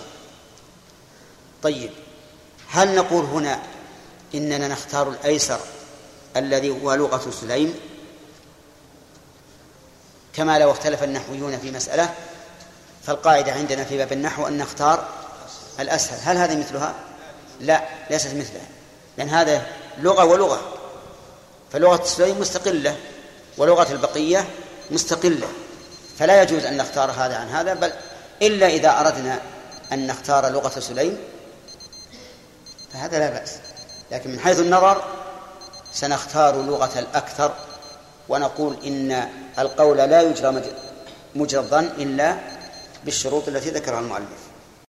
طيب 1.62 1.91
هل 2.69 2.95
نقول 2.95 3.24
هنا 3.24 3.61
إننا 4.35 4.69
نختار 4.69 5.09
الأيسر 5.09 5.61
الذي 6.36 6.70
هو 6.70 6.95
لغة 6.95 7.31
سليم؟ 7.31 7.74
كما 10.36 10.59
لو 10.59 10.70
اختلف 10.70 11.02
النحويون 11.02 11.59
في 11.59 11.70
مسألة 11.70 12.15
فالقاعدة 13.02 13.52
عندنا 13.52 13.85
في 13.85 13.97
باب 13.97 14.12
النحو 14.12 14.47
أن 14.47 14.59
نختار 14.59 15.09
الأسهل. 15.81 16.19
هل 16.23 16.36
هذه 16.36 16.59
مثلها؟ 16.59 16.94
لا 17.61 17.82
ليست 18.11 18.35
مثلها 18.35 18.66
لأن 19.19 19.28
هذا 19.28 19.66
لغة 19.98 20.24
ولغة. 20.24 20.61
فلغة 21.73 22.05
سليم 22.05 22.40
مستقلة 22.40 22.97
ولغة 23.59 23.93
البقية 23.93 24.48
مستقلة. 24.90 25.48
فلا 26.19 26.43
يجوز 26.43 26.65
أن 26.65 26.77
نختار 26.77 27.11
هذا 27.11 27.36
عن 27.36 27.48
هذا 27.48 27.74
بل 27.74 27.93
إلا 28.43 28.66
إذا 28.66 29.01
أردنا 29.01 29.40
أن 29.93 30.06
نختار 30.06 30.48
لغة 30.48 30.81
سليم 30.81 31.19
فهذا 32.93 33.19
لا 33.19 33.31
بأس. 33.31 33.52
لكن 34.11 34.31
من 34.31 34.40
حيث 34.40 34.61
النظر 34.61 35.05
سنختار 35.93 36.62
لغة 36.62 36.98
الأكثر 36.98 37.55
ونقول 38.28 38.77
إن 38.85 39.28
القول 39.59 39.97
لا 39.97 40.22
يجرى 40.22 40.62
مجرى 41.35 41.60
الظن 41.60 41.85
إلا 41.85 42.36
بالشروط 43.05 43.48
التي 43.48 43.70
ذكرها 43.70 44.01
المؤلف. 44.01 44.44